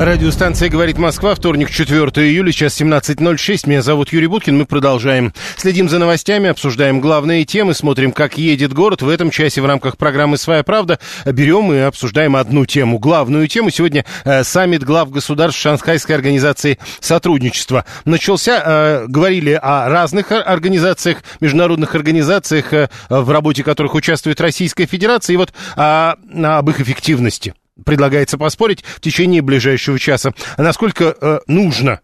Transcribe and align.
Радиостанция 0.00 0.70
«Говорит 0.70 0.96
Москва», 0.96 1.34
вторник, 1.34 1.70
4 1.70 2.26
июля, 2.26 2.50
сейчас 2.52 2.80
17.06. 2.80 3.68
Меня 3.68 3.82
зовут 3.82 4.14
Юрий 4.14 4.28
Буткин, 4.28 4.56
мы 4.56 4.64
продолжаем. 4.64 5.34
Следим 5.58 5.90
за 5.90 5.98
новостями, 5.98 6.48
обсуждаем 6.48 7.02
главные 7.02 7.44
темы, 7.44 7.74
смотрим, 7.74 8.12
как 8.12 8.38
едет 8.38 8.72
город. 8.72 9.02
В 9.02 9.10
этом 9.10 9.30
часе 9.30 9.60
в 9.60 9.66
рамках 9.66 9.98
программы 9.98 10.38
«Своя 10.38 10.62
правда» 10.62 10.98
берем 11.26 11.70
и 11.70 11.76
обсуждаем 11.80 12.34
одну 12.36 12.64
тему, 12.64 12.98
главную 12.98 13.46
тему. 13.46 13.68
Сегодня 13.68 14.06
э, 14.24 14.42
саммит 14.42 14.84
глав 14.84 15.10
государств 15.10 15.60
Шанхайской 15.60 16.16
организации 16.16 16.78
сотрудничества. 17.00 17.84
Начался, 18.06 18.62
э, 18.64 19.06
говорили 19.06 19.52
о 19.62 19.90
разных 19.90 20.30
ор- 20.30 20.44
организациях, 20.46 21.18
международных 21.42 21.94
организациях, 21.94 22.72
э, 22.72 22.88
в 23.10 23.30
работе 23.30 23.62
которых 23.62 23.94
участвует 23.94 24.40
Российская 24.40 24.86
Федерация, 24.86 25.34
и 25.34 25.36
вот 25.36 25.52
а, 25.76 26.16
об 26.42 26.70
их 26.70 26.80
эффективности 26.80 27.52
предлагается 27.84 28.38
поспорить 28.38 28.82
в 28.82 29.00
течение 29.00 29.42
ближайшего 29.42 29.98
часа. 29.98 30.32
Насколько 30.58 31.16
э, 31.20 31.38
нужно 31.46 32.00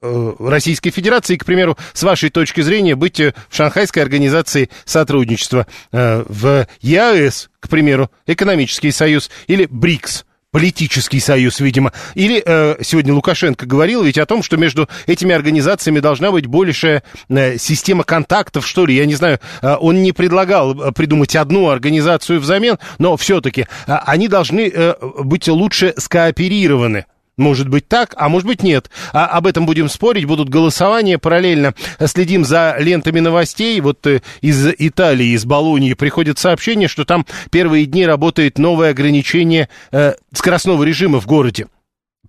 э, 0.00 0.32
Российской 0.38 0.90
Федерации, 0.90 1.36
к 1.36 1.44
примеру, 1.44 1.76
с 1.92 2.02
вашей 2.02 2.30
точки 2.30 2.60
зрения, 2.60 2.94
быть 2.94 3.20
э, 3.20 3.34
в 3.48 3.56
Шанхайской 3.56 4.02
организации 4.02 4.70
сотрудничества, 4.84 5.66
э, 5.92 6.24
в 6.28 6.66
ЕАЭС, 6.80 7.50
к 7.60 7.68
примеру, 7.68 8.10
экономический 8.26 8.90
союз, 8.90 9.30
или 9.46 9.66
БРИКС, 9.66 10.24
политический 10.58 11.20
союз, 11.20 11.60
видимо. 11.60 11.92
Или 12.16 12.42
э, 12.44 12.82
сегодня 12.82 13.14
Лукашенко 13.14 13.64
говорил 13.64 14.02
ведь 14.02 14.18
о 14.18 14.26
том, 14.26 14.42
что 14.42 14.56
между 14.56 14.88
этими 15.06 15.32
организациями 15.32 16.00
должна 16.00 16.32
быть 16.32 16.46
большая 16.46 17.04
э, 17.28 17.58
система 17.58 18.02
контактов, 18.02 18.66
что 18.66 18.84
ли. 18.84 18.96
Я 18.96 19.06
не 19.06 19.14
знаю, 19.14 19.38
э, 19.62 19.76
он 19.78 20.02
не 20.02 20.10
предлагал 20.10 20.74
э, 20.74 20.90
придумать 20.90 21.36
одну 21.36 21.68
организацию 21.68 22.40
взамен, 22.40 22.76
но 22.98 23.16
все-таки 23.16 23.68
э, 23.86 23.92
они 24.04 24.26
должны 24.26 24.68
э, 24.68 24.94
быть 25.22 25.46
лучше 25.46 25.94
скооперированы. 25.96 27.06
Может 27.38 27.68
быть 27.68 27.86
так, 27.88 28.14
а 28.16 28.28
может 28.28 28.46
быть 28.46 28.62
нет. 28.62 28.90
А, 29.12 29.26
об 29.26 29.46
этом 29.46 29.64
будем 29.64 29.88
спорить, 29.88 30.26
будут 30.26 30.48
голосования. 30.48 31.18
Параллельно 31.18 31.74
следим 32.04 32.44
за 32.44 32.76
лентами 32.78 33.20
новостей. 33.20 33.80
Вот 33.80 34.04
э, 34.06 34.22
из 34.40 34.66
Италии, 34.76 35.28
из 35.28 35.44
Болонии 35.44 35.94
приходит 35.94 36.38
сообщение, 36.38 36.88
что 36.88 37.04
там 37.04 37.24
первые 37.50 37.86
дни 37.86 38.04
работает 38.04 38.58
новое 38.58 38.90
ограничение 38.90 39.68
э, 39.92 40.14
скоростного 40.34 40.82
режима 40.82 41.20
в 41.20 41.26
городе. 41.26 41.68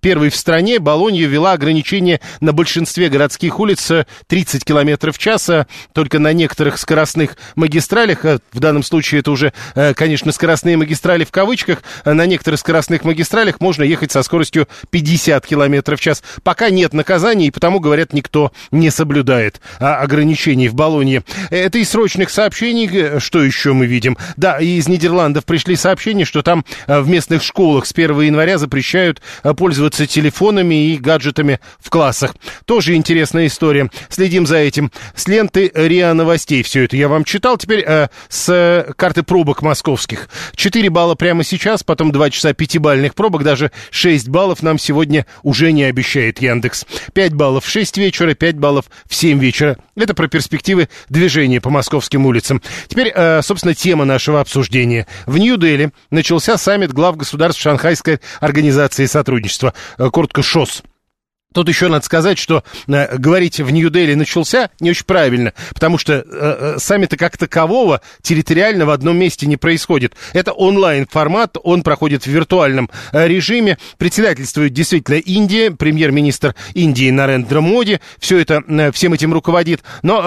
Первый 0.00 0.30
в 0.30 0.36
стране 0.36 0.78
Болонья 0.78 1.26
ввела 1.26 1.52
ограничение 1.52 2.20
на 2.40 2.52
большинстве 2.52 3.08
городских 3.08 3.60
улиц 3.60 3.90
э, 3.90 4.06
30 4.26 4.64
км 4.64 5.12
в 5.12 5.18
час, 5.18 5.48
а 5.48 5.66
только 5.92 6.18
на 6.18 6.32
некоторых 6.32 6.78
скоростных 6.78 7.36
магистралях, 7.54 8.24
э, 8.24 8.38
в 8.52 8.60
данном 8.60 8.82
случае 8.82 9.20
это 9.20 9.30
уже, 9.30 9.52
э, 9.74 9.94
конечно, 9.94 10.32
скоростные 10.32 10.76
магистрали 10.76 11.24
в 11.24 11.30
кавычках, 11.30 11.82
э, 12.04 12.12
на 12.12 12.26
некоторых 12.26 12.60
скоростных 12.60 13.04
магистралях 13.04 13.60
можно 13.60 13.82
ехать 13.82 14.12
со 14.12 14.22
скоростью 14.22 14.68
50 14.90 15.46
км 15.46 15.96
в 15.96 16.00
час. 16.00 16.22
Пока 16.42 16.70
нет 16.70 16.92
наказаний, 16.92 17.48
и 17.48 17.50
потому, 17.50 17.80
говорят, 17.80 18.12
никто 18.12 18.52
не 18.70 18.90
соблюдает 18.90 19.60
ограничений 19.78 20.68
в 20.68 20.74
Болонье. 20.74 21.24
Это 21.50 21.78
из 21.78 21.90
срочных 21.90 22.30
сообщений, 22.30 22.88
э, 22.92 23.20
что 23.20 23.42
еще 23.42 23.72
мы 23.72 23.86
видим? 23.86 24.16
Да, 24.36 24.58
из 24.58 24.88
Нидерландов 24.88 25.44
пришли 25.44 25.76
сообщения, 25.76 26.24
что 26.24 26.42
там 26.42 26.64
э, 26.86 27.00
в 27.00 27.08
местных 27.08 27.42
школах 27.42 27.86
с 27.86 27.92
1 27.92 28.20
января 28.20 28.58
запрещают 28.58 29.20
э, 29.42 29.54
пользоваться 29.90 30.06
телефонами 30.06 30.92
и 30.92 30.98
гаджетами 30.98 31.58
в 31.80 31.90
классах. 31.90 32.34
Тоже 32.64 32.94
интересная 32.94 33.46
история. 33.46 33.90
Следим 34.08 34.46
за 34.46 34.56
этим. 34.58 34.90
С 35.14 35.26
ленты 35.26 35.70
РИА 35.74 36.14
Новостей 36.14 36.62
все 36.62 36.84
это 36.84 36.96
я 36.96 37.08
вам 37.08 37.24
читал. 37.24 37.56
Теперь 37.58 37.84
э, 37.86 38.08
с 38.28 38.48
э, 38.48 38.92
карты 38.96 39.22
пробок 39.22 39.62
московских. 39.62 40.28
4 40.54 40.90
балла 40.90 41.14
прямо 41.16 41.44
сейчас, 41.44 41.82
потом 41.82 42.12
2 42.12 42.30
часа 42.30 42.52
пятибальных 42.52 43.14
пробок. 43.14 43.42
Даже 43.42 43.72
6 43.90 44.28
баллов 44.28 44.62
нам 44.62 44.78
сегодня 44.78 45.26
уже 45.42 45.72
не 45.72 45.84
обещает 45.84 46.40
Яндекс. 46.40 46.86
5 47.12 47.34
баллов 47.34 47.64
в 47.64 47.68
6 47.68 47.98
вечера, 47.98 48.34
5 48.34 48.56
баллов 48.58 48.84
в 49.08 49.14
7 49.14 49.38
вечера. 49.38 49.76
Это 50.02 50.14
про 50.14 50.28
перспективы 50.28 50.88
движения 51.08 51.60
по 51.60 51.70
московским 51.70 52.26
улицам. 52.26 52.62
Теперь, 52.88 53.12
э, 53.14 53.42
собственно, 53.42 53.74
тема 53.74 54.04
нашего 54.04 54.40
обсуждения. 54.40 55.06
В 55.26 55.38
Нью-Дели 55.38 55.92
начался 56.10 56.56
саммит 56.56 56.92
глав 56.92 57.16
государств 57.16 57.60
Шанхайской 57.60 58.20
организации 58.40 59.06
сотрудничества. 59.06 59.74
Э, 59.98 60.10
Коротко 60.10 60.42
ШОС. 60.42 60.82
Тут 61.52 61.68
еще 61.68 61.88
надо 61.88 62.04
сказать, 62.04 62.38
что 62.38 62.62
э, 62.86 63.16
говорить 63.16 63.58
в 63.58 63.70
Нью-Дели 63.70 64.14
начался 64.14 64.70
не 64.78 64.90
очень 64.90 65.04
правильно, 65.04 65.52
потому 65.74 65.98
что 65.98 66.12
э, 66.12 66.22
э, 66.24 66.76
саммита 66.78 67.16
как 67.16 67.36
такового 67.36 68.02
территориально 68.22 68.86
в 68.86 68.90
одном 68.90 69.16
месте 69.18 69.46
не 69.46 69.56
происходит. 69.56 70.14
Это 70.32 70.52
онлайн-формат, 70.52 71.56
он 71.64 71.82
проходит 71.82 72.22
в 72.22 72.26
виртуальном 72.28 72.88
э, 73.12 73.26
режиме. 73.26 73.78
Председательствует 73.98 74.72
действительно 74.72 75.16
Индия, 75.16 75.72
премьер-министр 75.72 76.54
Индии 76.74 77.10
Нарендра 77.10 77.60
Моди, 77.60 77.98
все 78.20 78.38
это, 78.38 78.62
э, 78.68 78.92
всем 78.92 79.12
этим 79.12 79.32
руководит. 79.32 79.82
Но 80.02 80.22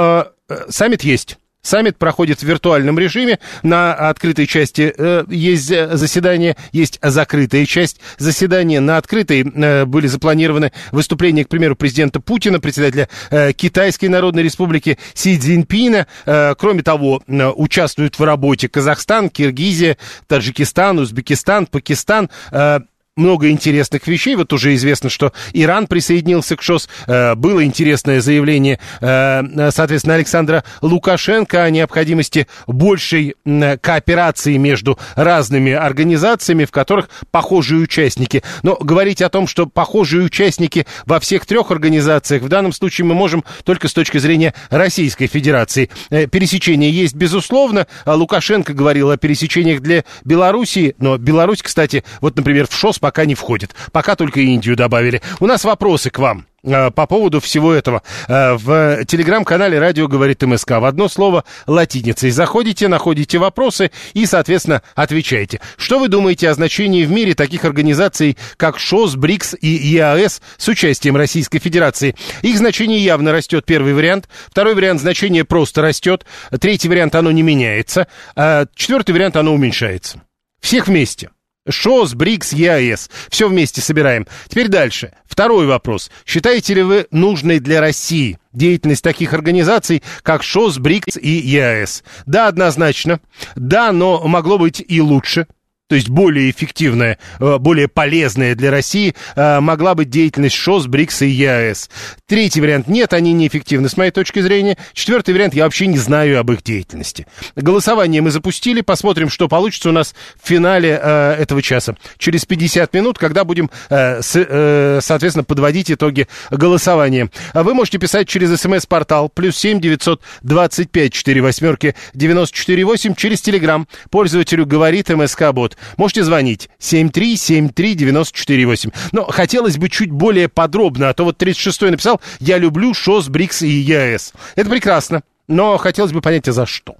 э, 0.49 0.53
э, 0.53 0.65
саммит 0.69 1.03
есть. 1.03 1.37
Саммит 1.63 1.97
проходит 1.97 2.39
в 2.39 2.43
виртуальном 2.43 2.99
режиме. 2.99 3.39
На 3.63 3.93
открытой 3.93 4.47
части 4.47 4.93
э, 4.97 5.23
есть 5.29 5.69
заседание, 5.69 6.57
есть 6.73 6.99
закрытая 7.01 7.65
часть 7.65 8.01
заседания. 8.17 8.81
На 8.81 8.97
открытой 8.97 9.43
э, 9.43 9.85
были 9.85 10.07
запланированы 10.07 10.73
выступления, 10.91 11.45
к 11.45 11.49
примеру, 11.49 11.77
президента 11.77 12.19
Путина, 12.19 12.59
председателя 12.59 13.07
э, 13.31 13.53
Китайской 13.53 14.07
Народной 14.07 14.43
Республики 14.43 14.97
Си 15.13 15.39
Цзиньпина. 15.39 16.05
Э, 16.25 16.53
кроме 16.57 16.83
того, 16.83 17.23
э, 17.25 17.47
участвуют 17.47 18.19
в 18.19 18.23
работе 18.25 18.67
Казахстан, 18.67 19.29
Киргизия, 19.29 19.97
Таджикистан, 20.27 20.99
Узбекистан, 20.99 21.65
Пакистан. 21.65 22.29
Э, 22.51 22.81
много 23.15 23.49
интересных 23.49 24.07
вещей. 24.07 24.35
Вот 24.35 24.51
уже 24.53 24.73
известно, 24.73 25.09
что 25.09 25.33
Иран 25.53 25.87
присоединился 25.87 26.55
к 26.55 26.61
ШОС. 26.61 26.89
Э, 27.07 27.35
Было 27.35 27.63
интересное 27.63 28.21
заявление, 28.21 28.79
э, 29.01 29.69
соответственно, 29.71 30.15
Александра 30.15 30.63
Лукашенко 30.81 31.63
о 31.63 31.69
необходимости 31.69 32.47
большей 32.65 33.35
кооперации 33.81 34.57
между 34.57 34.97
разными 35.15 35.71
организациями, 35.71 36.65
в 36.65 36.71
которых 36.71 37.09
похожие 37.31 37.81
участники. 37.81 38.43
Но 38.63 38.75
говорить 38.75 39.21
о 39.21 39.29
том, 39.29 39.47
что 39.47 39.67
похожие 39.67 40.23
участники 40.23 40.85
во 41.05 41.19
всех 41.19 41.45
трех 41.45 41.71
организациях, 41.71 42.41
в 42.41 42.47
данном 42.47 42.73
случае 42.73 43.05
мы 43.05 43.13
можем 43.13 43.43
только 43.63 43.87
с 43.87 43.93
точки 43.93 44.17
зрения 44.17 44.53
Российской 44.69 45.27
Федерации. 45.27 45.89
Э, 46.09 46.25
Пересечения 46.25 46.89
есть, 46.89 47.15
безусловно. 47.15 47.85
А 48.05 48.15
Лукашенко 48.15 48.73
говорил 48.73 49.11
о 49.11 49.17
пересечениях 49.17 49.81
для 49.81 50.03
Белоруссии, 50.25 50.95
но 50.97 51.17
Беларусь, 51.17 51.61
кстати, 51.61 52.03
вот, 52.21 52.35
например, 52.35 52.67
в 52.67 52.73
ШОС 52.73 53.02
пока 53.03 53.25
не 53.25 53.35
входит. 53.35 53.75
Пока 53.91 54.15
только 54.15 54.39
Индию 54.39 54.77
добавили. 54.77 55.21
У 55.41 55.45
нас 55.45 55.65
вопросы 55.65 56.09
к 56.09 56.19
вам 56.19 56.45
э, 56.63 56.89
по 56.89 57.05
поводу 57.05 57.41
всего 57.41 57.73
этого. 57.73 58.01
Э, 58.29 58.53
В 58.53 59.03
телеграм-канале 59.03 59.77
«Радио 59.77 60.07
говорит 60.07 60.41
МСК» 60.41 60.71
в 60.79 60.85
одно 60.85 61.09
слово 61.09 61.43
латиницей. 61.67 62.29
Заходите, 62.29 62.87
находите 62.87 63.39
вопросы 63.39 63.91
и, 64.13 64.25
соответственно, 64.25 64.83
отвечаете. 64.95 65.59
Что 65.75 65.99
вы 65.99 66.07
думаете 66.07 66.47
о 66.49 66.53
значении 66.53 67.03
в 67.03 67.11
мире 67.11 67.35
таких 67.35 67.65
организаций, 67.65 68.37
как 68.55 68.79
ШОС, 68.79 69.17
БРИКС 69.17 69.57
и 69.59 69.67
ЕАЭС 69.67 70.41
с 70.55 70.67
участием 70.69 71.17
Российской 71.17 71.59
Федерации? 71.59 72.15
Их 72.41 72.57
значение 72.57 72.99
явно 73.03 73.33
растет, 73.33 73.65
первый 73.65 73.93
вариант. 73.93 74.29
Второй 74.49 74.75
вариант, 74.75 75.01
значение 75.01 75.43
просто 75.43 75.81
растет. 75.81 76.25
Третий 76.61 76.87
вариант, 76.87 77.15
оно 77.15 77.31
не 77.31 77.41
меняется. 77.41 78.07
А 78.37 78.65
Четвертый 78.75 79.11
вариант, 79.11 79.35
оно 79.35 79.53
уменьшается. 79.53 80.21
Всех 80.61 80.87
вместе. 80.87 81.31
ШОС, 81.69 82.13
БРИКС, 82.13 82.53
ЕАЭС. 82.53 83.09
Все 83.29 83.47
вместе 83.47 83.81
собираем. 83.81 84.27
Теперь 84.47 84.67
дальше. 84.67 85.13
Второй 85.25 85.65
вопрос. 85.65 86.11
Считаете 86.25 86.73
ли 86.73 86.83
вы 86.83 87.07
нужной 87.11 87.59
для 87.59 87.79
России 87.79 88.37
деятельность 88.51 89.03
таких 89.03 89.33
организаций, 89.33 90.03
как 90.23 90.43
ШОС, 90.43 90.77
БРИКС 90.77 91.17
и 91.17 91.29
ЕАЭС? 91.29 92.03
Да, 92.25 92.47
однозначно. 92.47 93.19
Да, 93.55 93.91
но 93.91 94.21
могло 94.27 94.57
быть 94.57 94.83
и 94.85 95.01
лучше. 95.01 95.47
То 95.93 95.97
есть 95.97 96.09
более 96.09 96.49
эффективная, 96.49 97.19
э, 97.39 97.59
более 97.59 97.87
полезная 97.87 98.55
для 98.55 98.71
России, 98.71 99.13
э, 99.35 99.59
могла 99.59 99.93
быть 99.93 100.09
деятельность 100.09 100.55
ШОС, 100.55 100.87
БРИКС 100.87 101.21
и 101.21 101.27
ЕАЭС. 101.27 101.91
Третий 102.25 102.61
вариант– 102.61 102.87
нет, 102.87 103.13
они 103.13 103.31
неэффективны, 103.31 103.89
с 103.89 103.95
моей 103.95 104.09
точки 104.09 104.39
зрения. 104.39 104.75
Четвертый 104.93 105.35
вариант– 105.35 105.53
я 105.55 105.65
вообще 105.65 105.85
не 105.85 105.99
знаю 105.99 106.39
об 106.39 106.51
их 106.51 106.63
деятельности. 106.63 107.27
Голосование 107.55 108.23
мы 108.23 108.31
запустили, 108.31 108.81
посмотрим, 108.81 109.29
что 109.29 109.47
получится 109.47 109.89
у 109.89 109.91
нас 109.91 110.15
в 110.41 110.47
финале 110.47 110.99
э, 110.99 111.35
этого 111.37 111.61
часа. 111.61 111.95
Через 112.17 112.43
50 112.45 112.91
минут, 112.95 113.19
когда 113.19 113.43
будем, 113.43 113.69
соответственно, 113.87 115.43
подводить 115.43 115.91
итоги 115.91 116.27
голосования. 116.49 117.29
Вы 117.53 117.75
можете 117.75 117.99
писать 117.99 118.27
через 118.27 118.59
смс-портал 118.59 119.29
плюс 119.29 119.55
семь 119.57 119.79
девятьсот 119.79 120.23
двадцать 120.41 120.89
пять 120.89 121.13
четыре 121.13 121.41
восьмерки 121.41 121.93
девяносто 122.15 122.57
четыре 122.57 122.83
восемь 122.83 123.13
через 123.13 123.41
телеграм. 123.41 123.87
Пользователю 124.09 124.65
говорит 124.65 125.09
МСК-бот. 125.09 125.77
Можете 125.97 126.23
звонить 126.23 126.69
7373948. 126.79 128.93
Но 129.11 129.25
хотелось 129.25 129.77
бы 129.77 129.89
чуть 129.89 130.11
более 130.11 130.49
подробно, 130.49 131.09
а 131.09 131.13
то 131.13 131.25
вот 131.25 131.41
36-й 131.41 131.91
написал 131.91 132.21
«Я 132.39 132.57
люблю 132.57 132.93
ШОС, 132.93 133.29
БРИКС 133.29 133.63
и 133.63 133.69
ЕАЭС». 133.69 134.33
Это 134.55 134.69
прекрасно, 134.69 135.23
но 135.47 135.77
хотелось 135.77 136.11
бы 136.11 136.21
понять, 136.21 136.47
а 136.47 136.53
за 136.53 136.65
что? 136.65 136.95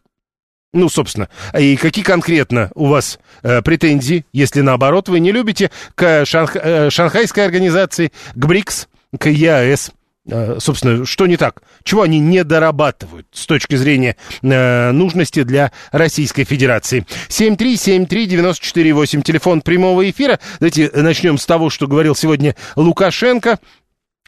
Ну, 0.74 0.89
собственно, 0.89 1.30
и 1.57 1.75
какие 1.75 2.03
конкретно 2.03 2.71
у 2.74 2.88
вас 2.88 3.19
э, 3.44 3.62
претензии, 3.62 4.25
если 4.33 4.62
наоборот 4.62 5.07
вы 5.07 5.19
не 5.19 5.31
любите 5.31 5.69
к 5.94 6.25
шанх, 6.25 6.56
э, 6.56 6.89
шанхайской 6.89 7.45
организации, 7.45 8.12
к 8.33 8.45
БРИКС, 8.45 8.88
к 9.19 9.29
ЕАЭС? 9.29 9.91
Э, 10.25 10.57
собственно, 10.59 11.05
что 11.05 11.27
не 11.27 11.35
так? 11.35 11.61
Чего 11.83 12.03
они 12.03 12.19
не 12.19 12.43
дорабатывают 12.43 13.27
с 13.33 13.45
точки 13.45 13.75
зрения 13.75 14.15
э, 14.41 14.91
нужности 14.91 15.43
для 15.43 15.71
Российской 15.91 16.45
Федерации? 16.45 17.05
7373948, 17.27 19.21
телефон 19.21 19.61
прямого 19.61 20.09
эфира. 20.09 20.39
Давайте 20.59 20.89
начнем 20.93 21.37
с 21.37 21.45
того, 21.45 21.69
что 21.69 21.87
говорил 21.87 22.15
сегодня 22.15 22.55
Лукашенко. 22.75 23.59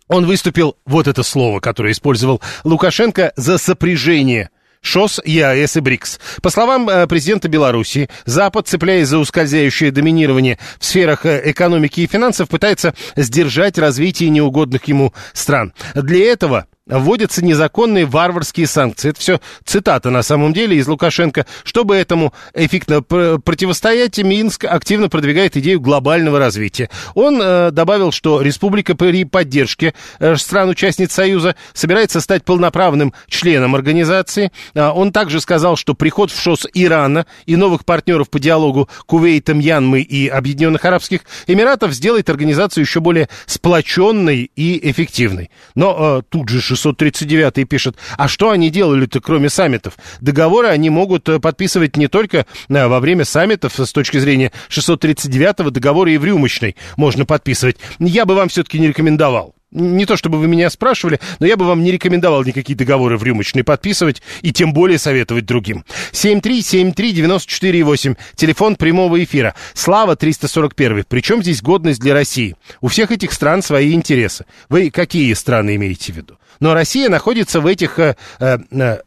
Он 0.07 0.25
выступил, 0.25 0.77
вот 0.86 1.07
это 1.07 1.24
слово, 1.24 1.59
которое 1.62 1.92
использовал 1.92 2.41
Лукашенко, 2.63 3.33
за 3.38 3.57
сопряжение 3.57 4.50
ШОС, 4.86 5.22
ЕАЭС 5.26 5.78
и 5.78 5.80
БРИКС. 5.80 6.20
По 6.42 6.50
словам 6.50 6.88
э, 6.88 7.08
президента 7.08 7.50
Беларуси, 7.50 8.08
Запад, 8.26 8.68
цепляясь 8.68 9.08
за 9.08 9.18
ускользающее 9.18 9.92
доминирование 9.92 10.60
в 10.80 10.86
сферах 10.86 11.26
э, 11.26 11.42
экономики 11.46 12.02
и 12.02 12.08
финансов, 12.08 12.50
пытается 12.50 12.94
сдержать 13.16 13.78
развитие 13.80 14.30
неугодных 14.30 14.86
ему 14.86 15.14
стран. 15.34 15.74
Для 15.96 16.32
этого 16.32 16.68
вводятся 16.88 17.44
незаконные 17.44 18.06
варварские 18.06 18.68
санкции. 18.68 19.10
Это 19.10 19.20
все 19.20 19.40
цитата 19.64 20.10
на 20.10 20.22
самом 20.22 20.54
деле 20.54 20.78
из 20.78 20.88
Лукашенко. 20.88 21.46
Чтобы 21.64 21.96
этому 21.96 22.34
эффектно 22.54 23.02
противостоять, 23.02 24.18
Минск 24.20 24.66
активно 24.66 25.10
продвигает 25.10 25.58
идею 25.58 25.80
глобального 25.82 26.40
развития. 26.40 26.90
Он 27.16 27.42
э, 27.42 27.72
добавил, 27.72 28.12
что 28.12 28.42
республика 28.42 28.96
при 28.96 29.26
поддержке 29.26 29.94
э, 30.20 30.36
стран-участниц 30.36 31.12
Союза 31.12 31.56
собирается 31.74 32.22
стать 32.22 32.44
полноправным 32.44 33.14
членом 33.28 33.76
организации. 33.76 34.52
Э, 34.74 34.90
он 34.90 35.12
также 35.12 35.42
сказал, 35.42 35.78
что 35.78 35.96
приход 35.96 36.32
в 36.32 36.40
ШОС 36.40 36.68
Ирана 36.74 37.26
и 37.46 37.56
новых 37.56 37.86
партнеров 37.86 38.30
по 38.30 38.40
диалогу 38.40 38.90
Кувейта, 39.08 39.54
Мьянмы 39.54 40.02
и 40.02 40.28
Объединенных 40.28 40.86
Арабских 40.86 41.22
Эмиратов 41.48 41.94
сделает 41.94 42.30
организацию 42.30 42.84
еще 42.84 43.00
более 43.00 43.28
сплоченной 43.48 44.52
и 44.56 44.92
эффективной. 44.92 45.50
Но 45.74 46.20
э, 46.20 46.22
тут 46.30 46.50
же 46.50 46.62
639 46.75 47.68
пишет, 47.68 47.95
а 48.18 48.27
что 48.27 48.51
они 48.51 48.69
делали-то, 48.69 49.22
кроме 49.22 49.50
саммитов? 49.50 49.94
Договоры 50.22 50.68
они 50.68 50.89
могут 50.89 51.27
э, 51.30 51.39
подписывать 51.39 51.98
не 51.98 52.07
только 52.07 52.45
э, 52.69 52.88
во 52.88 53.00
время 53.00 53.25
саммитов, 53.25 53.80
с 53.80 53.92
точки 53.92 54.18
зрения 54.18 54.51
639-го 54.69 55.69
договора 55.69 56.12
и 56.12 56.18
в 56.18 56.25
рюмочной 56.25 56.75
можно 56.98 57.25
подписывать. 57.25 57.77
Я 58.00 58.25
бы 58.25 58.36
вам 58.36 58.50
все-таки 58.50 58.80
не 58.80 58.88
рекомендовал. 58.88 59.56
Не 59.75 60.06
то 60.06 60.16
чтобы 60.16 60.39
вы 60.39 60.48
меня 60.48 60.69
спрашивали, 60.69 61.19
но 61.39 61.48
я 61.48 61.57
бы 61.57 61.66
вам 61.66 61.83
не 61.83 61.92
рекомендовал 61.92 62.45
никакие 62.45 62.77
договоры 62.77 63.18
в 63.18 63.24
рюмочной 63.24 63.66
подписывать 63.66 64.22
и 64.42 64.54
тем 64.54 64.72
более 64.72 64.98
советовать 64.98 65.45
другим. 65.45 65.83
7373948, 66.13 68.16
телефон 68.36 68.77
прямого 68.77 69.22
эфира. 69.22 69.54
Слава 69.74 70.16
341. 70.16 71.04
Причем 71.10 71.42
здесь 71.42 71.62
годность 71.62 72.00
для 72.00 72.13
России? 72.13 72.56
У 72.80 72.88
всех 72.88 73.12
этих 73.12 73.33
стран 73.33 73.62
свои 73.62 73.92
интересы. 73.92 74.45
Вы 74.69 74.92
какие 74.92 75.33
страны 75.33 75.75
имеете 75.75 76.13
в 76.13 76.16
виду? 76.16 76.38
Но 76.60 76.74
Россия 76.74 77.10
находится 77.10 77.62
в 77.62 77.68
этих, 77.68 78.00
э, 78.00 78.16
э, 78.40 78.57
э, 78.72 78.98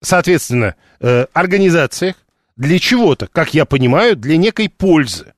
соответственно, 0.00 0.74
организациях 1.32 2.14
для 2.56 2.78
чего-то, 2.78 3.26
как 3.26 3.54
я 3.54 3.64
понимаю, 3.64 4.14
для 4.14 4.36
некой 4.36 4.68
пользы. 4.68 5.34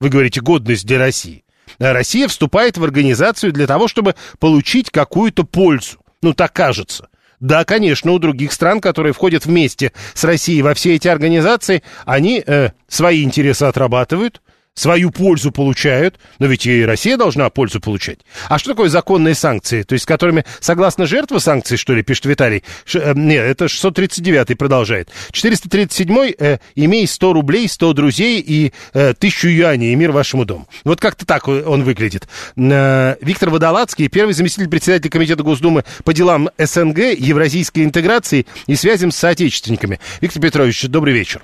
Вы 0.00 0.08
говорите, 0.08 0.40
годность 0.40 0.86
для 0.86 0.98
России. 0.98 1.44
Россия 1.78 2.28
вступает 2.28 2.78
в 2.78 2.84
организацию 2.84 3.52
для 3.52 3.66
того, 3.66 3.88
чтобы 3.88 4.14
получить 4.38 4.90
какую-то 4.90 5.44
пользу. 5.44 5.98
Ну, 6.22 6.32
так 6.32 6.54
кажется. 6.54 7.08
Да, 7.40 7.64
конечно, 7.64 8.12
у 8.12 8.18
других 8.20 8.52
стран, 8.52 8.80
которые 8.80 9.12
входят 9.12 9.44
вместе 9.44 9.92
с 10.14 10.22
Россией 10.22 10.62
во 10.62 10.74
все 10.74 10.94
эти 10.94 11.08
организации, 11.08 11.82
они 12.06 12.42
э, 12.46 12.70
свои 12.86 13.24
интересы 13.24 13.64
отрабатывают, 13.64 14.40
свою 14.74 15.10
пользу 15.10 15.52
получают, 15.52 16.18
но 16.38 16.46
ведь 16.46 16.66
и 16.66 16.84
Россия 16.84 17.16
должна 17.16 17.50
пользу 17.50 17.80
получать. 17.80 18.20
А 18.48 18.58
что 18.58 18.70
такое 18.70 18.88
законные 18.88 19.34
санкции? 19.34 19.82
То 19.82 19.94
есть, 19.94 20.04
с 20.04 20.06
которыми 20.06 20.44
согласно 20.60 21.06
жертва 21.06 21.38
санкций, 21.38 21.76
что 21.76 21.94
ли, 21.94 22.02
пишет 22.02 22.24
Виталий? 22.24 22.64
Ш, 22.84 22.98
э, 22.98 23.12
нет, 23.14 23.44
это 23.44 23.68
639 23.68 24.56
продолжает. 24.56 25.10
437 25.30 26.34
э, 26.38 26.58
имей 26.74 27.06
100 27.06 27.32
рублей, 27.32 27.68
100 27.68 27.92
друзей 27.92 28.40
и 28.40 28.72
э, 28.94 29.10
1000 29.10 29.48
юаней, 29.48 29.92
и 29.92 29.96
мир 29.96 30.12
вашему 30.12 30.44
дому. 30.44 30.66
Вот 30.84 31.00
как-то 31.00 31.26
так 31.26 31.48
он 31.48 31.82
выглядит. 31.84 32.26
Э, 32.56 33.16
Виктор 33.20 33.50
Водолацкий, 33.50 34.08
первый 34.08 34.32
заместитель 34.32 34.68
председателя 34.68 35.10
Комитета 35.10 35.42
Госдумы 35.42 35.84
по 36.04 36.14
делам 36.14 36.48
СНГ, 36.56 36.98
евразийской 37.18 37.84
интеграции 37.84 38.46
и 38.66 38.74
связям 38.74 39.10
с 39.10 39.16
соотечественниками. 39.16 40.00
Виктор 40.20 40.42
Петрович, 40.42 40.82
добрый 40.84 41.12
вечер. 41.12 41.42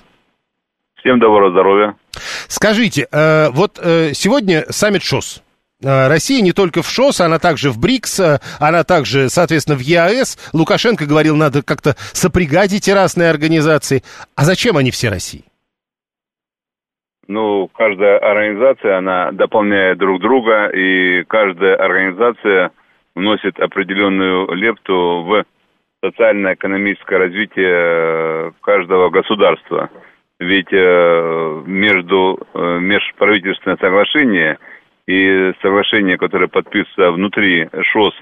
Всем 1.08 1.20
доброго 1.20 1.52
здоровья. 1.52 1.94
Скажите, 2.48 3.06
э, 3.10 3.48
вот 3.52 3.80
э, 3.82 4.12
сегодня 4.12 4.64
саммит 4.68 5.02
ШОС. 5.02 5.42
Э, 5.82 6.06
Россия 6.06 6.42
не 6.42 6.52
только 6.52 6.82
в 6.82 6.86
ШОС, 6.86 7.22
она 7.22 7.38
также 7.38 7.70
в 7.70 7.80
БРИКС, 7.80 8.40
она 8.60 8.84
также, 8.84 9.30
соответственно, 9.30 9.78
в 9.78 9.80
ЕАЭС. 9.80 10.50
Лукашенко 10.52 11.06
говорил, 11.06 11.34
надо 11.34 11.62
как-то 11.62 11.94
сопрягать 12.12 12.74
эти 12.74 12.90
разные 12.90 13.30
организации. 13.30 14.02
А 14.36 14.44
зачем 14.44 14.76
они 14.76 14.90
все 14.90 15.08
России? 15.08 15.44
Ну, 17.26 17.68
каждая 17.68 18.18
организация, 18.18 18.98
она 18.98 19.32
дополняет 19.32 19.96
друг 19.96 20.20
друга, 20.20 20.66
и 20.66 21.24
каждая 21.24 21.76
организация 21.76 22.70
вносит 23.14 23.58
определенную 23.58 24.52
лепту 24.52 25.24
в 25.24 25.44
социально-экономическое 26.04 27.16
развитие 27.16 28.52
каждого 28.60 29.08
государства 29.08 29.88
ведь 30.38 30.72
э, 30.72 31.62
между 31.66 32.38
э, 32.54 32.78
межправительственное 32.80 33.76
соглашение 33.78 34.58
и 35.06 35.52
соглашение, 35.62 36.18
которое 36.18 36.48
подписывается 36.48 37.12
внутри 37.12 37.68
ШОС 37.92 38.14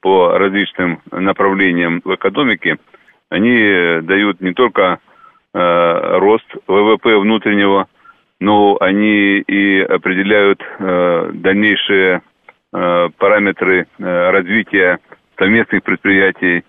по 0.00 0.38
различным 0.38 1.00
направлениям 1.10 2.00
в 2.04 2.14
экономике, 2.14 2.76
они 3.30 4.00
дают 4.02 4.40
не 4.40 4.52
только 4.52 4.98
э, 5.52 6.18
рост 6.18 6.46
ВВП 6.66 7.18
внутреннего, 7.18 7.88
но 8.40 8.76
они 8.80 9.38
и 9.38 9.80
определяют 9.80 10.62
э, 10.62 11.30
дальнейшие 11.32 12.20
э, 12.72 13.08
параметры 13.18 13.86
э, 13.98 14.30
развития 14.30 14.98
совместных 15.38 15.82
предприятий, 15.82 16.64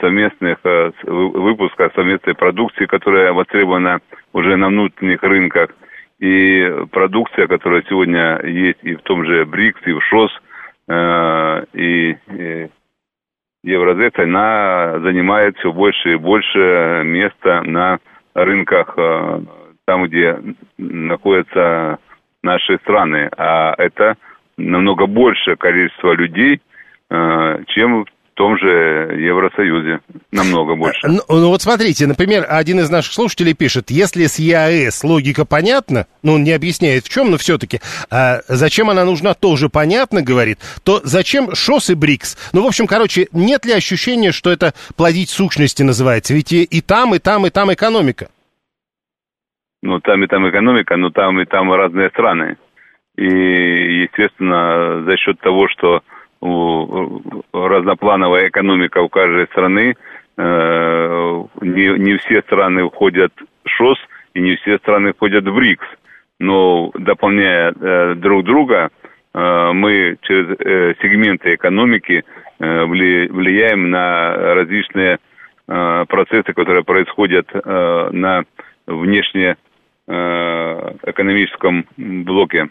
совместных 0.00 0.58
э, 0.64 0.90
выпуска 1.04 1.90
совместной 1.94 2.34
продукции, 2.34 2.86
которая 2.86 3.32
востребована 3.32 4.00
уже 4.32 4.56
на 4.56 4.66
внутренних 4.68 5.22
рынках, 5.22 5.70
и 6.18 6.68
продукция, 6.90 7.46
которая 7.46 7.84
сегодня 7.88 8.40
есть 8.44 8.78
и 8.82 8.96
в 8.96 9.02
том 9.02 9.24
же 9.24 9.44
БРИКС, 9.44 9.80
и 9.86 9.92
в 9.92 10.00
ШОС, 10.02 10.30
э, 10.88 11.64
и, 11.74 12.16
Евразес, 13.64 14.10
она 14.16 14.98
занимает 14.98 15.56
все 15.58 15.72
больше 15.72 16.14
и 16.14 16.16
больше 16.16 17.02
места 17.04 17.62
на 17.62 18.00
рынках, 18.34 18.96
там, 19.84 20.06
где 20.06 20.36
находятся 20.78 22.00
наши 22.42 22.78
страны. 22.78 23.30
А 23.36 23.76
это 23.78 24.16
намного 24.56 25.06
большее 25.06 25.56
количество 25.56 26.10
людей, 26.10 26.60
чем 27.08 28.02
в 28.02 28.06
том 28.42 28.58
же 28.58 28.66
Евросоюзе 29.20 30.00
намного 30.32 30.74
больше. 30.74 31.06
Ну, 31.06 31.20
ну 31.28 31.48
вот 31.50 31.62
смотрите, 31.62 32.08
например, 32.08 32.44
один 32.48 32.80
из 32.80 32.90
наших 32.90 33.12
слушателей 33.12 33.54
пишет, 33.54 33.92
если 33.92 34.24
с 34.24 34.40
ЕАЭС 34.40 35.04
логика 35.04 35.44
понятна, 35.44 36.08
ну 36.24 36.32
он 36.32 36.42
не 36.42 36.50
объясняет 36.50 37.04
в 37.04 37.08
чем, 37.08 37.30
но 37.30 37.36
все-таки, 37.36 37.78
а 38.10 38.40
зачем 38.48 38.90
она 38.90 39.04
нужна, 39.04 39.34
тоже 39.34 39.68
понятно, 39.68 40.22
говорит, 40.22 40.58
то 40.82 41.00
зачем 41.04 41.54
ШОС 41.54 41.90
и 41.90 41.94
БРИКС? 41.94 42.50
Ну, 42.52 42.64
в 42.64 42.66
общем, 42.66 42.88
короче, 42.88 43.28
нет 43.30 43.64
ли 43.64 43.74
ощущения, 43.74 44.32
что 44.32 44.50
это 44.50 44.74
плодить 44.96 45.30
сущности 45.30 45.84
называется? 45.84 46.34
Ведь 46.34 46.52
и, 46.52 46.64
и 46.64 46.80
там, 46.80 47.14
и 47.14 47.20
там, 47.20 47.46
и 47.46 47.50
там 47.50 47.72
экономика. 47.72 48.28
Ну, 49.84 50.00
там 50.00 50.24
и 50.24 50.26
там 50.26 50.50
экономика, 50.50 50.96
но 50.96 51.10
там 51.10 51.40
и 51.40 51.44
там 51.44 51.72
разные 51.72 52.10
страны. 52.10 52.56
И, 53.16 53.24
естественно, 54.02 55.04
за 55.04 55.16
счет 55.16 55.38
того, 55.38 55.68
что 55.68 56.02
разноплановая 56.42 58.48
экономика 58.48 58.98
у 58.98 59.08
каждой 59.08 59.46
страны, 59.46 59.94
э, 60.36 61.44
не, 61.60 61.98
не 61.98 62.16
все 62.18 62.42
страны 62.42 62.88
входят 62.88 63.32
в 63.64 63.68
ШОС, 63.68 63.98
и 64.34 64.40
не 64.40 64.56
все 64.56 64.78
страны 64.78 65.12
входят 65.12 65.44
в 65.44 65.58
РИКС. 65.58 65.86
Но 66.40 66.90
дополняя 66.94 67.72
э, 67.72 68.14
друг 68.16 68.44
друга, 68.44 68.90
э, 69.34 69.72
мы 69.72 70.16
через 70.22 70.46
сегменты 71.00 71.54
экономики 71.54 72.24
влияем 72.58 73.90
на 73.90 74.54
различные 74.54 75.18
процессы, 75.66 76.52
которые 76.52 76.84
происходят 76.84 77.48
на 77.64 78.44
внешне 78.86 79.56
экономическом 80.06 81.86
блоке. 81.96 82.68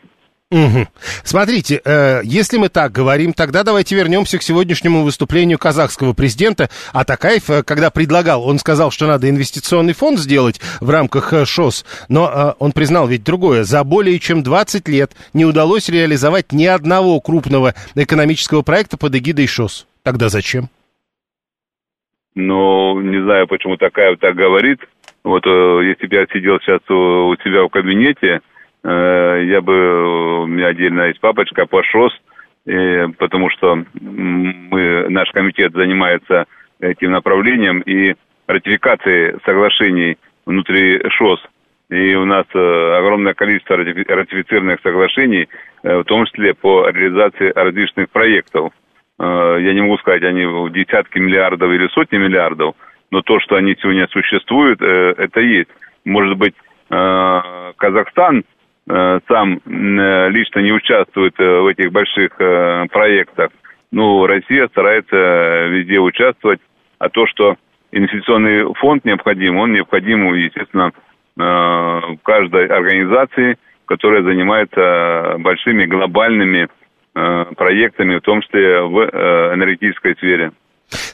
Угу. 0.51 0.85
Смотрите, 1.23 1.79
э, 1.85 2.19
если 2.25 2.57
мы 2.57 2.67
так 2.67 2.91
говорим, 2.91 3.31
тогда 3.31 3.63
давайте 3.63 3.95
вернемся 3.95 4.37
к 4.37 4.43
сегодняшнему 4.43 5.03
выступлению 5.03 5.57
казахского 5.57 6.11
президента. 6.11 6.69
А 6.91 7.05
Такаев, 7.05 7.49
э, 7.49 7.63
когда 7.63 7.89
предлагал, 7.89 8.43
он 8.45 8.59
сказал, 8.59 8.91
что 8.91 9.07
надо 9.07 9.29
инвестиционный 9.29 9.93
фонд 9.93 10.19
сделать 10.19 10.59
в 10.81 10.89
рамках 10.89 11.31
э, 11.31 11.45
ШОС, 11.45 11.85
но 12.09 12.29
э, 12.29 12.53
он 12.59 12.73
признал 12.73 13.07
ведь 13.07 13.23
другое. 13.23 13.63
За 13.63 13.85
более 13.85 14.19
чем 14.19 14.43
20 14.43 14.89
лет 14.89 15.13
не 15.33 15.45
удалось 15.45 15.87
реализовать 15.87 16.51
ни 16.51 16.65
одного 16.65 17.21
крупного 17.21 17.73
экономического 17.95 18.61
проекта 18.61 18.97
под 18.97 19.15
эгидой 19.15 19.47
ШОС. 19.47 19.87
Тогда 20.03 20.27
зачем? 20.27 20.67
Ну, 22.35 22.99
не 22.99 23.23
знаю, 23.23 23.47
почему 23.47 23.77
Такаев 23.77 24.19
так 24.19 24.35
говорит. 24.35 24.79
Вот 25.23 25.45
э, 25.45 25.49
если 25.85 26.07
бы 26.07 26.15
я 26.15 26.25
сидел 26.25 26.59
сейчас 26.59 26.81
у, 26.89 27.29
у 27.29 27.37
себя 27.37 27.63
в 27.63 27.69
кабинете, 27.69 28.41
я 28.83 29.61
бы, 29.61 30.43
у 30.43 30.47
меня 30.47 30.67
отдельно 30.67 31.07
есть 31.07 31.19
папочка 31.19 31.65
по 31.65 31.83
ШОС, 31.83 32.13
потому 33.17 33.49
что 33.51 33.83
мы, 33.93 35.07
наш 35.09 35.29
комитет 35.31 35.73
занимается 35.73 36.45
этим 36.79 37.11
направлением 37.11 37.81
и 37.81 38.15
ратификацией 38.47 39.39
соглашений 39.45 40.17
внутри 40.45 41.01
ШОС. 41.09 41.39
И 41.89 42.15
у 42.15 42.25
нас 42.25 42.45
э, 42.53 42.97
огромное 42.97 43.33
количество 43.33 43.75
ратифицированных 43.77 44.79
соглашений, 44.81 45.49
э, 45.83 45.97
в 45.97 46.03
том 46.05 46.25
числе 46.25 46.53
по 46.53 46.87
реализации 46.89 47.51
различных 47.53 48.09
проектов. 48.09 48.73
Я 49.19 49.73
не 49.73 49.81
могу 49.81 49.99
сказать, 49.99 50.23
они 50.23 50.45
в 50.45 50.71
десятки 50.71 51.19
миллиардов 51.19 51.69
или 51.69 51.87
сотни 51.89 52.17
миллиардов, 52.17 52.73
но 53.11 53.21
то, 53.21 53.39
что 53.39 53.55
они 53.55 53.75
сегодня 53.79 54.07
существуют, 54.07 54.81
это 54.81 55.39
есть. 55.41 55.69
Может 56.05 56.39
быть, 56.39 56.55
Казахстан 56.89 58.39
Э, 58.39 58.50
сам 58.87 59.61
э, 59.65 60.29
лично 60.29 60.59
не 60.59 60.71
участвует 60.71 61.39
э, 61.39 61.59
в 61.61 61.67
этих 61.67 61.91
больших 61.91 62.35
проектах. 62.35 63.51
Ну, 63.91 64.25
Россия 64.25 64.67
старается 64.69 65.67
везде 65.67 65.99
участвовать, 65.99 66.61
а 66.97 67.09
то, 67.09 67.27
что 67.27 67.57
инвестиционный 67.91 68.73
фонд 68.75 69.03
необходим, 69.05 69.57
он 69.57 69.73
необходим, 69.73 70.33
естественно, 70.33 70.93
каждой 71.35 72.67
организации, 72.67 73.57
которая 73.85 74.23
занимается 74.23 75.35
большими 75.39 75.85
глобальными 75.85 76.69
проектами, 77.13 78.17
в 78.17 78.21
том 78.21 78.41
числе 78.41 78.81
в 78.81 78.97
энергетической 79.53 80.15
сфере. 80.15 80.51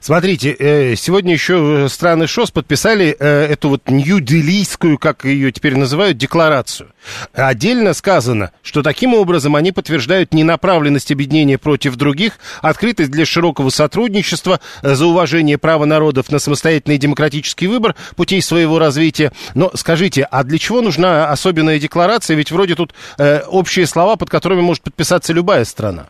Смотрите, 0.01 0.55
э, 0.57 0.95
сегодня 0.95 1.33
еще 1.33 1.85
э, 1.85 1.89
страны 1.89 2.27
ШОС 2.27 2.51
подписали 2.51 3.15
э, 3.19 3.45
эту 3.45 3.69
вот 3.69 3.89
нью-делийскую, 3.89 4.97
как 4.97 5.25
ее 5.25 5.51
теперь 5.51 5.75
называют, 5.75 6.17
декларацию. 6.17 6.91
Отдельно 7.33 7.93
сказано, 7.93 8.51
что 8.63 8.83
таким 8.83 9.13
образом 9.13 9.55
они 9.55 9.71
подтверждают 9.71 10.33
ненаправленность 10.33 11.11
объединения 11.11 11.57
против 11.57 11.95
других, 11.95 12.39
открытость 12.61 13.11
для 13.11 13.25
широкого 13.25 13.69
сотрудничества, 13.69 14.59
за 14.81 15.05
уважение 15.05 15.57
права 15.57 15.85
народов 15.85 16.31
на 16.31 16.39
самостоятельный 16.39 16.97
демократический 16.97 17.67
выбор 17.67 17.95
путей 18.15 18.41
своего 18.41 18.79
развития. 18.79 19.31
Но 19.55 19.71
скажите, 19.73 20.23
а 20.23 20.43
для 20.43 20.57
чего 20.57 20.81
нужна 20.81 21.29
особенная 21.29 21.79
декларация? 21.79 22.35
Ведь 22.35 22.51
вроде 22.51 22.75
тут 22.75 22.93
общие 23.47 23.87
слова, 23.87 24.15
под 24.15 24.29
которыми 24.29 24.61
может 24.61 24.83
подписаться 24.83 25.33
любая 25.33 25.65
страна 25.65 26.07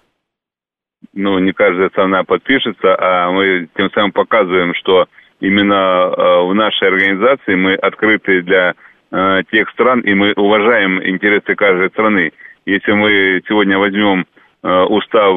ну, 1.13 1.39
не 1.39 1.51
каждая 1.51 1.89
страна 1.89 2.23
подпишется, 2.23 2.95
а 2.99 3.31
мы 3.31 3.67
тем 3.75 3.89
самым 3.91 4.11
показываем, 4.11 4.73
что 4.75 5.07
именно 5.39 6.13
э, 6.15 6.41
в 6.45 6.53
нашей 6.53 6.87
организации 6.87 7.55
мы 7.55 7.73
открыты 7.75 8.41
для 8.41 8.73
э, 9.11 9.41
тех 9.51 9.69
стран, 9.71 10.01
и 10.01 10.13
мы 10.13 10.33
уважаем 10.35 11.03
интересы 11.03 11.55
каждой 11.55 11.89
страны. 11.89 12.31
Если 12.65 12.91
мы 12.91 13.41
сегодня 13.47 13.77
возьмем 13.77 14.25
э, 14.63 14.83
устав 14.83 15.33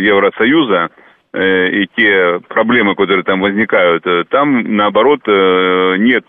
Евросоюза 0.00 0.90
и 1.34 1.86
те 1.94 2.40
проблемы, 2.48 2.94
которые 2.94 3.24
там 3.24 3.40
возникают, 3.42 4.04
там, 4.30 4.74
наоборот, 4.74 5.20
нет 5.26 6.24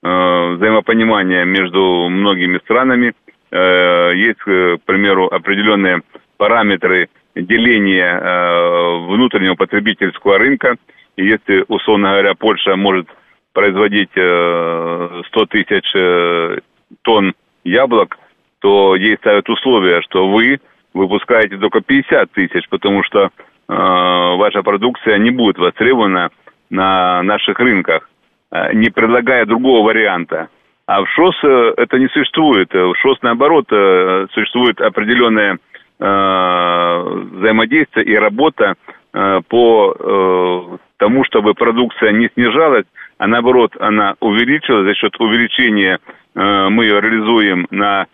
взаимопонимания 0.00 1.44
между 1.44 2.08
многими 2.08 2.58
странами. 2.58 3.12
Есть, 3.50 4.38
к 4.38 4.78
примеру, 4.84 5.26
определенные 5.26 6.02
параметры 6.36 7.08
деление 7.34 8.04
э, 8.04 9.06
внутреннего 9.06 9.54
потребительского 9.54 10.38
рынка. 10.38 10.76
И 11.16 11.24
если, 11.24 11.64
условно 11.68 12.10
говоря, 12.10 12.34
Польша 12.34 12.76
может 12.76 13.08
производить 13.52 14.10
э, 14.16 15.22
100 15.28 15.46
тысяч 15.46 15.90
э, 15.94 16.58
тонн 17.02 17.34
яблок, 17.64 18.18
то 18.60 18.96
ей 18.96 19.16
ставят 19.16 19.48
условия, 19.48 20.00
что 20.02 20.28
вы 20.28 20.60
выпускаете 20.94 21.58
только 21.58 21.80
50 21.80 22.30
тысяч, 22.32 22.68
потому 22.68 23.02
что 23.02 23.24
э, 23.24 23.28
ваша 23.68 24.62
продукция 24.62 25.18
не 25.18 25.30
будет 25.30 25.58
востребована 25.58 26.30
на 26.70 27.22
наших 27.22 27.58
рынках, 27.58 28.08
э, 28.50 28.74
не 28.74 28.90
предлагая 28.90 29.44
другого 29.46 29.86
варианта. 29.86 30.48
А 30.86 31.02
в 31.02 31.08
ШОС 31.08 31.34
э, 31.44 31.74
это 31.76 31.98
не 31.98 32.08
существует. 32.08 32.72
В 32.72 32.94
ШОС, 32.96 33.18
наоборот, 33.22 33.66
э, 33.70 34.26
существует 34.32 34.80
определенная 34.80 35.58
Э, 35.58 35.71
взаимодействие 35.98 38.06
и 38.06 38.16
работа 38.16 38.74
э, 39.12 39.40
по 39.48 39.96
э, 39.98 40.78
тому, 40.98 41.24
чтобы 41.24 41.54
продукция 41.54 42.12
не 42.12 42.28
снижалась, 42.34 42.86
а 43.18 43.26
наоборот 43.26 43.76
она 43.78 44.14
увеличилась. 44.20 44.86
За 44.86 44.94
счет 44.94 45.20
увеличения 45.20 45.98
мы 46.34 46.84
ее 46.84 47.00
реализуем 47.00 47.66
на 47.70 48.06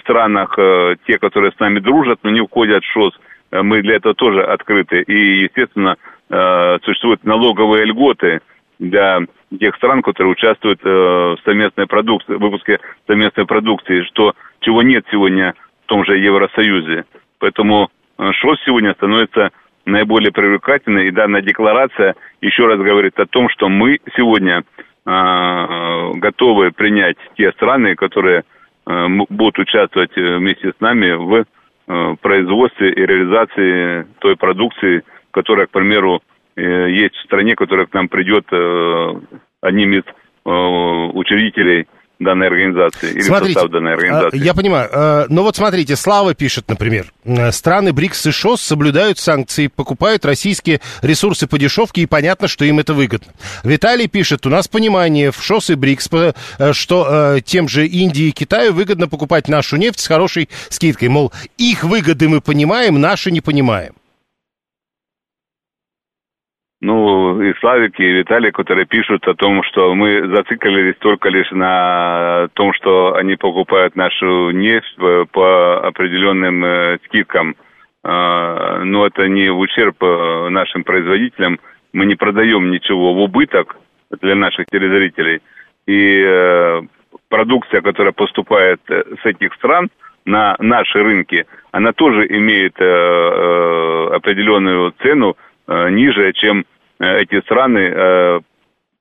странах, 0.00 0.56
те, 1.06 1.18
которые 1.18 1.52
с 1.52 1.58
нами 1.58 1.80
дружат, 1.80 2.20
но 2.22 2.30
не 2.30 2.46
входят 2.46 2.84
в 2.84 2.92
ШОС, 2.92 3.18
мы 3.50 3.82
для 3.82 3.96
этого 3.96 4.14
тоже 4.14 4.44
открыты. 4.44 5.02
И, 5.02 5.42
естественно, 5.42 5.96
существуют 6.84 7.24
налоговые 7.24 7.86
льготы 7.86 8.40
для 8.78 9.20
тех 9.58 9.74
стран, 9.76 10.02
которые 10.02 10.32
участвуют 10.32 10.82
в 10.82 11.38
совместной 11.44 11.86
продукции, 11.86 12.34
в 12.34 12.40
выпуске 12.40 12.78
совместной 13.06 13.46
продукции, 13.46 14.02
что, 14.02 14.34
чего 14.60 14.82
нет 14.82 15.06
сегодня 15.10 15.54
в 15.86 15.88
том 15.88 16.04
же 16.04 16.18
Евросоюзе. 16.18 17.04
Поэтому 17.38 17.88
э, 18.18 18.32
ШОС 18.32 18.58
сегодня 18.66 18.92
становится 18.94 19.50
наиболее 19.84 20.32
привлекательной, 20.32 21.08
и 21.08 21.12
данная 21.12 21.42
декларация 21.42 22.16
еще 22.40 22.66
раз 22.66 22.78
говорит 22.78 23.18
о 23.20 23.26
том, 23.26 23.48
что 23.48 23.68
мы 23.68 24.00
сегодня 24.16 24.64
э, 25.06 26.12
готовы 26.14 26.72
принять 26.72 27.16
те 27.36 27.52
страны, 27.52 27.94
которые 27.94 28.42
э, 28.86 29.06
будут 29.30 29.60
участвовать 29.60 30.10
э, 30.16 30.36
вместе 30.38 30.72
с 30.76 30.80
нами 30.80 31.12
в 31.12 31.44
э, 31.86 32.16
производстве 32.20 32.90
и 32.90 33.06
реализации 33.06 34.08
той 34.18 34.36
продукции, 34.36 35.04
которая, 35.30 35.66
к 35.66 35.70
примеру, 35.70 36.20
э, 36.56 36.90
есть 36.90 37.14
в 37.14 37.24
стране, 37.24 37.54
которая 37.54 37.86
к 37.86 37.94
нам 37.94 38.08
придет 38.08 38.46
э, 38.50 39.14
одним 39.60 39.92
из 39.92 40.02
э, 40.02 40.50
учредителей 40.50 41.86
данной 42.18 42.46
организации 42.46 43.10
или 43.10 43.20
смотрите, 43.20 43.54
состав 43.54 43.70
данной 43.72 43.94
организации. 43.94 44.38
Я 44.38 44.54
понимаю. 44.54 44.88
Э, 44.92 45.26
но 45.28 45.42
вот 45.42 45.56
смотрите, 45.56 45.96
Слава 45.96 46.34
пишет, 46.34 46.68
например, 46.68 47.12
э, 47.24 47.52
страны 47.52 47.92
БРИКС 47.92 48.26
и 48.26 48.30
ШОС 48.30 48.62
соблюдают 48.62 49.18
санкции, 49.18 49.66
покупают 49.66 50.24
российские 50.24 50.80
ресурсы 51.02 51.46
по 51.46 51.58
дешевке, 51.58 52.02
и 52.02 52.06
понятно, 52.06 52.48
что 52.48 52.64
им 52.64 52.78
это 52.78 52.94
выгодно. 52.94 53.32
Виталий 53.64 54.08
пишет, 54.08 54.46
у 54.46 54.50
нас 54.50 54.68
понимание 54.68 55.30
в 55.30 55.42
ШОС 55.42 55.70
и 55.70 55.74
БРИКС, 55.74 56.08
э, 56.58 56.72
что 56.72 57.38
тем 57.44 57.68
же 57.68 57.86
Индии 57.86 58.26
и 58.26 58.32
Китаю 58.32 58.72
выгодно 58.72 59.08
покупать 59.08 59.48
нашу 59.48 59.76
нефть 59.76 60.00
с 60.00 60.06
хорошей 60.06 60.48
скидкой. 60.68 61.08
Мол, 61.08 61.32
их 61.58 61.84
выгоды 61.84 62.28
мы 62.28 62.40
понимаем, 62.40 63.00
наши 63.00 63.30
не 63.30 63.40
понимаем. 63.40 63.92
Ну, 66.80 67.40
и 67.40 67.54
Славик, 67.60 67.98
и 67.98 68.06
Виталий, 68.06 68.50
которые 68.50 68.86
пишут 68.86 69.26
о 69.26 69.34
том, 69.34 69.62
что 69.62 69.94
мы 69.94 70.26
зациклились 70.28 70.96
только 70.98 71.30
лишь 71.30 71.50
на 71.50 72.48
том, 72.54 72.72
что 72.74 73.14
они 73.14 73.36
покупают 73.36 73.96
нашу 73.96 74.50
нефть 74.50 74.96
по 75.32 75.86
определенным 75.86 76.64
э, 76.64 76.98
скидкам. 77.06 77.56
Э, 78.04 78.82
но 78.84 79.06
это 79.06 79.28
не 79.28 79.48
в 79.48 79.58
ущерб 79.58 80.02
э, 80.02 80.48
нашим 80.50 80.84
производителям. 80.84 81.58
Мы 81.92 82.04
не 82.04 82.14
продаем 82.14 82.70
ничего 82.70 83.14
в 83.14 83.20
убыток 83.20 83.76
для 84.20 84.34
наших 84.34 84.66
телезрителей. 84.66 85.40
И 85.86 86.82
продукция, 87.28 87.80
которая 87.82 88.12
поступает 88.12 88.80
э, 88.88 89.02
с 89.22 89.26
этих 89.26 89.54
стран 89.54 89.90
на 90.24 90.56
наши 90.58 91.02
рынки, 91.02 91.46
она 91.72 91.92
тоже 91.92 92.26
имеет 92.26 92.74
э, 92.80 92.84
э, 92.84 94.14
определенную 94.14 94.92
цену 95.02 95.36
э, 95.66 95.90
ниже, 95.90 96.32
чем 96.32 96.64
э, 96.98 97.22
эти 97.22 97.40
страны 97.42 97.78
э, 97.78 98.40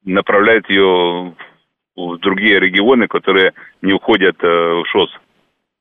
направляют 0.06 0.70
ее 0.70 1.34
в 1.96 2.18
другие 2.18 2.60
регионы, 2.60 3.08
которые 3.08 3.54
не 3.82 3.94
уходят 3.94 4.36
в 4.42 4.84
ШОС. 4.88 5.10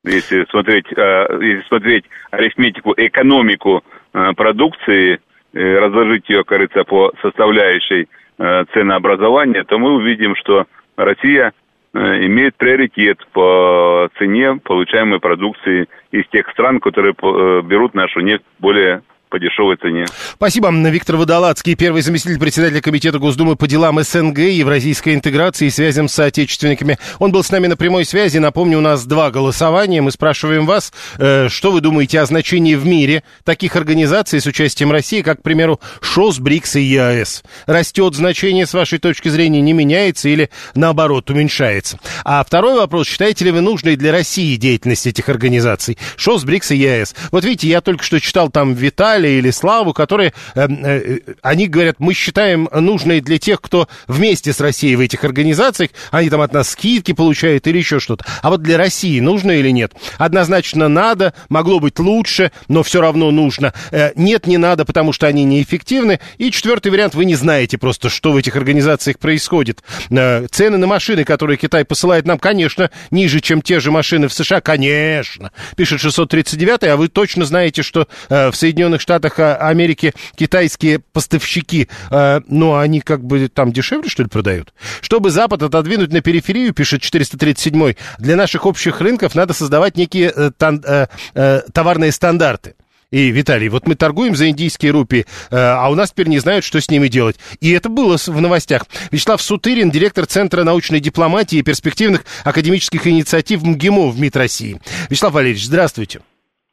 Если 0.05 0.47
смотреть, 0.49 0.87
если 0.89 1.65
смотреть 1.67 2.05
арифметику, 2.31 2.95
экономику 2.97 3.83
продукции, 4.13 5.19
разложить 5.53 6.29
ее, 6.29 6.45
кажется, 6.45 6.85
по 6.85 7.13
составляющей 7.21 8.07
ценообразования, 8.39 9.65
то 9.65 9.77
мы 9.79 9.95
увидим, 9.95 10.37
что 10.37 10.67
Россия 10.97 11.53
имеет 11.95 12.55
приоритет 12.55 13.19
по 13.33 14.09
цене 14.17 14.57
получаемой 14.63 15.19
продукции 15.19 15.89
из 16.13 16.29
тех 16.29 16.49
стран, 16.51 16.79
которые 16.79 17.15
берут 17.63 17.95
нашу 17.95 18.21
нефть 18.21 18.45
более 18.61 19.03
по 19.35 19.41
дешевой 19.41 19.77
цене. 19.77 20.07
Спасибо. 20.35 20.71
Виктор 20.71 21.17
Водолацкий, 21.17 21.75
первый 21.75 22.03
заместитель 22.03 22.39
председателя 22.39 22.81
Комитета 22.81 23.19
Госдумы 23.19 23.57
по 23.57 23.67
делам 23.67 24.01
СНГ, 24.01 24.39
евразийской 24.39 25.13
интеграции 25.13 25.67
и 25.67 25.71
связям 25.71 26.07
с 26.07 26.13
соотечественниками. 26.13 26.99
Он 27.19 27.33
был 27.33 27.43
с 27.43 27.51
нами 27.51 27.67
на 27.67 27.77
прямой 27.77 28.05
связи. 28.05 28.39
Напомню, 28.39 28.79
у 28.79 28.81
нас 28.81 29.05
два 29.07 29.33
голосования. 29.33 30.03
Мы 30.03 30.13
спрашиваем 30.13 30.67
вас, 30.67 30.93
э, 31.19 31.49
что 31.49 31.73
вы 31.73 31.81
думаете 31.81 32.21
о 32.21 32.27
значении 32.27 32.77
в 32.77 32.87
мире 32.87 33.25
таких 33.43 33.75
организаций 33.75 34.41
с 34.41 34.47
участием 34.47 34.93
России, 34.93 35.21
как, 35.23 35.41
к 35.41 35.43
примеру, 35.43 35.81
ШОС, 36.01 36.39
БРИКС 36.39 36.77
и 36.77 36.83
ЕАЭС. 36.83 37.43
Растет 37.67 38.15
значение, 38.15 38.67
с 38.67 38.73
вашей 38.73 39.01
точки 39.01 39.31
зрения, 39.31 39.61
не 39.61 39.73
меняется 39.73 40.29
или, 40.29 40.49
наоборот, 40.77 41.29
уменьшается? 41.29 41.99
А 42.25 42.45
второй 42.45 42.77
вопрос. 42.77 43.09
Считаете 43.09 43.47
ли 43.47 43.51
вы 43.51 43.63
нужной 43.63 43.97
для 43.97 44.13
России 44.13 44.55
деятельность 44.55 45.09
этих 45.09 45.29
организаций? 45.29 45.99
ШОС, 46.17 46.45
БРИКС 46.45 46.71
и 46.71 46.77
ЕАЭС. 46.77 47.17
Вот 47.33 47.45
видите, 47.45 47.67
я 47.67 47.81
только 47.81 48.05
что 48.05 48.21
читал 48.21 48.49
там 48.49 48.75
Виталий, 48.75 49.24
Виталия 49.25 49.39
или 49.39 49.51
Славу, 49.51 49.93
которые, 49.93 50.33
э, 50.55 50.67
э, 50.69 51.19
они 51.43 51.67
говорят, 51.67 51.97
мы 51.99 52.15
считаем 52.15 52.69
нужной 52.73 53.21
для 53.21 53.39
тех, 53.39 53.61
кто 53.61 53.89
вместе 54.07 54.53
с 54.53 54.61
Россией 54.61 54.97
в 54.97 55.01
этих 55.01 55.25
организациях, 55.25 55.91
они 56.11 56.31
там 56.31 56.41
от 56.41 56.53
нас 56.53 56.71
скидки 56.71 57.13
получают 57.13 57.67
или 57.67 57.79
еще 57.79 58.01
что-то. 58.01 58.25
А 58.43 58.51
вот 58.51 58.63
для 58.63 58.77
России 58.77 59.21
нужно 59.21 59.53
или 59.53 59.71
нет? 59.71 59.93
Однозначно 60.19 60.89
надо, 60.89 61.35
могло 61.49 61.81
быть 61.81 61.99
лучше, 61.99 62.53
но 62.69 62.83
все 62.83 63.01
равно 63.01 63.31
нужно. 63.31 63.73
Э, 63.91 64.13
нет, 64.15 64.47
не 64.47 64.59
надо, 64.59 64.85
потому 64.85 65.13
что 65.13 65.27
они 65.27 65.45
неэффективны. 65.45 66.21
И 66.39 66.51
четвертый 66.51 66.91
вариант, 66.93 67.15
вы 67.15 67.25
не 67.25 67.35
знаете 67.35 67.79
просто, 67.79 68.09
что 68.09 68.33
в 68.33 68.37
этих 68.37 68.57
организациях 68.57 69.19
происходит. 69.19 69.83
Цены 70.09 70.77
на 70.77 70.87
машины, 70.87 71.25
которые 71.25 71.57
Китай 71.57 71.85
посылает 71.85 72.27
нам, 72.27 72.39
конечно, 72.39 72.91
ниже, 73.11 73.41
чем 73.41 73.63
те 73.63 73.81
же 73.81 73.91
машины 73.91 74.29
в 74.29 74.33
США, 74.33 74.61
конечно. 74.61 75.53
Пишет 75.77 76.01
639, 76.01 76.85
а 76.85 76.97
вы 76.97 77.09
точно 77.09 77.45
знаете, 77.45 77.83
что 77.83 78.07
в 78.29 78.53
Соединенных 78.53 79.01
Штатах 79.05 79.35
Штатах 79.35 79.61
Америки 79.61 80.13
китайские 80.37 80.99
поставщики, 80.99 81.89
э, 82.11 82.41
ну, 82.49 82.77
они 82.77 83.01
как 83.01 83.25
бы 83.25 83.49
там 83.49 83.73
дешевле, 83.73 84.09
что 84.09 84.23
ли, 84.23 84.29
продают? 84.29 84.75
Чтобы 85.01 85.31
Запад 85.31 85.63
отодвинуть 85.63 86.13
на 86.13 86.21
периферию, 86.21 86.73
пишет 86.73 87.03
437 87.03 87.95
для 88.19 88.37
наших 88.37 88.67
общих 88.67 89.01
рынков 89.01 89.35
надо 89.35 89.55
создавать 89.55 89.97
некие 89.97 90.33
э, 90.35 90.51
тан, 90.57 90.83
э, 90.85 91.07
э, 91.35 91.61
товарные 91.73 92.13
стандарты. 92.13 92.75
И, 93.11 93.31
Виталий, 93.31 93.69
вот 93.69 93.87
мы 93.87 93.95
торгуем 93.95 94.35
за 94.35 94.49
индийские 94.49 94.91
рупии, 94.91 95.27
э, 95.51 95.57
а 95.57 95.89
у 95.91 95.95
нас 95.95 96.11
теперь 96.11 96.27
не 96.27 96.41
знают, 96.41 96.65
что 96.65 96.81
с 96.81 96.91
ними 96.91 97.07
делать. 97.07 97.37
И 97.61 97.71
это 97.71 97.89
было 97.89 98.17
в 98.19 98.41
новостях. 98.41 98.87
Вячеслав 99.13 99.41
Сутырин, 99.41 99.93
директор 99.93 100.27
Центра 100.27 100.65
научной 100.65 100.99
дипломатии 100.99 101.59
и 101.59 101.63
перспективных 101.63 102.25
академических 102.43 103.07
инициатив 103.07 103.63
МГИМО 103.63 104.09
в 104.09 104.19
МИД 104.19 104.37
России. 104.37 104.81
Вячеслав 105.09 105.33
Валерьевич, 105.33 105.67
здравствуйте. 105.67 106.21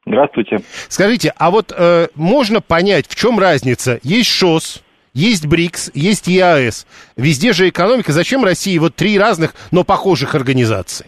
Здравствуйте. 0.05 0.57
Скажите, 0.89 1.31
а 1.37 1.51
вот 1.51 1.71
э, 1.77 2.07
можно 2.15 2.59
понять, 2.61 3.07
в 3.07 3.15
чем 3.15 3.39
разница? 3.39 3.99
Есть 4.03 4.29
ШОС, 4.31 4.83
есть 5.13 5.47
БРИКС, 5.47 5.91
есть 5.93 6.27
ЕАЭС. 6.27 6.87
Везде 7.17 7.53
же 7.53 7.69
экономика. 7.69 8.11
Зачем 8.11 8.43
России 8.43 8.77
вот 8.79 8.95
три 8.95 9.19
разных, 9.19 9.53
но 9.71 9.83
похожих 9.83 10.33
организаций? 10.33 11.07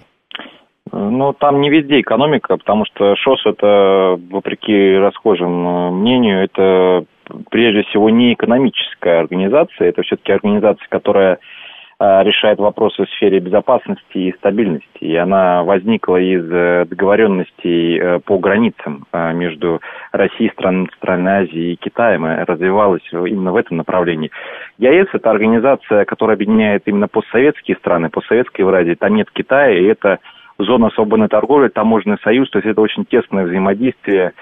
Ну, 0.92 1.34
там 1.34 1.62
не 1.62 1.72
везде 1.72 2.02
экономика, 2.02 2.58
потому 2.58 2.86
что 2.86 3.16
ШОС 3.16 3.46
это, 3.46 4.20
вопреки 4.30 4.96
расхожим 4.98 5.68
э, 5.68 5.92
мнению, 5.92 6.44
это 6.44 7.06
прежде 7.50 7.84
всего 7.90 8.12
не 8.12 8.34
экономическая 8.34 9.20
организация, 9.22 9.90
это 9.90 10.04
все-таки 10.04 10.32
организация, 10.34 10.86
которая 10.90 11.36
Э, 11.36 11.40
решает 12.00 12.60
вопросы 12.60 13.06
в 13.06 13.10
сфере 13.12 13.40
безопасности 13.40 14.18
и 14.18 14.34
стабильности. 14.34 14.88
И 15.00 15.16
она 15.16 15.64
возникла 15.64 16.18
из 16.18 16.44
э, 16.52 16.86
договоренностей 16.90 17.98
э, 17.98 18.20
по 18.20 18.38
границам 18.40 19.06
между 19.14 19.82
Россией, 20.12 20.52
странами 20.52 20.88
Центральной 20.88 21.32
Азии 21.44 21.74
и 21.74 21.76
Китаем, 21.76 22.26
и 22.26 22.44
развивалась 22.44 23.04
именно 23.12 23.52
в 23.52 23.56
этом 23.56 23.78
направлении. 23.78 24.32
ЯЭС– 24.78 25.08
это 25.14 25.30
организация, 25.30 26.06
которая 26.06 26.36
объединяет 26.36 26.84
именно 26.86 27.08
постсоветские 27.08 27.78
страны, 27.78 28.10
постсоветские 28.10 28.66
Евразии. 28.66 28.96
Там 28.96 29.16
нет 29.16 29.30
Китая, 29.32 29.78
и 29.78 29.84
это 29.86 30.20
зона 30.58 30.90
свободной 30.92 31.28
торговли, 31.28 31.70
таможенный 31.70 32.18
союз, 32.24 32.50
то 32.50 32.60
есть 32.60 32.70
это 32.70 32.82
очень 32.82 33.06
тесное 33.06 33.46
взаимодействие 33.46 34.34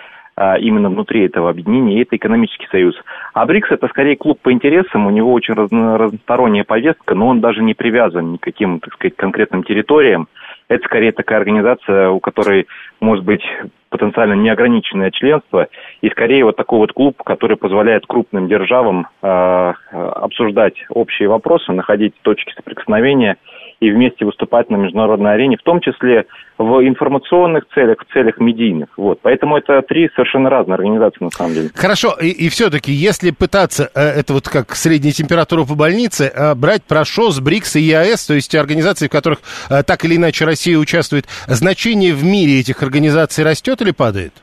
именно 0.60 0.89
внутри 0.89 1.25
этого 1.25 1.49
объединения, 1.49 2.01
это 2.01 2.15
экономический 2.15 2.67
союз. 2.67 2.95
А 3.34 3.45
БРИКС 3.45 3.71
это 3.71 3.88
скорее 3.88 4.15
клуб 4.15 4.39
по 4.41 4.51
интересам, 4.51 5.08
у 5.08 5.10
него 5.10 5.34
очень 5.34 5.54
разно, 5.54 5.97
разносторонняя 5.97 6.63
повестка, 6.63 7.15
но 7.15 7.27
он 7.27 7.41
даже 7.41 7.62
не 7.62 7.73
привязан 7.73 8.34
ни 8.34 8.38
к 8.38 8.41
каким, 8.41 8.80
так 8.80 8.93
сказать, 8.93 9.15
конкретным 9.15 9.63
территориям. 9.63 10.27
Это 10.67 10.84
скорее 10.86 11.12
такая 11.12 11.39
организация, 11.39 12.10
у 12.10 12.19
которой 12.19 12.67
может 12.99 13.25
быть 13.25 13.43
потенциально 13.89 14.34
неограниченное 14.34 15.12
членство, 15.12 15.67
и 16.01 16.10
скорее 16.10 16.45
вот 16.45 16.56
такой 16.56 16.80
вот 16.80 16.93
клуб, 16.93 17.21
который 17.23 17.58
позволяет 17.58 18.06
крупным 18.08 18.47
державам 18.47 19.08
э, 19.21 19.73
обсуждать 19.91 20.75
общие 20.89 21.27
вопросы, 21.27 21.71
находить 21.73 22.13
точки 22.21 22.54
соприкосновения– 22.54 23.38
и 23.82 23.89
вместе 23.89 24.26
выступать 24.26 24.70
на 24.70 24.76
международной 24.76 25.34
арене, 25.34 25.58
в 25.58 25.63
том 25.63 25.82
числе 25.82 26.28
в 26.58 26.88
информационных 26.88 27.65
целях, 27.74 27.98
в 28.08 28.13
целях 28.13 28.39
медийных. 28.39 28.89
Вот. 28.96 29.20
Поэтому 29.24 29.58
это 29.58 29.82
три 29.82 30.08
совершенно 30.15 30.52
разные 30.52 30.76
организации 30.76 31.24
на 31.24 31.32
самом 31.32 31.54
деле. 31.56 31.70
Хорошо, 31.74 32.15
и, 32.22 32.28
и 32.28 32.50
все-таки, 32.50 32.91
если 32.91 33.32
пытаться, 33.32 33.89
э, 33.96 34.02
это 34.02 34.34
вот 34.34 34.48
как 34.48 34.76
средняя 34.76 35.12
температура 35.12 35.65
по 35.65 35.74
больнице, 35.74 36.32
э, 36.34 36.54
брать 36.54 36.84
ПРОШОС, 36.84 37.39
БРИКС 37.39 37.78
и 37.78 37.82
ЕАЭС, 37.82 38.28
то 38.28 38.36
есть 38.36 38.54
организации, 38.54 39.08
в 39.08 39.12
которых 39.12 39.39
э, 39.72 39.82
так 39.82 40.06
или 40.06 40.15
иначе 40.15 40.46
Россия 40.46 40.78
участвует, 40.78 41.26
значение 41.48 42.13
в 42.13 42.24
мире 42.24 42.60
этих 42.60 42.84
организаций 42.84 43.44
растет 43.44 43.82
или 43.82 43.91
падает? 43.91 44.34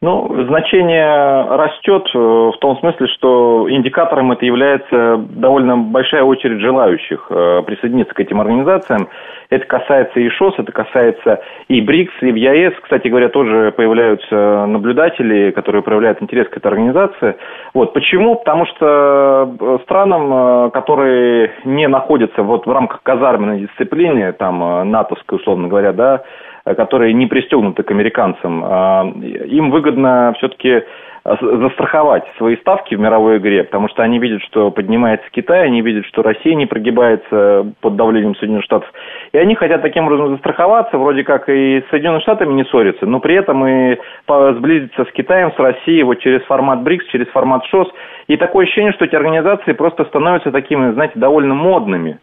Ну, 0.00 0.44
значение 0.48 1.46
растет 1.56 2.06
э, 2.14 2.18
в 2.18 2.56
том 2.60 2.78
смысле, 2.78 3.06
что 3.08 3.66
индикатором 3.70 4.32
это 4.32 4.44
является 4.44 5.16
довольно 5.16 5.78
большая 5.78 6.24
очередь 6.24 6.60
желающих 6.60 7.26
э, 7.30 7.62
присоединиться 7.64 8.12
к 8.12 8.20
этим 8.20 8.40
организациям. 8.40 9.08
Это 9.50 9.64
касается 9.66 10.20
и 10.20 10.28
ШОС, 10.28 10.54
это 10.58 10.72
касается 10.72 11.40
и 11.68 11.80
БРИКС, 11.80 12.12
и 12.22 12.32
в 12.32 12.34
ЕАЭС. 12.34 12.74
Кстати 12.82 13.08
говоря, 13.08 13.28
тоже 13.28 13.72
появляются 13.72 14.66
наблюдатели, 14.66 15.52
которые 15.52 15.82
проявляют 15.82 16.20
интерес 16.20 16.48
к 16.48 16.56
этой 16.56 16.66
организации. 16.66 17.36
Вот. 17.72 17.92
Почему? 17.94 18.36
Потому 18.36 18.66
что 18.66 19.56
э, 19.58 19.78
странам, 19.84 20.70
которые 20.72 21.52
не 21.64 21.88
находятся 21.88 22.42
вот 22.42 22.66
в 22.66 22.70
рамках 22.70 23.02
казарменной 23.02 23.60
дисциплины, 23.60 24.32
там, 24.32 24.90
натовской, 24.90 25.38
условно 25.38 25.68
говоря, 25.68 25.92
да, 25.92 26.22
которые 26.64 27.12
не 27.12 27.26
пристегнуты 27.26 27.82
к 27.82 27.90
американцам, 27.90 28.62
а, 28.64 29.04
им 29.04 29.70
выгодно 29.70 30.34
все-таки 30.38 30.82
застраховать 31.24 32.24
свои 32.36 32.56
ставки 32.56 32.94
в 32.94 33.00
мировой 33.00 33.38
игре, 33.38 33.64
потому 33.64 33.88
что 33.88 34.02
они 34.02 34.18
видят, 34.18 34.42
что 34.42 34.70
поднимается 34.70 35.26
Китай, 35.30 35.64
они 35.64 35.80
видят, 35.80 36.04
что 36.04 36.22
Россия 36.22 36.54
не 36.54 36.66
прогибается 36.66 37.72
под 37.80 37.96
давлением 37.96 38.34
Соединенных 38.34 38.64
Штатов, 38.64 38.92
и 39.32 39.38
они 39.38 39.54
хотят 39.54 39.80
таким 39.80 40.04
образом 40.04 40.32
застраховаться, 40.32 40.98
вроде 40.98 41.24
как 41.24 41.48
и 41.48 41.80
с 41.80 41.90
Соединенными 41.90 42.20
Штатами 42.20 42.52
не 42.52 42.64
ссориться, 42.64 43.06
но 43.06 43.20
при 43.20 43.36
этом 43.36 43.66
и 43.66 43.96
сблизиться 44.26 45.06
с 45.06 45.12
Китаем, 45.12 45.50
с 45.52 45.58
Россией 45.58 46.02
вот 46.02 46.18
через 46.18 46.42
формат 46.42 46.82
БРИКС, 46.82 47.06
через 47.06 47.26
формат 47.28 47.64
ШОС, 47.66 47.88
и 48.26 48.36
такое 48.36 48.66
ощущение, 48.66 48.92
что 48.92 49.06
эти 49.06 49.14
организации 49.14 49.72
просто 49.72 50.04
становятся 50.04 50.52
такими, 50.52 50.92
знаете, 50.92 51.18
довольно 51.18 51.54
модными 51.54 52.18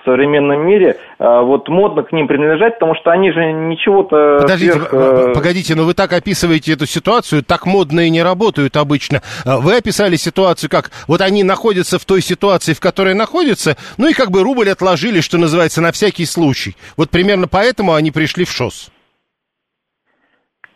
в 0.00 0.04
современном 0.04 0.66
мире, 0.66 0.96
а, 1.18 1.42
вот 1.42 1.68
модно 1.68 2.02
к 2.02 2.12
ним 2.12 2.26
принадлежать, 2.26 2.74
потому 2.74 2.94
что 2.94 3.10
они 3.10 3.30
же 3.32 3.52
ничего-то... 3.52 4.38
Подождите, 4.40 4.72
сверх... 4.72 4.88
Э, 4.92 5.32
погодите, 5.34 5.74
но 5.74 5.84
вы 5.84 5.94
так 5.94 6.12
описываете 6.12 6.72
эту 6.72 6.86
ситуацию, 6.86 7.42
так 7.42 7.66
модно 7.66 8.00
и 8.00 8.10
не 8.10 8.22
работают 8.22 8.76
обычно. 8.76 9.22
А, 9.44 9.58
вы 9.58 9.76
описали 9.76 10.16
ситуацию 10.16 10.70
как, 10.70 10.90
вот 11.06 11.20
они 11.20 11.44
находятся 11.44 11.98
в 11.98 12.04
той 12.04 12.22
ситуации, 12.22 12.72
в 12.72 12.80
которой 12.80 13.14
находятся, 13.14 13.76
ну 13.98 14.08
и 14.08 14.12
как 14.12 14.30
бы 14.30 14.42
рубль 14.42 14.70
отложили, 14.70 15.20
что 15.20 15.38
называется, 15.38 15.80
на 15.80 15.92
всякий 15.92 16.24
случай. 16.24 16.76
Вот 16.96 17.10
примерно 17.10 17.48
поэтому 17.48 17.94
они 17.94 18.10
пришли 18.10 18.44
в 18.44 18.50
ШОС. 18.50 18.90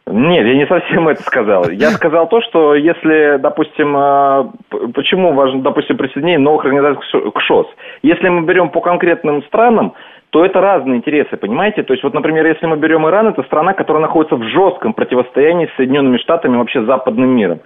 Нет, 0.06 0.46
я 0.46 0.54
не 0.54 0.66
совсем 0.66 1.08
это 1.08 1.22
сказал. 1.22 1.70
Я 1.70 1.88
сказал 1.90 2.28
то, 2.28 2.42
что 2.42 2.74
если, 2.74 3.38
допустим, 3.38 3.96
э, 3.96 4.44
почему 4.92 5.32
важно, 5.32 5.62
допустим, 5.62 5.96
присоединение 5.96 6.38
новых 6.38 6.66
организаций 6.66 7.02
к 7.32 7.40
ШОС. 7.40 7.66
Если 8.02 8.28
мы 8.28 8.42
берем 8.42 8.68
по 8.68 8.82
конкретным 8.82 9.42
странам, 9.44 9.94
то 10.28 10.44
это 10.44 10.60
разные 10.60 10.98
интересы, 10.98 11.36
понимаете? 11.36 11.84
То 11.84 11.94
есть 11.94 12.02
вот, 12.02 12.12
например, 12.12 12.44
если 12.44 12.66
мы 12.66 12.76
берем 12.76 13.06
Иран, 13.06 13.28
это 13.28 13.44
страна, 13.44 13.72
которая 13.72 14.02
находится 14.02 14.36
в 14.36 14.42
жестком 14.42 14.92
противостоянии 14.92 15.70
с 15.72 15.76
Соединенными 15.76 16.18
Штатами, 16.18 16.56
вообще 16.56 16.82
с 16.82 16.86
западным 16.86 17.30
миром. 17.30 17.60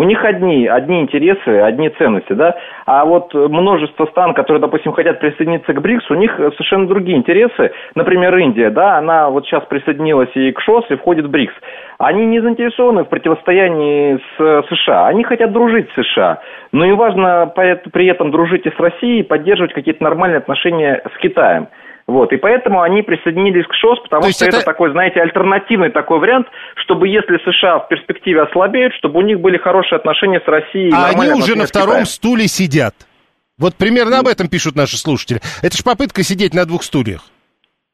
У 0.00 0.04
них 0.04 0.24
одни, 0.24 0.66
одни 0.66 1.02
интересы, 1.02 1.60
одни 1.60 1.90
ценности, 1.90 2.32
да, 2.32 2.56
а 2.86 3.04
вот 3.04 3.34
множество 3.34 4.06
стран, 4.06 4.32
которые, 4.32 4.58
допустим, 4.58 4.92
хотят 4.92 5.20
присоединиться 5.20 5.74
к 5.74 5.82
БРИКС, 5.82 6.10
у 6.10 6.14
них 6.14 6.34
совершенно 6.36 6.88
другие 6.88 7.18
интересы. 7.18 7.72
Например, 7.94 8.34
Индия, 8.38 8.70
да, 8.70 8.96
она 8.96 9.28
вот 9.28 9.44
сейчас 9.44 9.62
присоединилась 9.66 10.30
и 10.34 10.52
к 10.52 10.60
ШОС, 10.62 10.86
и 10.88 10.94
входит 10.94 11.26
в 11.26 11.30
БРИКС. 11.30 11.52
Они 11.98 12.24
не 12.24 12.40
заинтересованы 12.40 13.04
в 13.04 13.10
противостоянии 13.10 14.18
с 14.38 14.62
США, 14.70 15.08
они 15.08 15.22
хотят 15.22 15.52
дружить 15.52 15.90
с 15.90 16.02
США, 16.02 16.40
но 16.72 16.86
им 16.86 16.96
важно 16.96 17.52
при 17.54 18.06
этом 18.06 18.30
дружить 18.30 18.64
и 18.64 18.70
с 18.70 18.80
Россией, 18.80 19.22
поддерживать 19.22 19.74
какие-то 19.74 20.02
нормальные 20.02 20.38
отношения 20.38 21.02
с 21.14 21.18
Китаем. 21.18 21.68
Вот, 22.10 22.32
и 22.32 22.36
поэтому 22.36 22.82
они 22.82 23.02
присоединились 23.02 23.66
к 23.66 23.74
ШОС, 23.74 24.00
потому 24.00 24.30
что 24.30 24.44
это... 24.44 24.56
это 24.56 24.66
такой, 24.66 24.90
знаете, 24.90 25.20
альтернативный 25.20 25.90
такой 25.90 26.18
вариант, 26.18 26.48
чтобы 26.76 27.06
если 27.06 27.38
США 27.38 27.78
в 27.78 27.88
перспективе 27.88 28.42
ослабеют, 28.42 28.92
чтобы 28.94 29.20
у 29.20 29.22
них 29.22 29.40
были 29.40 29.58
хорошие 29.58 29.96
отношения 29.96 30.40
с 30.40 30.48
Россией. 30.48 30.92
А 30.92 31.10
они 31.10 31.30
уже 31.32 31.56
на 31.56 31.66
втором 31.66 32.04
стуле 32.04 32.48
сидят. 32.48 32.94
Вот 33.58 33.76
примерно 33.76 34.18
об 34.18 34.26
этом 34.26 34.48
пишут 34.48 34.74
наши 34.74 34.96
слушатели. 34.96 35.40
Это 35.62 35.76
же 35.76 35.84
попытка 35.84 36.22
сидеть 36.22 36.52
на 36.52 36.64
двух 36.64 36.82
стульях. 36.82 37.22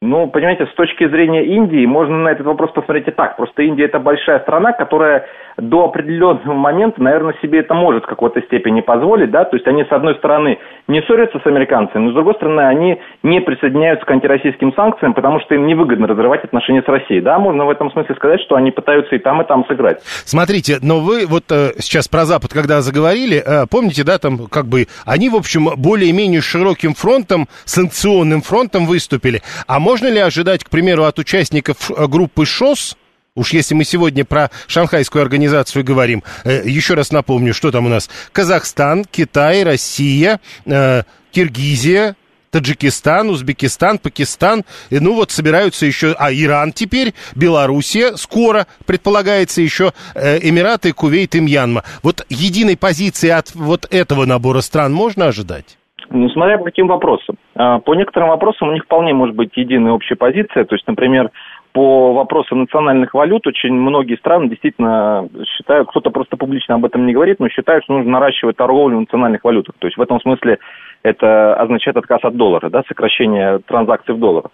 Ну, 0.03 0.27
понимаете, 0.29 0.67
с 0.67 0.75
точки 0.75 1.09
зрения 1.09 1.47
Индии 1.47 1.87
можно 1.87 2.19
на 2.19 2.29
этот 2.29 2.47
вопрос 2.47 2.71
посмотреть 2.73 3.09
и 3.09 3.13
так. 3.13 3.39
Просто 3.39 3.63
Индия 3.63 3.87
это 3.87 3.99
большая 3.99 4.41
страна, 4.41 4.73
которая 4.73 5.27
до 5.57 5.85
определенного 5.87 6.53
момента, 6.53 7.03
наверное, 7.03 7.35
себе 7.41 7.61
это 7.61 7.73
может 7.73 8.05
в 8.05 8.07
какой-то 8.07 8.43
степени 8.43 8.83
позволить, 8.83 9.31
да, 9.31 9.45
то 9.45 9.57
есть 9.57 9.67
они, 9.67 9.85
с 9.85 9.91
одной 9.91 10.15
стороны, 10.17 10.59
не 10.87 11.01
ссорятся 11.03 11.41
с 11.43 11.47
американцами, 11.47 12.05
но, 12.05 12.11
с 12.11 12.15
другой 12.15 12.35
стороны, 12.35 12.61
они 12.61 13.01
не 13.23 13.41
присоединяются 13.41 14.05
к 14.05 14.11
антироссийским 14.11 14.75
санкциям, 14.75 15.15
потому 15.15 15.41
что 15.41 15.55
им 15.55 15.67
невыгодно 15.67 16.07
разрывать 16.07 16.45
отношения 16.45 16.83
с 16.83 16.89
Россией, 16.89 17.23
да, 17.23 17.39
можно 17.39 17.65
в 17.65 17.71
этом 17.71 17.91
смысле 17.91 18.15
сказать, 18.17 18.41
что 18.43 18.57
они 18.57 18.71
пытаются 18.71 19.17
и 19.17 19.19
там, 19.19 19.41
и 19.41 19.47
там 19.47 19.65
сыграть. 19.67 20.03
Смотрите, 20.03 20.77
но 20.83 21.01
вы 21.01 21.27
вот 21.27 21.45
э, 21.51 21.73
сейчас 21.79 22.07
про 22.07 22.27
Запад, 22.27 22.53
когда 22.53 22.83
заговорили, 22.83 23.39
э, 23.39 23.67
помните, 23.71 24.05
да, 24.05 24.19
там, 24.19 24.47
как 24.51 24.67
бы, 24.67 24.87
они, 25.07 25.31
в 25.31 25.37
общем, 25.37 25.69
более-менее 25.79 26.43
широким 26.43 26.93
фронтом, 26.93 27.47
санкционным 27.65 28.43
фронтом 28.43 28.85
выступили, 28.85 29.41
а 29.67 29.81
можно 29.87 30.09
ли 30.09 30.19
ожидать, 30.19 30.65
к 30.65 30.69
примеру, 30.69 31.05
от 31.05 31.21
участников 31.21 31.93
э, 31.93 32.07
группы 32.09 32.45
ШОС, 32.45 32.97
Уж 33.37 33.53
если 33.53 33.75
мы 33.75 33.85
сегодня 33.85 34.25
про 34.25 34.51
шанхайскую 34.67 35.23
организацию 35.23 35.85
говорим, 35.85 36.25
э, 36.43 36.63
еще 36.65 36.95
раз 36.95 37.13
напомню, 37.13 37.55
что 37.55 37.71
там 37.71 37.87
у 37.87 37.89
нас. 37.89 38.11
Казахстан, 38.33 39.05
Китай, 39.05 39.63
Россия, 39.63 40.41
э, 40.65 41.03
Киргизия, 41.31 42.17
Таджикистан, 42.51 43.31
Узбекистан, 43.31 43.99
Пакистан, 43.99 44.65
и, 44.91 44.99
ну 44.99 45.15
вот 45.15 45.31
собираются 45.31 45.87
еще, 45.87 46.17
а 46.19 46.33
Иран 46.33 46.73
теперь, 46.73 47.15
Белоруссия, 47.37 48.17
скоро 48.17 48.67
предполагается 48.87 49.61
еще 49.61 49.93
э, 50.17 50.41
Эмираты, 50.43 50.93
Кувейт 50.95 51.37
и 51.37 51.41
Мьянма. 51.41 51.85
Вот 52.03 52.27
единой 52.29 52.77
позиции 52.77 53.29
от 53.29 53.55
вот 53.55 53.87
этого 53.91 54.25
набора 54.25 54.63
стран 54.63 54.93
можно 54.93 55.29
ожидать? 55.29 55.77
Ну, 56.11 56.29
смотря 56.31 56.59
по 56.59 56.65
каким 56.65 56.87
вопросам. 56.87 57.37
А, 57.55 57.79
по 57.81 57.95
некоторым 57.95 58.29
вопросам 58.29 58.69
у 58.69 58.73
них 58.73 58.85
вполне 58.85 59.13
может 59.13 59.35
быть 59.35 59.57
единая 59.57 59.93
общая 59.93 60.17
позиция. 60.17 60.65
То 60.65 60.75
есть, 60.75 60.87
например, 60.87 61.31
по 61.73 62.15
вопросам 62.15 62.61
национальных 62.61 63.13
валют 63.13 63.47
очень 63.47 63.73
многие 63.73 64.17
страны 64.17 64.49
действительно 64.49 65.29
считают, 65.45 65.89
кто-то 65.89 66.11
просто 66.11 66.37
публично 66.37 66.77
об 66.77 66.85
этом 66.85 67.07
не 67.07 67.13
говорит, 67.13 67.39
но 67.39 67.49
считают, 67.49 67.85
что 67.85 67.95
нужно 67.95 68.13
наращивать 68.13 68.57
торговлю 68.57 68.97
в 68.97 69.01
национальных 69.01 69.45
валютах. 69.45 69.75
То 69.79 69.87
есть 69.87 69.99
в 69.99 70.01
этом 70.01 70.21
смысле 70.21 70.59
это 71.03 71.55
означает 71.57 71.97
отказ 71.97 72.21
от 72.23 72.37
доллара, 72.37 72.71
да, 72.71 72.83
сокращение 72.89 73.59
транзакций 73.67 74.15
в 74.15 74.19
долларах. 74.19 74.51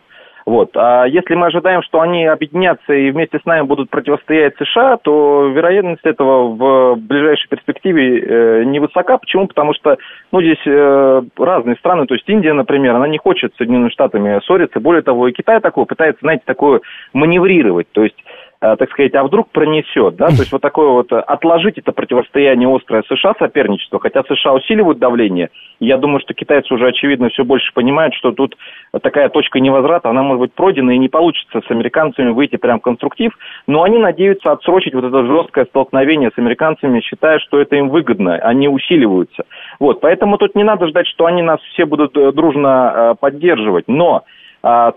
Вот. 0.46 0.70
А 0.76 1.04
если 1.04 1.34
мы 1.34 1.46
ожидаем, 1.46 1.82
что 1.82 2.00
они 2.00 2.26
объединятся 2.26 2.92
и 2.92 3.10
вместе 3.10 3.38
с 3.38 3.44
нами 3.44 3.62
будут 3.62 3.90
противостоять 3.90 4.54
США, 4.56 4.96
то 4.96 5.48
вероятность 5.48 6.04
этого 6.04 6.48
в 6.48 6.96
ближайшей 6.96 7.48
перспективе 7.48 8.20
э, 8.20 8.64
невысока. 8.64 9.18
Почему? 9.18 9.46
Потому 9.46 9.74
что 9.74 9.96
ну, 10.32 10.40
здесь 10.40 10.60
э, 10.66 11.22
разные 11.38 11.76
страны, 11.76 12.06
то 12.06 12.14
есть 12.14 12.28
Индия, 12.28 12.52
например, 12.52 12.94
она 12.96 13.08
не 13.08 13.18
хочет 13.18 13.54
с 13.54 13.56
Соединенными 13.58 13.90
Штатами 13.90 14.40
ссориться. 14.44 14.80
Более 14.80 15.02
того, 15.02 15.28
и 15.28 15.32
Китай 15.32 15.60
такой 15.60 15.86
пытается, 15.86 16.20
знаете, 16.22 16.42
такое 16.46 16.80
маневрировать. 17.12 17.86
То 17.92 18.02
есть 18.02 18.16
так 18.62 18.90
сказать, 18.90 19.12
а 19.14 19.24
вдруг 19.24 19.50
пронесет, 19.50 20.14
да, 20.14 20.28
то 20.28 20.34
есть 20.34 20.52
вот 20.52 20.62
такое 20.62 20.88
вот 20.88 21.10
э, 21.10 21.16
отложить 21.16 21.78
это 21.78 21.90
противостояние 21.90 22.72
острое 22.72 23.02
США 23.08 23.34
соперничество, 23.36 23.98
хотя 23.98 24.22
США 24.22 24.54
усиливают 24.54 25.00
давление, 25.00 25.50
я 25.80 25.96
думаю, 25.96 26.20
что 26.20 26.32
китайцы 26.32 26.72
уже 26.72 26.86
очевидно 26.86 27.28
все 27.30 27.44
больше 27.44 27.72
понимают, 27.74 28.14
что 28.14 28.30
тут 28.30 28.56
такая 29.02 29.30
точка 29.30 29.58
невозврата, 29.58 30.10
она 30.10 30.22
может 30.22 30.40
быть 30.40 30.54
пройдена 30.54 30.92
и 30.92 30.98
не 30.98 31.08
получится 31.08 31.60
с 31.66 31.70
американцами 31.72 32.30
выйти 32.30 32.54
прям 32.54 32.78
конструктив, 32.78 33.32
но 33.66 33.82
они 33.82 33.98
надеются 33.98 34.52
отсрочить 34.52 34.94
вот 34.94 35.04
это 35.04 35.26
жесткое 35.26 35.64
столкновение 35.64 36.30
с 36.32 36.38
американцами, 36.38 37.00
считая, 37.00 37.40
что 37.40 37.60
это 37.60 37.74
им 37.74 37.88
выгодно, 37.88 38.36
они 38.36 38.68
усиливаются. 38.68 39.42
Вот, 39.80 40.00
поэтому 40.00 40.38
тут 40.38 40.54
не 40.54 40.62
надо 40.62 40.86
ждать, 40.86 41.08
что 41.08 41.26
они 41.26 41.42
нас 41.42 41.58
все 41.72 41.84
будут 41.84 42.16
э, 42.16 42.30
дружно 42.30 43.16
поддерживать, 43.20 43.88
но 43.88 44.22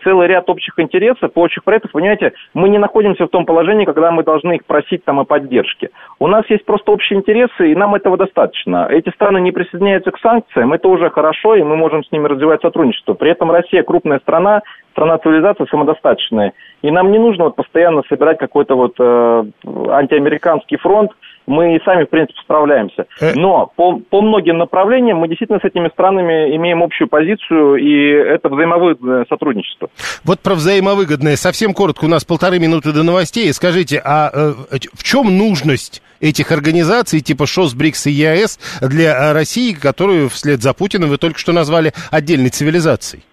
целый 0.04 0.28
ряд 0.28 0.50
общих 0.50 0.80
интересов, 0.80 1.32
общих 1.36 1.64
проектов, 1.64 1.92
понимаете, 1.92 2.34
мы 2.54 2.70
не 2.70 2.78
находимся 2.78 3.26
в 3.26 3.30
том 3.30 3.46
положении, 3.46 3.86
когда 3.86 4.12
мы 4.12 4.24
должны 4.24 4.58
их 4.58 4.66
просить 4.66 5.04
там 5.04 5.20
о 5.20 5.26
поддержке. 5.26 5.90
У 6.20 6.28
нас 6.28 6.46
есть 6.50 6.66
просто 6.66 6.92
общие 6.92 7.18
интересы, 7.18 7.72
и 7.72 7.76
нам 7.76 7.96
этого 7.96 8.18
достаточно. 8.18 8.88
Эти 8.90 9.10
страны 9.10 9.40
не 9.40 9.52
присоединяются 9.52 10.12
к 10.12 10.20
санкциям, 10.20 10.74
это 10.74 10.88
уже 10.88 11.10
хорошо, 11.10 11.56
и 11.56 11.64
мы 11.64 11.76
можем 11.76 12.04
с 12.04 12.12
ними 12.12 12.28
развивать 12.28 12.62
сотрудничество. 12.62 13.14
При 13.16 13.32
этом 13.32 13.52
Россия 13.52 13.84
крупная 13.84 14.20
страна, 14.20 14.62
страна 14.92 15.18
цивилизации 15.18 15.66
самодостаточная. 15.70 16.54
И 16.82 16.92
нам 16.92 17.12
не 17.12 17.18
нужно 17.18 17.46
вот 17.46 17.56
постоянно 17.56 18.04
собирать 18.08 18.38
какой-то 18.38 18.76
вот 18.76 18.94
э, 19.00 19.44
антиамериканский 19.90 20.78
фронт, 20.78 21.12
мы 21.48 21.76
и 21.76 21.84
сами, 21.84 22.06
в 22.06 22.10
принципе, 22.10 22.40
справляемся. 22.42 23.06
Э. 23.20 23.34
Но 23.36 23.72
по, 23.76 24.00
по 24.00 24.22
многим 24.22 24.58
направлениям 24.58 25.18
мы 25.18 25.28
действительно 25.28 25.60
с 25.60 25.66
этими 25.66 25.90
странами 25.90 26.56
имеем 26.56 26.84
общую 26.84 27.08
позицию, 27.08 27.76
и 27.76 27.94
это 28.34 28.50
взаимовыгодное 28.50 29.26
сотрудничество. 29.30 29.90
Вот 30.24 30.40
про 30.40 30.56
взаимовыгодное. 30.56 31.36
Совсем 31.36 31.74
коротко, 31.74 32.06
у 32.06 32.08
нас 32.08 32.26
полторы 32.26 32.60
минуты 32.60 32.92
до 32.92 33.04
новостей. 33.04 33.52
Скажите, 33.54 34.02
а 34.04 34.30
э, 34.34 34.54
в 34.94 35.04
чем 35.04 35.38
нужность 35.38 36.02
этих 36.20 36.52
организаций 36.52 37.22
типа 37.22 37.46
ШОС, 37.46 37.74
БРИКС 37.74 38.08
и 38.08 38.12
ЕАЭС 38.12 38.80
для 38.82 39.34
России, 39.34 39.74
которую 39.74 40.30
вслед 40.30 40.62
за 40.62 40.74
Путиным 40.74 41.10
вы 41.10 41.18
только 41.18 41.40
что 41.40 41.52
назвали 41.52 41.94
отдельной 42.12 42.50
цивилизацией? 42.50 43.24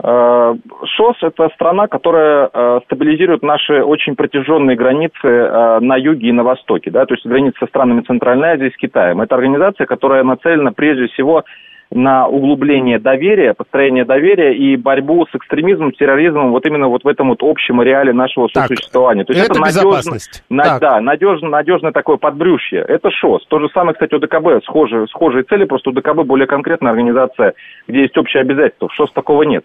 Э, 0.00 0.54
ШОС– 0.84 1.16
это 1.22 1.48
страна, 1.54 1.88
которая 1.88 2.50
э, 2.52 2.80
стабилизирует 2.84 3.42
наши 3.42 3.82
очень 3.82 4.14
протяженные 4.14 4.76
границы 4.76 5.16
э, 5.24 5.78
на 5.80 5.96
юге 5.96 6.28
и 6.28 6.32
на 6.32 6.44
востоке, 6.44 6.90
да, 6.90 7.04
то 7.04 7.14
есть 7.14 7.26
границы 7.26 7.58
со 7.58 7.66
странами 7.66 8.02
Центральной 8.02 8.50
Азии 8.50 8.72
с 8.72 8.76
Китаем. 8.76 9.20
Это 9.20 9.34
организация, 9.34 9.86
которая 9.86 10.22
нацелена 10.22 10.72
прежде 10.72 11.08
всего 11.08 11.44
на 11.90 12.26
углубление 12.28 12.98
доверия, 12.98 13.54
построение 13.54 14.04
доверия 14.04 14.54
и 14.54 14.76
борьбу 14.76 15.26
с 15.26 15.34
экстремизмом, 15.34 15.92
терроризмом 15.92 16.50
вот 16.50 16.66
именно 16.66 16.88
вот 16.88 17.02
в 17.02 17.08
этом 17.08 17.30
вот 17.30 17.42
общем 17.42 17.80
реале 17.80 18.12
нашего 18.12 18.48
так, 18.52 18.68
сосуществования. 18.68 19.24
То 19.24 19.32
есть 19.32 19.46
это, 19.46 19.58
это 19.58 19.66
безопасность. 19.66 20.44
Надежно, 20.50 20.74
на, 20.74 20.80
да, 20.80 21.00
надежно, 21.00 21.48
надежное 21.48 21.92
такое 21.92 22.18
подбрюшье. 22.18 22.84
Это 22.86 23.10
ШОС. 23.10 23.46
То 23.46 23.58
же 23.58 23.68
самое, 23.70 23.94
кстати, 23.94 24.14
у 24.14 24.18
ДКБ. 24.18 24.64
Схожие, 24.64 25.06
схожие 25.08 25.44
цели, 25.44 25.64
просто 25.64 25.90
у 25.90 25.92
ДКБ 25.94 26.24
более 26.24 26.46
конкретная 26.46 26.90
организация, 26.90 27.54
где 27.86 28.02
есть 28.02 28.18
общие 28.18 28.42
обязательства. 28.42 28.88
В 28.88 28.94
ШОС 28.94 29.12
такого 29.12 29.44
нет. 29.44 29.64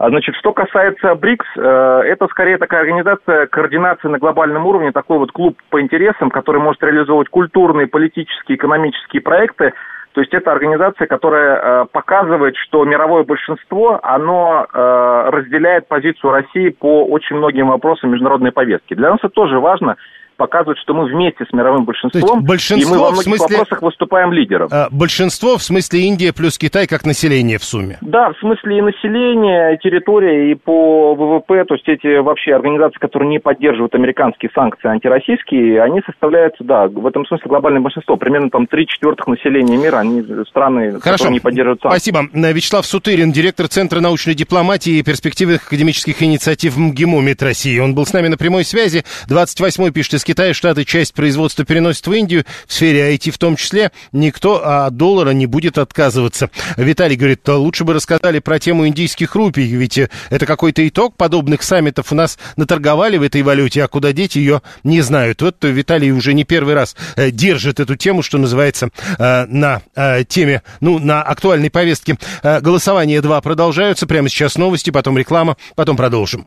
А, 0.00 0.08
значит, 0.08 0.34
что 0.36 0.54
касается 0.54 1.14
БРИКС, 1.14 1.46
э, 1.58 2.02
это 2.06 2.26
скорее 2.28 2.56
такая 2.56 2.80
организация 2.80 3.46
координации 3.48 4.08
на 4.08 4.18
глобальном 4.18 4.64
уровне, 4.64 4.92
такой 4.92 5.18
вот 5.18 5.30
клуб 5.30 5.58
по 5.68 5.78
интересам, 5.78 6.30
который 6.30 6.58
может 6.58 6.82
реализовывать 6.82 7.28
культурные, 7.28 7.86
политические, 7.86 8.56
экономические 8.56 9.20
проекты. 9.20 9.74
То 10.12 10.22
есть 10.22 10.32
это 10.32 10.52
организация, 10.52 11.06
которая 11.06 11.56
э, 11.82 11.86
показывает, 11.92 12.56
что 12.56 12.82
мировое 12.86 13.24
большинство, 13.24 14.00
оно 14.02 14.66
э, 14.72 15.30
разделяет 15.32 15.86
позицию 15.86 16.30
России 16.30 16.70
по 16.70 17.04
очень 17.04 17.36
многим 17.36 17.68
вопросам 17.68 18.10
международной 18.10 18.52
повестки. 18.52 18.94
Для 18.94 19.10
нас 19.10 19.18
это 19.18 19.28
тоже 19.28 19.60
важно, 19.60 19.96
показывает, 20.40 20.78
что 20.78 20.94
мы 20.94 21.04
вместе 21.04 21.44
с 21.44 21.52
мировым 21.52 21.84
большинством, 21.84 22.42
большинство, 22.42 22.94
и 22.94 22.96
мы 22.96 22.98
во 22.98 23.10
многих 23.10 23.24
смысле, 23.24 23.58
вопросах 23.58 23.82
выступаем 23.82 24.32
лидером. 24.32 24.68
А, 24.72 24.88
большинство 24.90 25.58
в 25.58 25.62
смысле 25.62 26.00
Индия 26.00 26.32
плюс 26.32 26.56
Китай 26.56 26.86
как 26.86 27.04
население 27.04 27.58
в 27.58 27.64
сумме? 27.64 27.98
Да, 28.00 28.32
в 28.32 28.38
смысле 28.38 28.78
и 28.78 28.80
населения, 28.80 29.74
и 29.74 29.78
территория, 29.78 30.50
и 30.50 30.54
по 30.54 31.14
ВВП, 31.14 31.66
то 31.66 31.74
есть 31.74 31.86
эти 31.88 32.20
вообще 32.20 32.54
организации, 32.54 32.98
которые 32.98 33.28
не 33.28 33.38
поддерживают 33.38 33.94
американские 33.94 34.50
санкции 34.54 34.88
антироссийские, 34.88 35.82
они 35.82 36.00
составляют, 36.06 36.54
да, 36.60 36.88
в 36.88 37.06
этом 37.06 37.26
смысле 37.26 37.44
глобальное 37.46 37.82
большинство. 37.82 38.16
Примерно 38.16 38.48
там 38.48 38.66
три 38.66 38.86
четвертых 38.86 39.26
населения 39.26 39.76
мира, 39.76 39.98
они 39.98 40.22
страны, 40.48 40.92
Хорошо. 41.00 41.24
которые 41.24 41.32
не 41.34 41.40
поддерживают 41.40 41.82
санкции. 41.82 42.10
Спасибо. 42.10 42.52
Вячеслав 42.54 42.86
Сутырин, 42.86 43.30
директор 43.30 43.68
Центра 43.68 44.00
научной 44.00 44.34
дипломатии 44.34 44.92
и 44.92 45.02
перспективных 45.02 45.66
академических 45.66 46.22
инициатив 46.22 46.78
МГИМО 46.78 47.20
МИД 47.20 47.42
России. 47.42 47.78
Он 47.78 47.94
был 47.94 48.06
с 48.06 48.14
нами 48.14 48.28
на 48.28 48.38
прямой 48.38 48.64
связи. 48.64 49.04
28-й 49.28 49.92
пишет 49.92 50.14
из 50.14 50.24
Китая 50.30 50.54
Штаты 50.54 50.84
часть 50.84 51.12
производства 51.12 51.64
переносят 51.64 52.06
в 52.06 52.12
Индию, 52.12 52.44
в 52.68 52.72
сфере 52.72 53.12
IT 53.16 53.32
в 53.32 53.38
том 53.38 53.56
числе, 53.56 53.90
никто 54.12 54.64
от 54.64 54.96
доллара 54.96 55.30
не 55.30 55.46
будет 55.46 55.76
отказываться. 55.76 56.50
Виталий 56.76 57.16
говорит, 57.16 57.40
лучше 57.48 57.82
бы 57.82 57.94
рассказали 57.94 58.38
про 58.38 58.60
тему 58.60 58.86
индийских 58.86 59.34
рупий, 59.34 59.66
ведь 59.66 59.98
это 59.98 60.46
какой-то 60.46 60.86
итог 60.86 61.16
подобных 61.16 61.64
саммитов 61.64 62.12
у 62.12 62.14
нас 62.14 62.38
наторговали 62.54 63.16
в 63.16 63.22
этой 63.22 63.42
валюте, 63.42 63.82
а 63.82 63.88
куда 63.88 64.12
деть 64.12 64.36
ее 64.36 64.62
не 64.84 65.00
знают. 65.00 65.42
Вот 65.42 65.56
Виталий 65.64 66.12
уже 66.12 66.32
не 66.32 66.44
первый 66.44 66.74
раз 66.74 66.94
э, 67.16 67.32
держит 67.32 67.80
эту 67.80 67.96
тему, 67.96 68.22
что 68.22 68.38
называется, 68.38 68.90
э, 69.18 69.46
на 69.46 69.82
э, 69.96 70.22
теме, 70.22 70.62
ну, 70.80 71.00
на 71.00 71.24
актуальной 71.24 71.70
повестке. 71.70 72.18
Голосование 72.44 73.20
2 73.20 73.40
продолжаются. 73.40 74.06
Прямо 74.06 74.28
сейчас 74.28 74.56
новости, 74.56 74.90
потом 74.90 75.18
реклама, 75.18 75.56
потом 75.74 75.96
продолжим. 75.96 76.46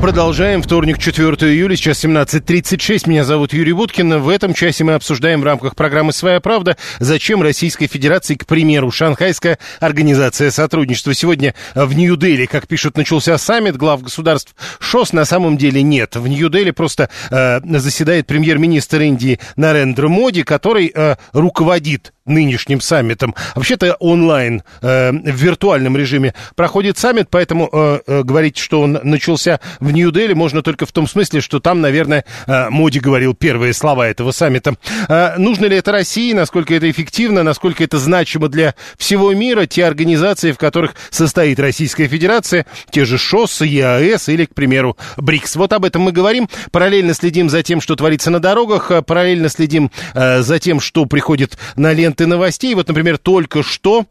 Продолжаем. 0.00 0.62
Вторник, 0.62 0.98
4 0.98 1.26
июля, 1.52 1.74
сейчас 1.74 2.04
17.36. 2.04 3.08
Меня 3.08 3.24
зовут 3.24 3.52
Юрий 3.52 3.72
Буткин. 3.72 4.20
В 4.20 4.28
этом 4.28 4.54
часе 4.54 4.84
мы 4.84 4.94
обсуждаем 4.94 5.40
в 5.40 5.44
рамках 5.44 5.74
программы 5.74 6.12
«Своя 6.12 6.40
правда», 6.40 6.76
зачем 7.00 7.42
Российской 7.42 7.88
Федерации, 7.88 8.36
к 8.36 8.46
примеру, 8.46 8.92
Шанхайская 8.92 9.58
организация 9.80 10.52
сотрудничества. 10.52 11.14
Сегодня 11.14 11.54
в 11.74 11.92
Нью-Дели, 11.94 12.46
как 12.46 12.68
пишут, 12.68 12.96
начался 12.96 13.36
саммит 13.38 13.76
глав 13.76 14.02
государств 14.02 14.54
ШОС. 14.78 15.12
На 15.12 15.24
самом 15.24 15.58
деле 15.58 15.82
нет. 15.82 16.14
В 16.14 16.28
Нью-Дели 16.28 16.70
просто 16.70 17.10
э, 17.30 17.58
заседает 17.78 18.28
премьер-министр 18.28 19.00
Индии 19.00 19.40
Нарендра 19.56 20.06
Моди, 20.06 20.44
который 20.44 20.92
э, 20.94 21.16
руководит 21.32 22.12
нынешним 22.28 22.80
саммитом. 22.80 23.34
Вообще-то 23.54 23.94
онлайн, 23.94 24.62
э, 24.82 25.10
в 25.10 25.36
виртуальном 25.36 25.96
режиме 25.96 26.34
проходит 26.54 26.98
саммит, 26.98 27.28
поэтому 27.30 27.68
э, 27.72 28.00
э, 28.06 28.22
говорить, 28.22 28.58
что 28.58 28.80
он 28.80 28.98
начался 29.02 29.60
в 29.80 29.90
Нью-Дели, 29.90 30.34
можно 30.34 30.62
только 30.62 30.86
в 30.86 30.92
том 30.92 31.06
смысле, 31.06 31.40
что 31.40 31.60
там, 31.60 31.80
наверное, 31.80 32.24
э, 32.46 32.68
Моди 32.70 33.00
говорил 33.00 33.34
первые 33.34 33.72
слова 33.72 34.08
этого 34.08 34.30
саммита. 34.30 34.74
Э, 35.08 35.36
нужно 35.38 35.66
ли 35.66 35.76
это 35.76 35.92
России, 35.92 36.32
насколько 36.32 36.74
это 36.74 36.90
эффективно, 36.90 37.42
насколько 37.42 37.82
это 37.82 37.98
значимо 37.98 38.48
для 38.48 38.74
всего 38.98 39.32
мира, 39.32 39.66
те 39.66 39.84
организации, 39.84 40.52
в 40.52 40.58
которых 40.58 40.94
состоит 41.10 41.58
Российская 41.58 42.08
Федерация, 42.08 42.66
те 42.90 43.04
же 43.04 43.18
ШОС, 43.18 43.62
ЕАЭС 43.62 44.28
или, 44.28 44.44
к 44.44 44.54
примеру, 44.54 44.96
БРИКС. 45.16 45.56
Вот 45.56 45.72
об 45.72 45.84
этом 45.84 46.02
мы 46.02 46.12
говорим. 46.12 46.48
Параллельно 46.70 47.14
следим 47.14 47.48
за 47.48 47.62
тем, 47.62 47.80
что 47.80 47.96
творится 47.96 48.30
на 48.30 48.40
дорогах, 48.40 48.90
э, 48.90 49.02
параллельно 49.02 49.48
следим 49.48 49.90
э, 50.14 50.42
за 50.42 50.58
тем, 50.58 50.80
что 50.80 51.06
приходит 51.06 51.58
на 51.76 51.92
ленту 51.92 52.17
ленты 52.18 52.26
новостей. 52.26 52.74
Вот, 52.74 52.88
например, 52.88 53.18
только 53.18 53.62
что 53.62 54.06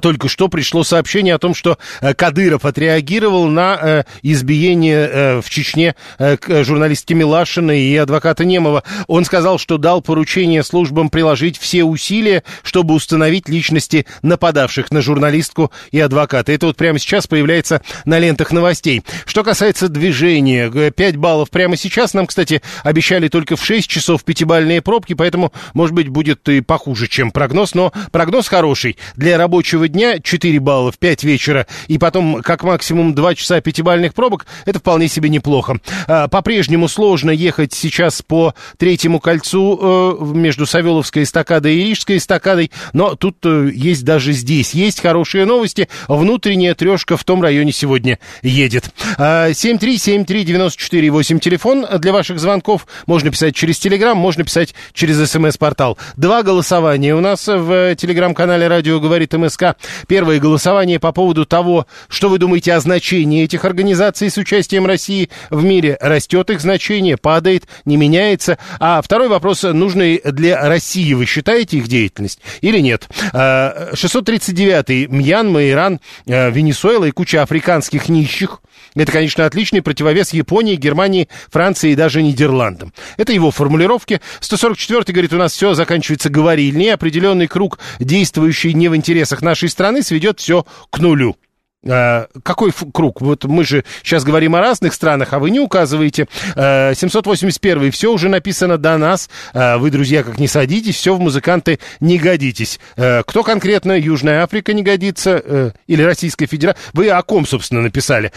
только 0.00 0.28
что 0.28 0.48
пришло 0.48 0.84
сообщение 0.84 1.34
о 1.34 1.38
том, 1.38 1.54
что 1.54 1.78
э, 2.00 2.14
Кадыров 2.14 2.64
отреагировал 2.64 3.46
на 3.46 3.78
э, 3.80 4.04
избиение 4.22 5.08
э, 5.10 5.40
в 5.40 5.48
Чечне 5.50 5.94
журналистки 6.18 7.12
Милашиной 7.12 7.82
и 7.82 7.96
адвоката 7.96 8.44
Немова. 8.44 8.82
Он 9.06 9.24
сказал, 9.24 9.58
что 9.58 9.78
дал 9.78 10.02
поручение 10.02 10.62
службам 10.62 11.10
приложить 11.10 11.58
все 11.58 11.84
усилия, 11.84 12.42
чтобы 12.62 12.94
установить 12.94 13.48
личности 13.48 14.06
нападавших 14.22 14.90
на 14.90 15.00
журналистку 15.00 15.70
и 15.92 16.00
адвоката. 16.00 16.52
Это 16.52 16.66
вот 16.66 16.76
прямо 16.76 16.98
сейчас 16.98 17.26
появляется 17.26 17.82
на 18.04 18.18
лентах 18.18 18.52
новостей. 18.52 19.02
Что 19.26 19.44
касается 19.44 19.88
движения, 19.88 20.90
5 20.90 21.16
баллов 21.16 21.50
прямо 21.50 21.76
сейчас. 21.76 22.14
Нам, 22.14 22.26
кстати, 22.26 22.62
обещали 22.82 23.28
только 23.28 23.56
в 23.56 23.64
6 23.64 23.88
часов 23.88 24.24
пятибальные 24.24 24.82
пробки, 24.82 25.14
поэтому, 25.14 25.52
может 25.72 25.94
быть, 25.94 26.08
будет 26.08 26.48
и 26.48 26.60
похуже, 26.60 27.06
чем 27.08 27.30
прогноз. 27.30 27.74
Но 27.74 27.92
прогноз 28.10 28.48
хороший 28.48 28.96
для 29.16 29.38
рабочего 29.38 29.83
рабочего 29.84 29.88
дня 29.88 30.20
4 30.20 30.60
балла 30.60 30.92
в 30.92 30.98
5 30.98 31.24
вечера 31.24 31.66
и 31.88 31.98
потом 31.98 32.42
как 32.42 32.64
максимум 32.64 33.14
2 33.14 33.34
часа 33.34 33.60
пятибальных 33.60 34.14
пробок, 34.14 34.46
это 34.64 34.78
вполне 34.78 35.08
себе 35.08 35.28
неплохо. 35.28 35.78
А, 36.06 36.28
по-прежнему 36.28 36.88
сложно 36.88 37.30
ехать 37.30 37.72
сейчас 37.72 38.22
по 38.22 38.54
третьему 38.78 39.20
кольцу 39.20 39.78
э, 39.80 40.16
между 40.34 40.66
Савеловской 40.66 41.24
эстакадой 41.24 41.76
и 41.76 41.84
Рижской 41.84 42.18
эстакадой, 42.18 42.70
но 42.92 43.14
тут 43.14 43.38
э, 43.44 43.70
есть 43.74 44.04
даже 44.04 44.32
здесь. 44.32 44.74
Есть 44.74 45.00
хорошие 45.00 45.44
новости. 45.44 45.88
Внутренняя 46.08 46.74
трешка 46.74 47.16
в 47.16 47.24
том 47.24 47.42
районе 47.42 47.72
сегодня 47.72 48.18
едет. 48.42 48.90
7373948 49.18 51.36
а, 51.36 51.40
телефон 51.40 51.86
для 51.98 52.12
ваших 52.12 52.38
звонков. 52.38 52.86
Можно 53.06 53.30
писать 53.30 53.54
через 53.54 53.78
Телеграм, 53.78 54.16
можно 54.16 54.44
писать 54.44 54.74
через 54.92 55.30
СМС-портал. 55.30 55.98
Два 56.16 56.42
голосования 56.42 57.14
у 57.14 57.20
нас 57.20 57.46
в 57.46 57.94
Телеграм-канале 57.96 58.68
«Радио 58.68 59.00
говорит 59.00 59.34
МСК». 59.34 59.73
Первое 60.06 60.38
голосование 60.38 60.98
по 60.98 61.12
поводу 61.12 61.46
того, 61.46 61.86
что 62.08 62.28
вы 62.28 62.38
думаете 62.38 62.74
о 62.74 62.80
значении 62.80 63.44
этих 63.44 63.64
организаций 63.64 64.30
с 64.30 64.36
участием 64.36 64.86
России 64.86 65.30
в 65.50 65.64
мире. 65.64 65.96
Растет 66.00 66.50
их 66.50 66.60
значение, 66.60 67.16
падает, 67.16 67.64
не 67.84 67.96
меняется. 67.96 68.58
А 68.80 69.00
второй 69.02 69.28
вопрос, 69.28 69.62
нужный 69.62 70.20
для 70.24 70.68
России, 70.68 71.14
вы 71.14 71.26
считаете 71.26 71.78
их 71.78 71.88
деятельность 71.88 72.40
или 72.60 72.78
нет? 72.78 73.08
639-й 73.32 75.06
а, 75.06 75.08
Мьянма, 75.08 75.68
Иран, 75.68 76.00
а, 76.28 76.50
Венесуэла 76.50 77.06
и 77.06 77.10
куча 77.10 77.42
африканских 77.42 78.08
нищих. 78.08 78.60
Это, 78.94 79.10
конечно, 79.10 79.44
отличный 79.46 79.82
противовес 79.82 80.32
Японии, 80.32 80.76
Германии, 80.76 81.28
Франции 81.50 81.92
и 81.92 81.96
даже 81.96 82.22
Нидерландам. 82.22 82.92
Это 83.16 83.32
его 83.32 83.50
формулировки. 83.50 84.20
144-й 84.40 85.12
говорит, 85.12 85.32
у 85.32 85.36
нас 85.36 85.52
все 85.52 85.74
заканчивается 85.74 86.30
говорильней. 86.30 86.94
Определенный 86.94 87.48
круг, 87.48 87.78
действующий 87.98 88.72
не 88.74 88.88
в 88.88 88.96
интересах 88.96 89.42
нашей 89.42 89.68
страны, 89.68 90.02
сведет 90.02 90.40
все 90.40 90.64
к 90.90 90.98
нулю. 90.98 91.36
А, 91.86 92.26
какой 92.42 92.72
круг? 92.92 93.20
Вот 93.20 93.44
мы 93.44 93.64
же 93.64 93.84
сейчас 94.02 94.24
говорим 94.24 94.54
о 94.54 94.60
разных 94.60 94.94
странах, 94.94 95.32
а 95.32 95.38
вы 95.38 95.50
не 95.50 95.60
указываете. 95.60 96.26
781 96.54 97.90
все 97.90 98.12
уже 98.12 98.28
написано 98.28 98.78
до 98.78 98.96
нас. 98.96 99.28
А, 99.52 99.78
вы, 99.78 99.90
друзья, 99.90 100.22
как 100.22 100.38
не 100.38 100.48
садитесь, 100.48 100.96
все 100.96 101.14
в 101.14 101.20
музыканты 101.20 101.78
не 102.00 102.18
годитесь. 102.18 102.80
Кто 102.96 103.42
конкретно? 103.42 103.98
Южная 103.98 104.42
Африка 104.42 104.72
не 104.72 104.82
годится? 104.82 105.42
Э, 105.44 105.70
или 105.86 106.02
Российская 106.02 106.46
Федерация? 106.46 106.80
Вы 106.92 107.10
о 107.10 107.22
ком, 107.22 107.46
собственно, 107.46 107.82
написали? 107.82 108.32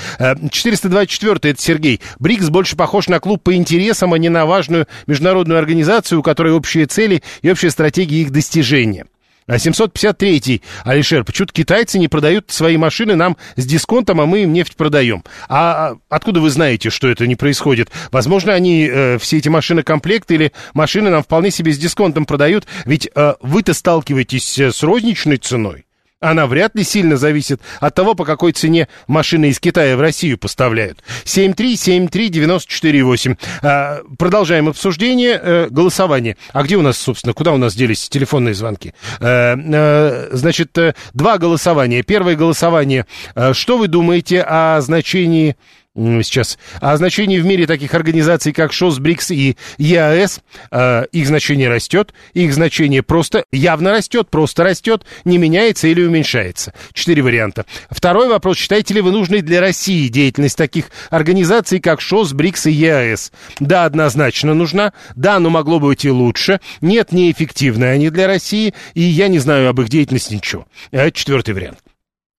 424 0.52 1.52
это 1.52 1.62
Сергей. 1.62 2.02
БРИКС 2.20 2.50
больше 2.50 2.76
похож 2.76 3.08
на 3.08 3.20
клуб 3.20 3.42
по 3.44 3.54
интересам, 3.56 4.14
а 4.14 4.18
не 4.18 4.30
на 4.30 4.46
важную 4.46 4.88
международную 5.06 5.60
организацию, 5.60 6.20
у 6.20 6.24
которой 6.24 6.54
общие 6.54 6.86
цели 6.86 7.24
и 7.42 7.52
общая 7.52 7.72
стратегия 7.72 8.22
их 8.22 8.32
достижения. 8.32 9.06
А 9.48 9.56
753-й, 9.56 10.62
Алишер, 10.84 11.24
почему-то 11.24 11.54
китайцы 11.54 11.98
не 12.00 12.10
продают 12.10 12.52
свои 12.52 12.76
машины 12.76 13.16
нам 13.16 13.38
с 13.56 13.66
дисконтом, 13.66 14.20
а 14.20 14.26
мы 14.26 14.44
им 14.44 14.52
нефть 14.52 14.76
продаем. 14.76 15.24
А, 15.48 15.92
а 15.92 15.98
откуда 16.10 16.42
вы 16.42 16.50
знаете, 16.50 16.90
что 16.90 17.08
это 17.08 17.26
не 17.28 17.38
происходит? 17.38 17.90
Возможно, 18.12 18.54
они 18.54 18.90
э, 18.92 19.18
все 19.20 19.38
эти 19.38 19.48
машины 19.48 19.84
комплект 19.84 20.30
или 20.32 20.52
машины 20.74 21.10
нам 21.10 21.24
вполне 21.24 21.50
себе 21.52 21.72
с 21.72 21.78
дисконтом 21.78 22.26
продают, 22.26 22.68
ведь 22.84 23.10
э, 23.16 23.36
вы-то 23.40 23.74
сталкиваетесь 23.74 24.60
э, 24.60 24.72
с 24.74 24.84
розничной 24.84 25.38
ценой 25.38 25.87
она 26.20 26.48
вряд 26.48 26.76
ли 26.76 26.84
сильно 26.84 27.16
зависит 27.18 27.62
от 27.80 27.94
того, 27.94 28.16
по 28.16 28.26
какой 28.26 28.52
цене 28.52 28.88
машины 29.08 29.50
из 29.50 29.60
Китая 29.60 29.96
в 29.96 30.02
Россию 30.02 30.40
поставляют. 30.40 31.04
7373948. 31.26 33.38
А, 33.62 34.02
продолжаем 34.18 34.68
обсуждение, 34.68 35.40
э, 35.42 35.68
голосование. 35.70 36.36
А 36.54 36.64
где 36.64 36.76
у 36.76 36.82
нас, 36.82 36.98
собственно, 36.98 37.34
куда 37.34 37.54
у 37.54 37.58
нас 37.58 37.76
делись 37.76 38.10
телефонные 38.10 38.56
звонки? 38.56 38.96
Э, 39.20 39.56
э, 39.56 40.30
значит, 40.32 40.76
э, 40.78 40.96
два 41.14 41.38
голосования. 41.38 42.02
Первое 42.02 42.36
голосование. 42.36 43.06
Э, 43.36 43.54
что 43.54 43.78
вы 43.78 43.88
думаете 43.88 44.42
о 44.42 44.82
значении 44.82 45.56
сейчас 45.98 46.58
о 46.80 46.96
значении 46.96 47.40
в 47.40 47.46
мире 47.46 47.68
таких 47.68 47.94
организаций, 47.94 48.54
как 48.54 48.72
ШОС, 48.72 49.00
БРИКС 49.00 49.32
и 49.32 49.58
ЕАЭС, 49.78 50.42
э, 50.72 51.06
их 51.12 51.28
значение 51.28 51.70
растет, 51.70 52.14
их 52.34 52.54
значение 52.54 53.04
просто 53.04 53.46
явно 53.52 53.92
растет, 53.92 54.30
просто 54.30 54.64
растет, 54.64 55.04
не 55.26 55.38
меняется 55.38 55.88
или 55.88 56.04
уменьшается. 56.04 56.74
Четыре 56.94 57.24
варианта. 57.24 57.66
Второй 57.90 58.30
вопрос. 58.30 58.58
Считаете 58.58 58.94
ли 58.94 59.02
вы 59.02 59.12
нужной 59.12 59.42
для 59.42 59.60
России 59.60 60.08
деятельность 60.08 60.58
таких 60.58 60.86
организаций, 61.10 61.80
как 61.80 62.02
ШОС, 62.02 62.34
БРИКС 62.34 62.68
и 62.68 62.72
ЕАЭС? 62.72 63.32
Да, 63.60 63.86
однозначно 63.86 64.54
нужна. 64.54 64.94
Да, 65.16 65.40
но 65.40 65.50
могло 65.50 65.80
бы 65.80 65.88
быть 65.88 66.06
и 66.06 66.12
лучше. 66.12 66.60
Нет, 66.82 67.12
неэффективны 67.12 67.86
они 67.86 68.10
для 68.10 68.28
России, 68.28 68.74
и 68.94 69.02
я 69.02 69.30
не 69.30 69.40
знаю 69.40 69.70
об 69.70 69.82
их 69.82 69.90
деятельности 69.90 70.36
ничего. 70.36 70.68
Это 70.92 71.12
четвертый 71.12 71.54
вариант. 71.54 71.80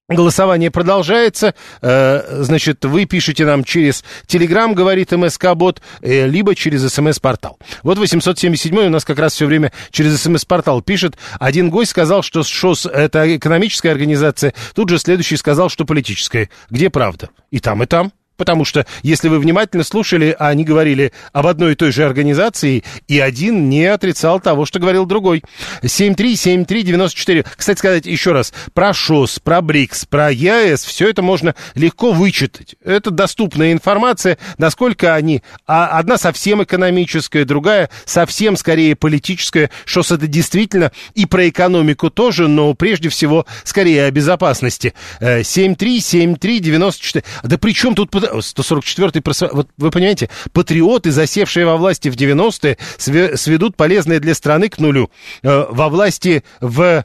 Голосование 0.09 0.71
продолжается. 0.71 1.55
Э, 1.83 2.42
значит, 2.42 2.83
вы 2.87 3.05
пишете 3.05 3.44
нам 3.44 3.62
через 3.62 4.03
Телеграм, 4.27 4.73
говорит 4.73 5.12
МСК-бот, 5.12 5.83
э, 6.01 6.27
либо 6.27 6.55
через 6.55 6.90
СМС-портал. 6.90 7.59
Вот 7.83 7.99
877 7.99 8.87
у 8.87 8.88
нас 8.88 9.05
как 9.05 9.18
раз 9.18 9.35
все 9.35 9.44
время 9.44 9.71
через 9.90 10.18
СМС-портал 10.23 10.81
пишет. 10.81 11.18
Один 11.38 11.68
гость 11.68 11.90
сказал, 11.90 12.23
что 12.23 12.42
ШОС— 12.42 12.87
это 12.92 13.37
экономическая 13.37 13.90
организация. 13.90 14.55
Тут 14.75 14.88
же 14.88 14.99
следующий 14.99 15.37
сказал, 15.37 15.68
что 15.68 15.85
политическая. 15.85 16.49
Где 16.71 16.88
правда? 16.88 17.29
И 17.51 17.61
там, 17.61 17.83
и 17.83 17.87
там. 17.87 18.11
Потому 18.38 18.64
что, 18.64 18.87
если 19.03 19.29
вы 19.29 19.40
внимательно 19.40 19.83
слушали, 19.83 20.35
они 20.38 20.64
говорили 20.64 21.12
об 21.33 21.48
одной 21.48 21.72
и 21.72 21.74
той 21.74 21.90
же 21.90 22.05
организации, 22.05 22.85
и 23.09 23.18
один 23.18 23.68
не 23.68 23.85
отрицал 23.85 24.40
того, 24.40 24.64
что 24.64 24.79
говорил 24.79 25.07
другой. 25.07 25.42
7373948. 25.83 27.46
Кстати 27.57 27.79
сказать 27.79 28.07
еще 28.07 28.33
раз, 28.33 28.55
про 28.72 28.94
ШОС, 28.94 29.40
про 29.40 29.61
БРИКС, 29.61 30.07
про 30.07 30.31
ЕАЭС, 30.31 30.85
все 30.85 31.11
это 31.11 31.20
можно 31.20 31.57
легко 31.74 32.12
вычитать. 32.12 32.77
Это 32.85 33.11
доступная 33.11 33.72
информация, 33.72 34.38
насколько 34.57 35.14
они... 35.14 35.42
А 35.66 35.98
одна 35.98 36.16
совсем 36.16 36.62
экономическая, 36.62 37.44
другая 37.44 37.90
совсем 38.05 38.57
скорее 38.57 38.94
политическая. 38.94 39.70
ШОС 39.85 40.12
это 40.12 40.29
действительно 40.29 40.92
и 41.14 41.27
про 41.27 41.48
экономику 41.48 42.09
тоже, 42.09 42.46
но 42.46 42.72
прежде 42.74 43.09
всего 43.09 43.46
скорее 43.64 44.05
о 44.05 44.11
безопасности. 44.12 44.94
7373948. 45.20 47.18
Э, 47.18 47.22
да 47.42 47.59
при 47.59 47.72
чем 47.72 47.96
тут 47.96 48.11
144-й, 48.35 49.49
вот 49.53 49.69
вы 49.77 49.91
понимаете, 49.91 50.31
патриоты, 50.53 51.11
засевшие 51.11 51.67
во 51.67 51.77
власти 51.77 52.09
в 52.09 52.17
90-е, 52.17 53.37
сведут 53.37 53.77
полезное 53.77 54.21
для 54.21 54.35
страны 54.35 54.69
к 54.69 54.79
нулю. 54.79 55.11
Э, 55.43 55.67
во 55.71 55.88
власти 55.88 56.45
в 56.61 57.05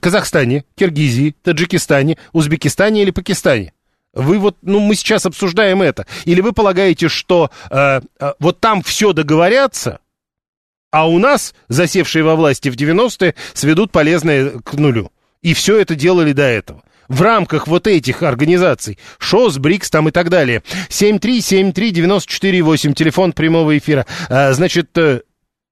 Казахстане, 0.00 0.64
Киргизии, 0.76 1.34
Таджикистане, 1.42 2.18
Узбекистане 2.32 3.02
или 3.02 3.10
Пакистане. 3.10 3.72
Вы 4.12 4.38
вот, 4.38 4.58
ну, 4.62 4.80
мы 4.80 4.94
сейчас 4.94 5.24
обсуждаем 5.24 5.80
это. 5.80 6.06
Или 6.26 6.42
вы 6.42 6.52
полагаете, 6.52 7.08
что 7.08 7.50
э, 7.70 8.00
э, 8.20 8.32
вот 8.38 8.60
там 8.60 8.82
все 8.82 9.14
договорятся, 9.14 10.00
а 10.90 11.08
у 11.08 11.18
нас, 11.18 11.54
засевшие 11.68 12.22
во 12.22 12.36
власти 12.36 12.68
в 12.68 12.76
90-е, 12.76 13.34
сведут 13.54 13.90
полезное 13.90 14.50
к 14.60 14.74
нулю. 14.74 15.10
И 15.40 15.54
все 15.54 15.78
это 15.78 15.94
делали 15.94 16.32
до 16.32 16.42
этого 16.42 16.82
в 17.12 17.22
рамках 17.22 17.68
вот 17.68 17.86
этих 17.86 18.22
организаций, 18.22 18.98
ШОС, 19.18 19.58
БРИКС 19.58 19.90
там 19.90 20.08
и 20.08 20.10
так 20.10 20.30
далее. 20.30 20.62
7373948, 20.88 22.94
телефон 22.94 23.32
прямого 23.32 23.76
эфира. 23.76 24.06
А, 24.28 24.52
значит, 24.52 24.96
э, 24.96 25.20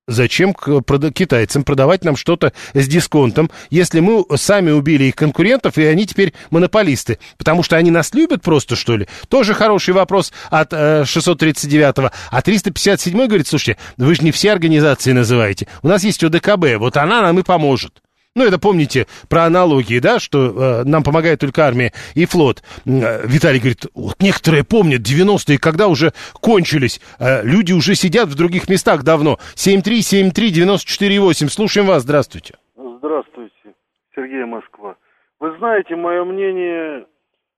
Зачем 0.07 0.55
китайцам 0.55 1.63
продавать 1.63 2.05
нам 2.05 2.17
что-то 2.17 2.55
с 2.75 2.89
дисконтом, 2.89 3.51
если 3.71 4.01
мы 4.01 4.25
сами 4.37 4.71
убили 4.73 5.05
их 5.05 5.15
конкурентов, 5.15 5.79
и 5.79 5.85
они 5.85 6.05
теперь 6.05 6.35
монополисты? 6.51 7.21
Потому 7.39 7.63
что 7.63 7.77
они 7.77 7.93
нас 7.93 8.13
любят 8.13 8.43
просто, 8.43 8.75
что 8.75 8.97
ли? 8.97 9.07
Тоже 9.29 9.55
хороший 9.55 9.95
вопрос 9.95 10.33
от 10.51 10.73
э, 10.73 11.03
639-го. 11.03 12.11
А 12.33 12.43
357 12.43 13.27
говорит, 13.29 13.47
слушайте, 13.47 13.79
вы 13.99 14.17
же 14.17 14.23
не 14.23 14.33
все 14.33 14.51
организации 14.51 15.13
называете. 15.13 15.69
У 15.83 15.87
нас 15.87 16.03
есть 16.03 16.25
ОДКБ, 16.25 16.79
вот 16.79 16.97
она 16.97 17.23
нам 17.23 17.39
и 17.39 17.45
поможет. 17.45 18.03
Ну, 18.37 18.45
это 18.45 18.61
помните 18.61 19.09
про 19.29 19.43
аналогии, 19.43 19.99
да, 19.99 20.21
что 20.21 20.39
э, 20.39 20.85
нам 20.85 21.03
помогает 21.03 21.41
только 21.41 21.67
армия 21.67 21.93
и 22.15 22.27
флот. 22.27 22.63
Э, 22.87 23.27
Виталий 23.27 23.59
говорит, 23.59 23.87
вот 23.93 24.21
некоторые 24.21 24.63
помнят 24.63 25.01
90-е, 25.01 25.59
когда 25.59 25.89
уже 25.89 26.13
кончились. 26.41 27.01
Э, 27.19 27.43
люди 27.43 27.73
уже 27.73 27.97
сидят 27.97 28.29
в 28.29 28.37
других 28.37 28.69
местах 28.69 29.03
давно. 29.03 29.39
7373948. 29.57 31.49
Слушаем 31.49 31.89
вас, 31.89 32.05
здравствуйте. 32.05 32.55
Здравствуйте, 32.77 33.75
Сергей 34.15 34.45
Москва. 34.45 34.95
Вы 35.41 35.57
знаете, 35.59 35.97
мое 35.97 36.25
мнение 36.25 37.07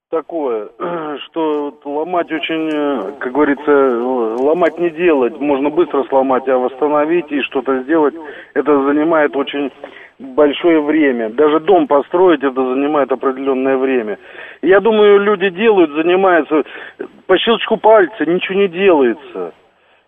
такое, 0.08 0.70
что 1.26 1.78
ломать 1.84 2.32
очень, 2.32 2.70
э, 2.72 3.12
как 3.18 3.30
говорится, 3.30 3.70
ломать 4.42 4.78
не 4.78 4.88
делать. 4.88 5.38
Можно 5.38 5.68
быстро 5.68 6.04
сломать, 6.04 6.48
а 6.48 6.56
восстановить 6.56 7.30
и 7.30 7.42
что-то 7.42 7.82
сделать, 7.82 8.14
это 8.54 8.72
занимает 8.84 9.36
очень 9.36 9.70
большое 10.18 10.80
время. 10.80 11.30
Даже 11.30 11.60
дом 11.60 11.86
построить 11.86 12.42
это 12.42 12.54
занимает 12.54 13.10
определенное 13.12 13.76
время. 13.76 14.18
Я 14.62 14.80
думаю, 14.80 15.20
люди 15.20 15.50
делают, 15.50 15.90
занимаются 15.92 16.62
по 17.26 17.38
щелчку 17.38 17.76
пальца, 17.76 18.26
ничего 18.26 18.60
не 18.60 18.68
делается. 18.68 19.52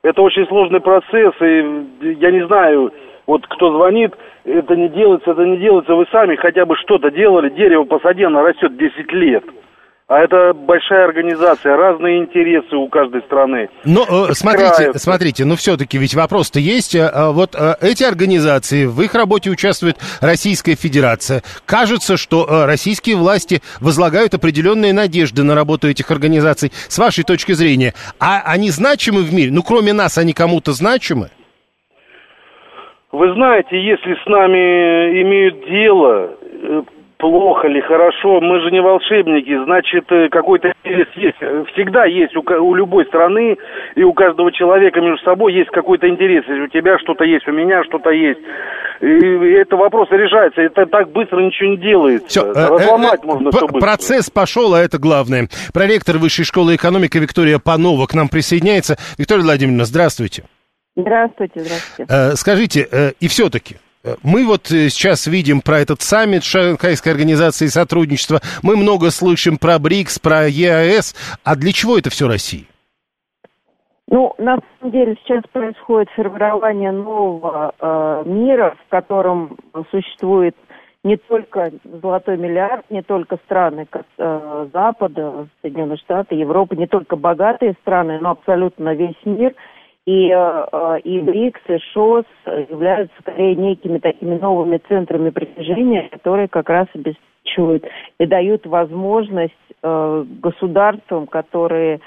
Это 0.03 0.23
очень 0.23 0.47
сложный 0.47 0.81
процесс, 0.81 1.35
и 1.41 2.17
я 2.21 2.31
не 2.31 2.47
знаю, 2.47 2.93
вот 3.27 3.47
кто 3.47 3.73
звонит, 3.73 4.13
это 4.45 4.77
не 4.77 4.89
делается, 4.89 5.31
это 5.31 5.45
не 5.45 5.57
делается, 5.57 5.95
вы 5.95 6.07
сами 6.13 6.37
хотя 6.37 6.67
бы 6.67 6.77
что-то 6.77 7.11
делали, 7.11 7.49
дерево 7.49 7.85
посадил, 7.85 8.29
оно 8.29 8.45
растет 8.45 8.77
10 8.77 9.13
лет. 9.13 9.45
А 10.07 10.21
это 10.21 10.53
большая 10.53 11.07
организация, 11.07 11.79
разные 11.79 12.19
интересы 12.19 12.77
у 12.77 12.89
каждой 12.89 13.23
страны. 13.23 13.71
Но 13.87 14.03
э, 14.03 14.35
смотрите, 14.35 14.93
смотрите, 14.99 15.47
ну 15.47 15.57
все-таки 15.57 15.97
ведь 15.97 16.15
вопрос-то 16.15 16.61
есть. 16.61 16.95
Э, 16.95 17.11
э, 17.11 17.31
вот 17.31 17.57
эти 17.81 18.05
организации, 18.05 18.85
в 18.85 19.01
их 19.01 19.15
работе 19.15 19.49
участвует 19.49 19.97
Российская 20.21 20.75
Федерация. 20.75 21.43
Кажется, 21.65 22.19
что 22.19 22.67
российские 22.67 23.17
власти 23.17 23.63
возлагают 23.81 24.35
определенные 24.35 24.93
надежды 24.93 25.43
на 25.43 25.55
работу 25.55 25.89
этих 25.89 26.11
организаций. 26.11 26.71
С 26.75 26.99
вашей 26.99 27.25
точки 27.25 27.53
зрения, 27.53 27.95
а 28.21 28.43
они 28.45 28.69
значимы 28.69 29.23
в 29.23 29.33
мире? 29.33 29.53
Ну, 29.53 29.63
кроме 29.63 29.95
нас, 29.95 30.19
они 30.19 30.35
кому-то 30.35 30.73
значимы? 30.73 31.31
Вы 33.11 33.33
знаете, 33.33 33.81
если 33.81 34.15
с 34.23 34.27
нами 34.27 35.23
имеют 35.23 35.67
дело, 35.67 36.31
плохо 37.31 37.69
ли, 37.69 37.81
хорошо, 37.81 38.41
мы 38.43 38.61
же 38.61 38.71
не 38.71 38.83
волшебники, 38.83 39.65
значит, 39.65 40.05
э, 40.13 40.29
какой-то 40.29 40.69
интерес 40.69 41.09
есть. 41.17 41.39
Всегда 41.73 42.05
есть 42.05 42.37
у, 42.37 42.43
у 42.43 42.75
любой 42.75 43.07
страны 43.07 43.57
и 43.95 44.03
у 44.03 44.13
каждого 44.13 44.53
человека 44.53 45.01
между 45.01 45.25
собой 45.25 45.55
есть 45.55 45.71
какой-то 45.71 46.07
интерес. 46.07 46.45
Если 46.47 46.61
у 46.61 46.69
тебя 46.69 46.99
что-то 46.99 47.25
есть, 47.25 47.49
у 47.49 47.53
меня 47.53 47.83
что-то 47.85 48.11
есть. 48.11 48.41
И 49.01 49.07
это 49.07 49.77
вопрос 49.77 50.09
решается. 50.11 50.61
Это 50.61 50.85
так 50.85 51.13
быстро 51.13 51.41
ничего 51.41 51.71
не 51.71 51.77
делается. 51.79 52.29
Все, 52.29 52.43
э, 52.43 52.69
Разломать 52.69 53.21
э, 53.23 53.27
можно 53.27 53.51
все 53.51 53.67
быстро. 53.69 53.81
Процесс 53.81 54.29
пошел, 54.29 54.75
а 54.75 54.81
это 54.81 54.99
главное. 54.99 55.49
Проректор 55.73 56.19
Высшей 56.19 56.45
школы 56.45 56.75
экономики 56.75 57.17
Виктория 57.17 57.59
Панова 57.59 58.07
к 58.07 58.13
нам 58.13 58.29
присоединяется. 58.29 58.97
Виктория 59.17 59.45
Владимировна, 59.45 59.87
здравствуйте. 59.87 60.45
Здравствуйте, 60.95 61.61
здравствуйте. 61.61 62.37
Скажите, 62.37 63.15
и 63.19 63.29
все-таки, 63.29 63.77
мы 64.23 64.45
вот 64.47 64.71
э, 64.71 64.89
сейчас 64.91 65.27
видим 65.27 65.61
про 65.61 65.79
этот 65.79 66.03
саммит 66.03 66.45
Шанхайской 66.45 67.13
организации 67.13 67.67
сотрудничества, 67.67 68.41
мы 68.63 68.77
много 68.77 69.11
слышим 69.11 69.57
про 69.59 69.79
БРИКС, 69.79 70.19
про 70.19 70.47
ЕАЭС, 70.47 71.15
а 71.45 71.57
для 71.57 71.73
чего 71.73 71.99
это 71.99 72.11
все 72.11 72.29
России? 72.29 72.67
Ну, 74.09 74.35
на 74.39 74.59
самом 74.79 74.93
деле 74.93 75.17
сейчас 75.23 75.43
происходит 75.51 76.11
формирование 76.11 76.93
нового 76.93 77.73
э, 77.79 78.23
мира, 78.27 78.77
в 78.87 78.91
котором 78.91 79.57
существует 79.91 80.55
не 81.03 81.17
только 81.17 81.71
золотой 82.03 82.37
миллиард, 82.37 82.85
не 82.91 83.03
только 83.03 83.37
страны 83.47 83.87
как, 83.89 84.05
э, 84.19 84.67
Запада, 84.73 85.49
Соединенные 85.63 85.97
Штаты, 85.97 86.35
Европы, 86.35 86.77
не 86.77 86.87
только 86.87 87.17
богатые 87.17 87.75
страны, 87.81 88.19
но 88.21 88.33
абсолютно 88.33 88.95
весь 88.95 89.17
мир– 89.25 89.55
и, 90.07 90.31
э, 90.31 91.01
и 91.05 91.21
БРИКС, 91.21 91.61
и 91.69 91.79
ШОС 91.93 92.27
являются 92.69 93.15
скорее 93.21 93.55
некими 93.55 93.99
такими 93.99 94.37
новыми 94.37 94.79
центрами 94.89 95.31
притяжения, 95.31 96.09
которые 96.11 96.49
как 96.49 96.69
раз 96.69 96.87
обеспечивают 96.95 97.85
и 98.19 98.27
дают 98.27 98.67
возможность 98.67 99.53
э, 99.83 100.25
государствам, 100.43 101.27
которые 101.27 102.01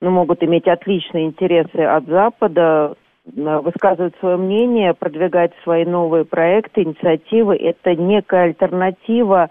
ну, 0.00 0.10
могут 0.10 0.42
иметь 0.42 0.66
отличные 0.66 1.26
интересы 1.26 1.80
от 1.80 2.06
Запада, 2.06 2.94
э, 3.26 3.58
высказывать 3.58 4.14
свое 4.20 4.38
мнение, 4.38 4.94
продвигать 4.94 5.52
свои 5.62 5.84
новые 5.84 6.24
проекты, 6.24 6.82
инициативы. 6.82 7.56
Это 7.56 7.94
некая 7.94 8.44
альтернатива 8.44 9.50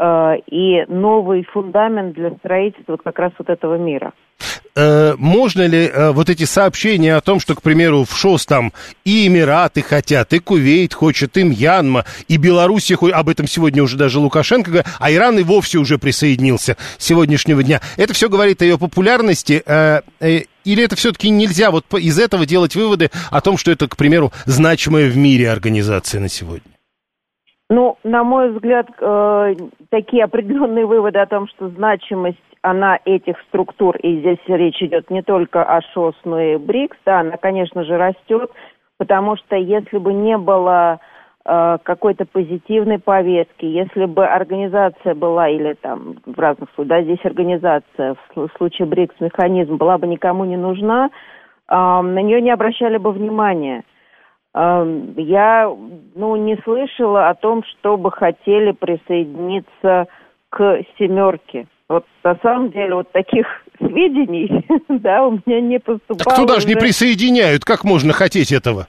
э, 0.00 0.36
и 0.50 0.84
новый 0.88 1.44
фундамент 1.44 2.14
для 2.14 2.32
строительства 2.32 2.96
как 2.96 3.18
раз 3.20 3.32
вот 3.38 3.48
этого 3.50 3.76
мира 3.76 4.12
э, 4.76 5.14
можно 5.18 5.66
ли 5.66 5.86
э, 5.86 6.12
вот 6.12 6.30
эти 6.30 6.44
сообщения 6.44 7.16
о 7.16 7.20
том, 7.20 7.40
что, 7.40 7.54
к 7.54 7.62
примеру, 7.62 8.04
в 8.04 8.16
ШОС 8.16 8.46
там 8.46 8.72
и 9.04 9.26
Эмираты 9.26 9.82
хотят, 9.82 10.32
и 10.32 10.38
Кувейт 10.38 10.94
хочет, 10.94 11.36
и 11.36 11.42
Мьянма, 11.42 12.04
и 12.28 12.36
Беларусь, 12.36 12.92
об 12.92 13.28
этом 13.28 13.48
сегодня 13.48 13.82
уже 13.82 13.96
даже 13.96 14.20
Лукашенко 14.20 14.70
говорит, 14.70 14.86
а 15.00 15.10
Иран 15.10 15.38
и 15.38 15.42
вовсе 15.42 15.78
уже 15.78 15.98
присоединился 15.98 16.76
с 16.98 17.04
сегодняшнего 17.04 17.62
дня. 17.62 17.80
Это 17.96 18.14
все 18.14 18.28
говорит 18.28 18.62
о 18.62 18.64
ее 18.64 18.78
популярности, 18.78 19.62
э, 19.66 20.02
э, 20.20 20.42
или 20.64 20.84
это 20.84 20.96
все-таки 20.96 21.30
нельзя 21.30 21.70
вот 21.70 21.84
из 21.94 22.18
этого 22.18 22.44
делать 22.44 22.76
выводы 22.76 23.10
о 23.30 23.40
том, 23.40 23.56
что 23.56 23.70
это, 23.70 23.88
к 23.88 23.96
примеру, 23.96 24.32
значимая 24.44 25.08
в 25.08 25.16
мире 25.16 25.50
организация 25.50 26.20
на 26.20 26.28
сегодня? 26.28 26.72
Ну, 27.68 27.98
на 28.04 28.22
мой 28.22 28.52
взгляд, 28.52 28.86
э, 29.00 29.54
такие 29.90 30.24
определенные 30.24 30.86
выводы 30.86 31.18
о 31.18 31.26
том, 31.26 31.48
что 31.48 31.68
значимость 31.70 32.38
она 32.66 32.98
этих 33.04 33.36
структур, 33.48 33.96
и 33.98 34.18
здесь 34.18 34.40
речь 34.48 34.82
идет 34.82 35.08
не 35.08 35.22
только 35.22 35.62
о 35.62 35.80
ШОС, 35.92 36.16
но 36.24 36.40
и 36.40 36.56
БРИКС, 36.56 36.96
да, 37.06 37.20
она, 37.20 37.36
конечно 37.36 37.84
же, 37.84 37.96
растет, 37.96 38.50
потому 38.98 39.36
что 39.36 39.54
если 39.54 39.98
бы 39.98 40.12
не 40.12 40.36
было 40.36 40.98
э, 41.44 41.78
какой-то 41.80 42.24
позитивной 42.26 42.98
повестки, 42.98 43.64
если 43.64 44.06
бы 44.06 44.26
организация 44.26 45.14
была, 45.14 45.48
или 45.48 45.74
там 45.74 46.16
в 46.26 46.36
разных 46.36 46.68
случаях, 46.74 46.88
да, 46.88 47.02
здесь 47.02 47.24
организация, 47.24 48.16
в 48.34 48.48
случае 48.56 48.88
БРИКС 48.88 49.20
механизм, 49.20 49.76
была 49.76 49.96
бы 49.98 50.08
никому 50.08 50.44
не 50.44 50.56
нужна, 50.56 51.06
э, 51.68 51.72
на 51.72 52.20
нее 52.20 52.42
не 52.42 52.50
обращали 52.50 52.96
бы 52.96 53.12
внимания. 53.12 53.84
Э, 54.54 54.84
я, 55.18 55.72
ну, 56.16 56.34
не 56.34 56.56
слышала 56.64 57.28
о 57.28 57.34
том, 57.34 57.62
чтобы 57.62 58.10
хотели 58.10 58.72
присоединиться 58.72 60.08
к 60.50 60.80
семерке 60.98 61.68
Вот 61.88 62.04
на 62.24 62.36
самом 62.42 62.70
деле 62.70 62.94
вот 62.94 63.12
таких 63.12 63.46
сведений, 63.78 64.64
да, 64.88 65.26
у 65.26 65.38
меня 65.44 65.60
не 65.60 65.78
поступало. 65.78 66.18
Так 66.24 66.36
туда 66.36 66.60
же 66.60 66.68
не 66.68 66.74
присоединяют, 66.74 67.64
как 67.64 67.84
можно 67.84 68.12
хотеть 68.12 68.52
этого? 68.52 68.86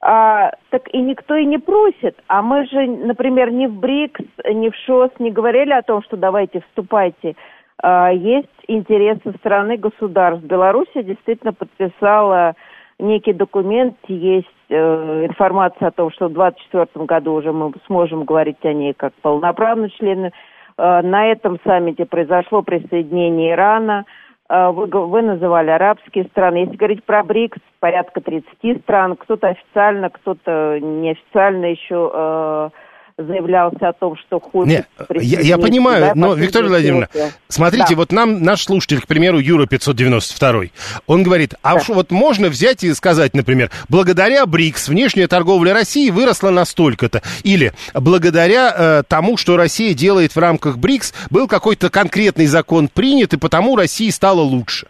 А, 0.00 0.52
так 0.70 0.82
и 0.92 0.98
никто 0.98 1.34
и 1.34 1.44
не 1.44 1.58
просит. 1.58 2.16
А 2.28 2.42
мы 2.42 2.66
же, 2.66 2.86
например, 2.86 3.50
ни 3.50 3.66
в 3.66 3.74
БРИКС, 3.74 4.20
ни 4.54 4.70
в 4.70 4.74
ШОС 4.86 5.10
не 5.18 5.32
говорили 5.32 5.72
о 5.72 5.82
том, 5.82 6.02
что 6.02 6.16
давайте 6.16 6.60
вступайте. 6.60 7.34
А, 7.82 8.12
есть 8.12 8.46
интерес 8.68 9.18
со 9.24 9.32
стороны 9.38 9.76
государств. 9.76 10.44
Белоруссия 10.44 11.02
действительно 11.02 11.52
подписала 11.52 12.54
некий 13.00 13.32
документ, 13.32 13.96
есть 14.08 14.46
э, 14.68 15.26
информация 15.26 15.88
о 15.88 15.92
том, 15.92 16.10
что 16.10 16.26
в 16.26 16.32
2024 16.32 17.04
году 17.06 17.34
уже 17.34 17.52
мы 17.52 17.72
сможем 17.86 18.24
говорить 18.24 18.64
о 18.64 18.72
ней 18.72 18.92
как 18.92 19.14
полноправный 19.22 19.90
член. 19.90 20.32
Э, 20.78 21.02
на 21.02 21.26
этом 21.26 21.58
саммите 21.64 22.06
произошло 22.06 22.62
присоединение 22.62 23.52
Ирана. 23.52 24.04
Э, 24.48 24.70
вы, 24.70 24.86
вы 24.86 25.22
называли 25.22 25.70
арабские 25.70 26.24
страны. 26.26 26.58
Если 26.58 26.76
говорить 26.76 27.04
про 27.04 27.22
БРИКС, 27.24 27.58
порядка 27.80 28.20
30 28.20 28.82
стран. 28.82 29.16
Кто-то 29.16 29.48
официально, 29.48 30.08
кто-то 30.08 30.78
неофициально 30.80 31.66
еще 31.66 32.10
э, 32.12 32.70
заявлялся 33.18 33.88
о 33.88 33.92
том, 33.92 34.16
что 34.16 34.38
хочет... 34.38 34.68
Нет, 34.68 34.86
я, 35.20 35.40
я 35.40 35.58
понимаю, 35.58 36.06
да, 36.06 36.12
но, 36.14 36.34
Виктория 36.34 36.68
Владимировна, 36.68 37.08
смотрите, 37.48 37.90
да. 37.90 37.96
вот 37.96 38.12
нам 38.12 38.42
наш 38.42 38.64
слушатель, 38.64 39.00
к 39.00 39.06
примеру, 39.06 39.38
Юра 39.38 39.66
592, 39.66 40.66
он 41.06 41.22
говорит, 41.24 41.54
а 41.62 41.76
да. 41.76 41.84
вот 41.88 42.10
можно 42.10 42.48
взять 42.48 42.84
и 42.84 42.94
сказать, 42.94 43.34
например, 43.34 43.70
благодаря 43.88 44.46
БРИКС 44.46 44.88
внешняя 44.88 45.26
торговля 45.26 45.74
России 45.74 46.10
выросла 46.10 46.50
настолько-то, 46.50 47.22
или 47.42 47.72
благодаря 47.94 48.74
э, 48.76 49.02
тому, 49.06 49.36
что 49.36 49.56
Россия 49.56 49.94
делает 49.94 50.36
в 50.36 50.38
рамках 50.38 50.78
БРИКС, 50.78 51.12
был 51.30 51.48
какой-то 51.48 51.90
конкретный 51.90 52.46
закон 52.46 52.88
принят, 52.88 53.34
и 53.34 53.36
потому 53.36 53.76
России 53.76 54.10
стало 54.10 54.40
лучше. 54.40 54.86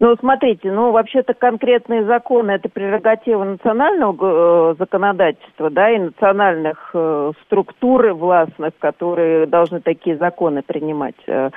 Ну, 0.00 0.16
смотрите, 0.18 0.70
ну, 0.72 0.90
вообще-то 0.90 1.34
конкретные 1.34 2.04
законы– 2.04 2.50
это 2.52 2.68
прерогатива 2.68 3.44
национального 3.44 4.72
э, 4.72 4.74
законодательства, 4.78 5.70
да, 5.70 5.90
и 5.90 5.98
национальных 5.98 6.90
э, 6.92 7.32
структур 7.44 8.12
властных, 8.12 8.72
которые 8.78 9.46
должны 9.46 9.80
такие 9.80 10.16
законы 10.16 10.62
принимать. 10.62 11.14
Э, 11.26 11.50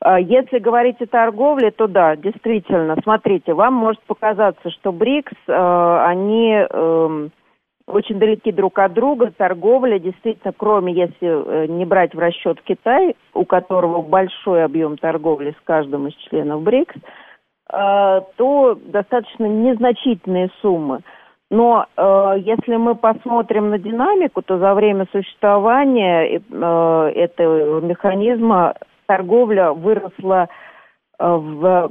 а 0.00 0.18
если 0.18 0.58
говорить 0.58 1.00
о 1.00 1.06
торговле, 1.06 1.70
то 1.70 1.86
да, 1.86 2.16
действительно, 2.16 2.96
смотрите, 3.02 3.54
вам 3.54 3.74
может 3.74 4.02
показаться, 4.02 4.70
что 4.70 4.90
БРИКС, 4.90 5.32
э, 5.46 5.98
они 6.06 6.66
э, 6.68 7.28
очень 7.86 8.18
далеки 8.18 8.50
друг 8.50 8.78
от 8.78 8.94
друга. 8.94 9.30
Торговля 9.36 9.98
действительно, 9.98 10.52
кроме 10.56 10.94
если 10.94 11.18
э, 11.22 11.66
не 11.66 11.84
брать 11.84 12.14
в 12.14 12.18
расчет 12.18 12.60
Китай, 12.64 13.14
у 13.34 13.44
которого 13.44 14.00
большой 14.02 14.64
объем 14.64 14.96
торговли 14.96 15.50
с 15.50 15.64
каждым 15.64 16.08
из 16.08 16.14
членов 16.14 16.62
БРИКС– 16.62 16.96
то 17.70 18.78
достаточно 18.86 19.46
незначительные 19.46 20.50
суммы. 20.60 21.00
Но 21.50 21.86
э, 21.96 22.34
если 22.40 22.76
мы 22.76 22.94
посмотрим 22.94 23.70
на 23.70 23.78
динамику, 23.78 24.42
то 24.42 24.58
за 24.58 24.74
время 24.74 25.06
существования 25.12 26.38
э, 26.38 27.12
этого 27.14 27.80
механизма 27.80 28.74
торговля 29.06 29.72
выросла 29.72 30.48
э, 31.18 31.26
в 31.26 31.90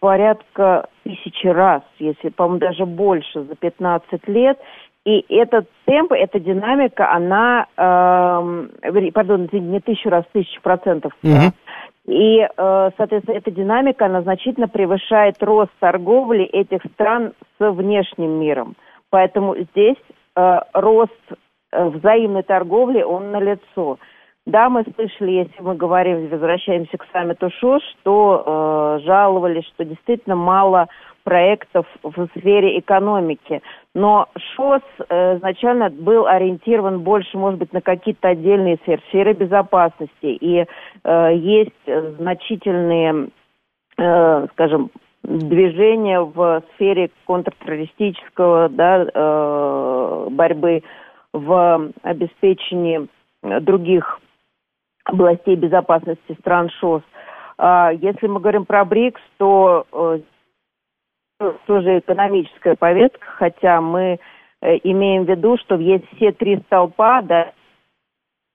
порядка 0.00 0.88
тысячи 1.04 1.46
раз, 1.46 1.82
если, 1.98 2.30
по-моему, 2.30 2.58
даже 2.58 2.84
больше 2.86 3.44
за 3.44 3.54
15 3.54 4.28
лет. 4.28 4.58
И 5.04 5.24
этот 5.28 5.68
темп, 5.86 6.12
эта 6.12 6.40
динамика, 6.40 7.12
она, 7.12 7.66
э, 7.76 9.10
пардон, 9.12 9.48
не 9.52 9.80
тысячу 9.80 10.10
раз, 10.10 10.24
тысячу 10.32 10.60
процентов. 10.62 11.12
Угу. 11.22 11.52
И, 12.10 12.40
э, 12.40 12.90
соответственно, 12.96 13.36
эта 13.36 13.52
динамика, 13.52 14.06
она 14.06 14.22
значительно 14.22 14.66
превышает 14.66 15.40
рост 15.40 15.70
торговли 15.78 16.42
этих 16.44 16.80
стран 16.94 17.34
с 17.56 17.70
внешним 17.70 18.32
миром. 18.40 18.74
Поэтому 19.10 19.54
здесь 19.56 19.96
э, 20.34 20.58
рост 20.72 21.12
э, 21.70 21.88
взаимной 21.88 22.42
торговли, 22.42 23.02
он 23.02 23.30
налицо. 23.30 23.98
Да, 24.46 24.70
мы 24.70 24.84
слышали, 24.94 25.32
если 25.32 25.60
мы 25.60 25.74
говорим, 25.74 26.28
возвращаемся 26.28 26.96
к 26.96 27.06
саммиту 27.12 27.50
ШОС, 27.60 27.82
что 28.00 28.44
э, 28.44 29.04
жаловались, 29.04 29.66
что 29.66 29.84
действительно 29.84 30.34
мало 30.34 30.88
проектов 31.24 31.86
в 32.02 32.28
сфере 32.38 32.78
экономики. 32.78 33.62
Но 33.94 34.28
ШОС 34.56 34.82
э, 35.08 35.36
изначально 35.36 35.90
был 35.90 36.26
ориентирован 36.26 37.00
больше, 37.00 37.36
может 37.36 37.58
быть, 37.60 37.72
на 37.74 37.82
какие-то 37.82 38.28
отдельные 38.28 38.78
сферы, 38.78 39.02
сферы 39.08 39.32
безопасности. 39.34 40.10
И 40.22 40.64
э, 41.04 41.30
есть 41.36 42.16
значительные, 42.18 43.28
э, 43.98 44.46
скажем, 44.52 44.90
движения 45.22 46.20
в 46.22 46.62
сфере 46.74 47.10
контртеррористического 47.26 48.70
да, 48.70 49.06
э, 49.14 50.26
борьбы, 50.30 50.82
в 51.32 51.92
обеспечении 52.02 53.06
других 53.42 54.18
областей 55.10 55.56
безопасности 55.56 56.36
стран 56.40 56.70
ШОС. 56.80 57.02
А 57.58 57.90
если 57.92 58.26
мы 58.26 58.40
говорим 58.40 58.64
про 58.64 58.84
БРИКС, 58.84 59.20
то 59.36 59.86
э, 59.92 60.20
тоже 61.66 61.98
экономическая 61.98 62.76
повестка, 62.76 63.26
хотя 63.36 63.80
мы 63.80 64.18
э, 64.62 64.76
имеем 64.84 65.24
в 65.24 65.28
виду, 65.28 65.58
что 65.58 65.76
есть 65.76 66.04
все 66.16 66.32
три 66.32 66.58
столпа, 66.66 67.22
да, 67.22 67.52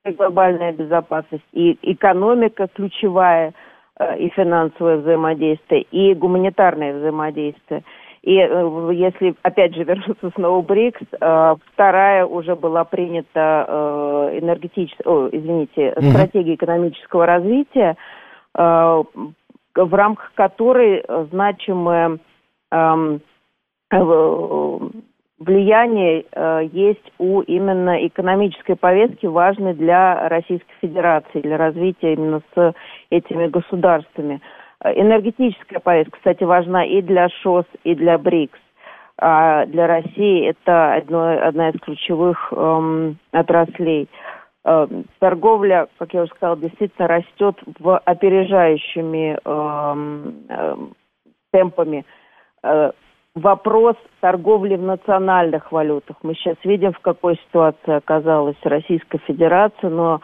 глобальная 0.05 0.71
безопасность, 0.71 1.43
и 1.51 1.77
экономика 1.81 2.67
ключевая, 2.67 3.53
э, 3.99 4.17
и 4.17 4.29
финансовое 4.29 4.97
взаимодействие, 4.97 5.83
и 5.83 6.13
гуманитарное 6.13 6.97
взаимодействие. 6.97 7.83
И 8.25 8.37
э, 8.37 8.89
если, 8.93 9.35
опять 9.41 9.73
же, 9.73 9.83
вернуться 9.85 10.29
снова 10.35 10.61
БРИКС, 10.61 11.05
вторая 11.73 12.25
уже 12.25 12.55
была 12.55 12.83
принята 12.83 14.29
энергетическая, 14.33 15.29
извините, 15.31 15.93
mm 15.95 16.11
стратегия 16.11 16.55
экономического 16.55 17.25
развития, 17.25 17.95
в 18.53 19.05
рамках 19.75 20.31
которой 20.35 21.03
значимые 21.31 22.19
Эм, 22.71 23.21
влияние 25.37 26.25
э, 26.31 26.67
есть 26.71 27.11
у 27.17 27.41
именно 27.41 28.05
экономической 28.07 28.75
повестки, 28.75 29.25
важной 29.25 29.73
для 29.73 30.27
Российской 30.29 30.73
Федерации, 30.81 31.41
для 31.41 31.57
развития 31.57 32.13
именно 32.13 32.41
с 32.55 32.73
этими 33.09 33.47
государствами. 33.47 34.35
Э, 34.35 34.39
энергетическая 34.83 35.79
повестка, 35.79 36.17
кстати, 36.17 36.43
важна 36.43 36.85
и 36.85 37.01
для 37.01 37.29
ШОС, 37.29 37.65
и 37.83 37.95
для 37.95 38.17
БРИКС. 38.17 38.59
А 39.17 39.65
для 39.67 39.87
России 39.87 40.47
это 40.49 40.95
одно, 40.95 41.37
одна 41.41 41.69
из 41.69 41.79
ключевых 41.79 42.51
эм, 42.51 43.17
отраслей. 43.31 44.09
Э, 44.65 44.87
торговля, 45.19 45.87
как 45.97 46.13
я 46.13 46.23
уже 46.23 46.31
сказала, 46.31 46.57
действительно 46.57 47.07
растет 47.07 47.55
в 47.79 47.97
опережающими 47.97 49.39
эм, 49.45 50.35
э, 50.49 50.75
темпами 51.53 52.03
Э, 52.65 52.91
вопрос 53.35 53.95
торговли 54.21 54.75
в 54.75 54.81
национальных 54.81 55.71
валютах. 55.71 56.17
Мы 56.23 56.33
сейчас 56.33 56.55
видим, 56.63 56.93
в 56.93 56.99
какой 56.99 57.35
ситуации 57.35 57.93
оказалась 57.93 58.55
Российская 58.63 59.19
Федерация, 59.19 59.89
но 59.89 60.15
э, 60.15 60.19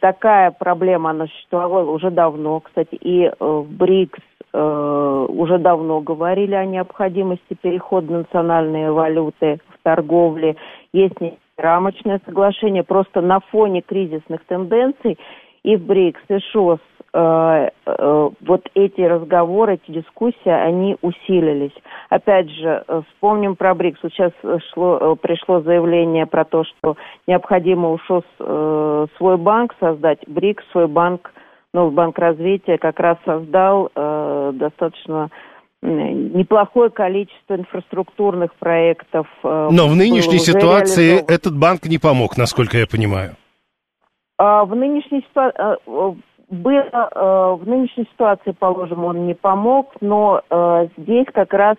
такая 0.00 0.50
проблема, 0.50 1.10
она 1.10 1.26
существовала 1.26 1.90
уже 1.90 2.10
давно. 2.10 2.60
Кстати, 2.60 2.94
и 2.94 3.24
э, 3.24 3.32
в 3.38 3.66
БРИКС 3.68 4.20
э, 4.52 5.26
уже 5.28 5.58
давно 5.58 6.00
говорили 6.00 6.54
о 6.54 6.64
необходимости 6.64 7.54
перехода 7.60 8.12
на 8.12 8.18
национальные 8.20 8.92
валюты 8.92 9.58
в 9.68 9.82
торговле. 9.82 10.56
Есть 10.92 11.16
рамочное 11.56 12.20
соглашение, 12.24 12.82
просто 12.82 13.20
на 13.20 13.40
фоне 13.40 13.82
кризисных 13.82 14.44
тенденций 14.44 15.18
и 15.64 15.76
в 15.76 15.86
БРИКС, 15.86 16.20
и 16.28 16.38
ШОС 16.52 16.80
Э, 17.14 17.68
э, 17.84 18.30
вот 18.40 18.62
эти 18.74 19.02
разговоры, 19.02 19.74
эти 19.74 19.92
дискуссии, 19.98 20.48
они 20.48 20.96
усилились. 21.02 21.74
Опять 22.08 22.48
же, 22.48 22.84
э, 22.88 23.02
вспомним 23.10 23.54
про 23.54 23.74
БРИКС. 23.74 24.00
Сейчас 24.02 24.32
шло, 24.72 25.14
пришло 25.16 25.60
заявление 25.60 26.24
про 26.24 26.46
то, 26.46 26.64
что 26.64 26.96
необходимо 27.26 27.90
у 27.90 27.98
ШОС 27.98 28.24
свой 29.18 29.36
банк 29.36 29.74
создать. 29.78 30.20
БРИКС 30.26 30.64
свой 30.72 30.88
банк, 30.88 31.32
новый 31.74 31.92
банк 31.92 32.18
развития 32.18 32.78
как 32.78 32.98
раз 32.98 33.18
создал 33.26 33.90
достаточно 34.54 35.28
неплохое 35.82 36.90
количество 36.90 37.56
инфраструктурных 37.56 38.54
проектов. 38.54 39.26
Но 39.42 39.88
в 39.88 39.96
нынешней 39.96 40.38
ситуации 40.38 41.22
этот 41.28 41.58
банк 41.58 41.84
не 41.84 41.98
помог, 41.98 42.38
насколько 42.38 42.78
я 42.78 42.86
понимаю. 42.86 43.36
А 44.38 44.64
в 44.64 44.74
нынешней 44.74 45.22
ситуации 45.22 45.78
было 46.52 46.82
э, 46.82 47.56
в 47.58 47.66
нынешней 47.66 48.04
ситуации, 48.12 48.52
положим, 48.52 49.04
он 49.04 49.26
не 49.26 49.34
помог, 49.34 49.94
но 50.00 50.42
э, 50.50 50.88
здесь 50.98 51.26
как 51.32 51.54
раз 51.54 51.76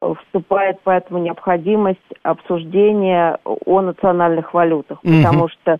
вступает 0.00 0.78
поэтому 0.82 1.18
необходимость 1.18 1.98
обсуждения 2.22 3.38
о 3.44 3.80
национальных 3.82 4.54
валютах, 4.54 4.98
угу. 5.04 5.12
потому 5.12 5.48
что 5.48 5.78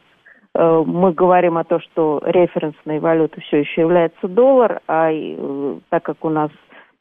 э, 0.55 0.83
мы 0.87 1.13
говорим 1.13 1.57
о 1.57 1.65
том, 1.65 1.81
что 1.81 2.21
референсной 2.25 2.99
валютой 2.99 3.43
все 3.45 3.61
еще 3.61 3.81
является 3.81 4.29
доллар, 4.29 4.83
а 4.89 5.11
так 5.89 6.03
как 6.03 6.25
у 6.25 6.29
нас 6.29 6.51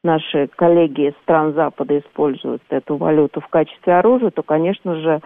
наши 0.03 0.47
коллеги 0.55 1.09
из 1.09 1.13
стран 1.23 1.53
Запада 1.53 1.99
используют 1.99 2.61
эту 2.69 2.95
валюту 2.95 3.41
в 3.41 3.47
качестве 3.47 3.95
оружия, 3.95 4.29
то, 4.29 4.43
конечно 4.43 4.95
же, 4.95 5.19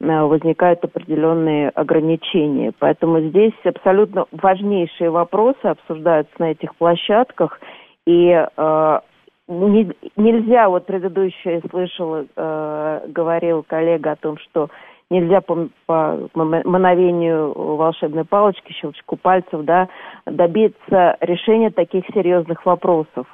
возникают 0.00 0.84
определенные 0.84 1.70
ограничения. 1.70 2.72
Поэтому 2.78 3.20
здесь 3.20 3.54
абсолютно 3.64 4.26
важнейшие 4.30 5.10
вопросы 5.10 5.64
обсуждаются 5.64 6.34
на 6.38 6.50
этих 6.50 6.74
площадках, 6.76 7.60
и 8.06 8.30
э, 8.30 9.00
не, 9.48 9.92
нельзя, 10.16 10.68
вот 10.68 10.86
предыдущее 10.86 11.62
слышала, 11.70 12.26
э, 12.36 13.00
говорил 13.08 13.62
коллега 13.62 14.12
о 14.12 14.16
том, 14.16 14.38
что 14.38 14.68
нельзя 15.10 15.40
по, 15.40 15.68
по 15.86 16.28
мановению 16.34 17.52
волшебной 17.54 18.24
палочки, 18.24 18.72
щелчку 18.72 19.16
пальцев, 19.16 19.64
да, 19.64 19.88
добиться 20.26 21.16
решения 21.20 21.70
таких 21.70 22.04
серьезных 22.12 22.66
вопросов. 22.66 23.26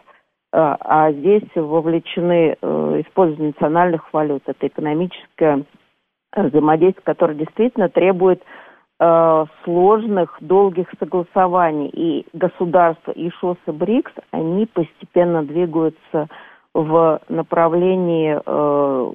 А, 0.54 0.76
а 0.80 1.12
здесь 1.12 1.48
вовлечены 1.54 2.56
э, 2.60 3.02
использование 3.06 3.54
национальных 3.54 4.12
валют, 4.12 4.42
это 4.46 4.66
экономическое 4.66 5.64
взаимодействие, 6.36 7.04
которое 7.04 7.34
действительно 7.34 7.88
требует 7.88 8.42
Э, 9.04 9.46
сложных, 9.64 10.36
долгих 10.40 10.86
согласований. 11.00 11.88
И 11.88 12.24
государства, 12.34 13.10
и 13.10 13.30
ШОС, 13.30 13.56
и 13.66 13.72
БРИКС, 13.72 14.12
они 14.30 14.66
постепенно 14.66 15.42
двигаются 15.42 16.28
в 16.72 17.20
направлении 17.28 18.40
э, 18.46 19.12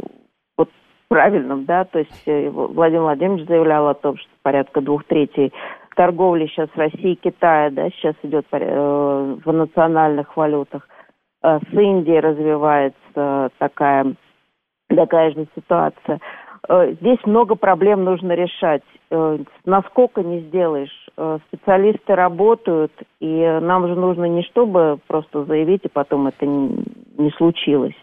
вот 0.58 0.70
правильном, 1.08 1.64
да, 1.64 1.86
то 1.86 2.00
есть 2.00 2.22
э, 2.26 2.50
Владимир 2.50 3.04
Владимирович 3.04 3.48
заявлял 3.48 3.88
о 3.88 3.94
том, 3.94 4.18
что 4.18 4.30
порядка 4.42 4.82
двух 4.82 5.06
третей 5.06 5.54
торговли 5.96 6.48
сейчас 6.48 6.68
России 6.76 7.14
и 7.14 7.16
Китая, 7.16 7.70
да, 7.70 7.90
сейчас 7.92 8.16
идет 8.24 8.46
э, 8.52 9.38
в 9.46 9.54
национальных 9.54 10.36
валютах. 10.36 10.86
Э, 11.44 11.60
с 11.60 11.74
Индией 11.74 12.20
развивается 12.20 13.52
такая, 13.58 14.16
такая 14.90 15.32
же 15.32 15.48
ситуация. 15.56 16.20
Э, 16.68 16.94
здесь 17.00 17.20
много 17.26 17.56
проблем 17.56 18.04
нужно 18.04 18.34
решать. 18.34 18.84
Э, 19.10 19.38
насколько 19.66 20.24
не 20.24 20.42
сделаешь. 20.42 21.08
Э, 21.18 21.40
специалисты 21.48 22.16
работают, 22.16 22.92
и 23.20 23.60
нам 23.62 23.88
же 23.88 23.96
нужно 23.96 24.26
не 24.26 24.44
чтобы 24.44 25.00
просто 25.08 25.46
заявить, 25.46 25.86
и 25.86 25.90
потом 25.90 26.28
это 26.28 26.46
не 26.46 27.32
случилось. 27.38 27.96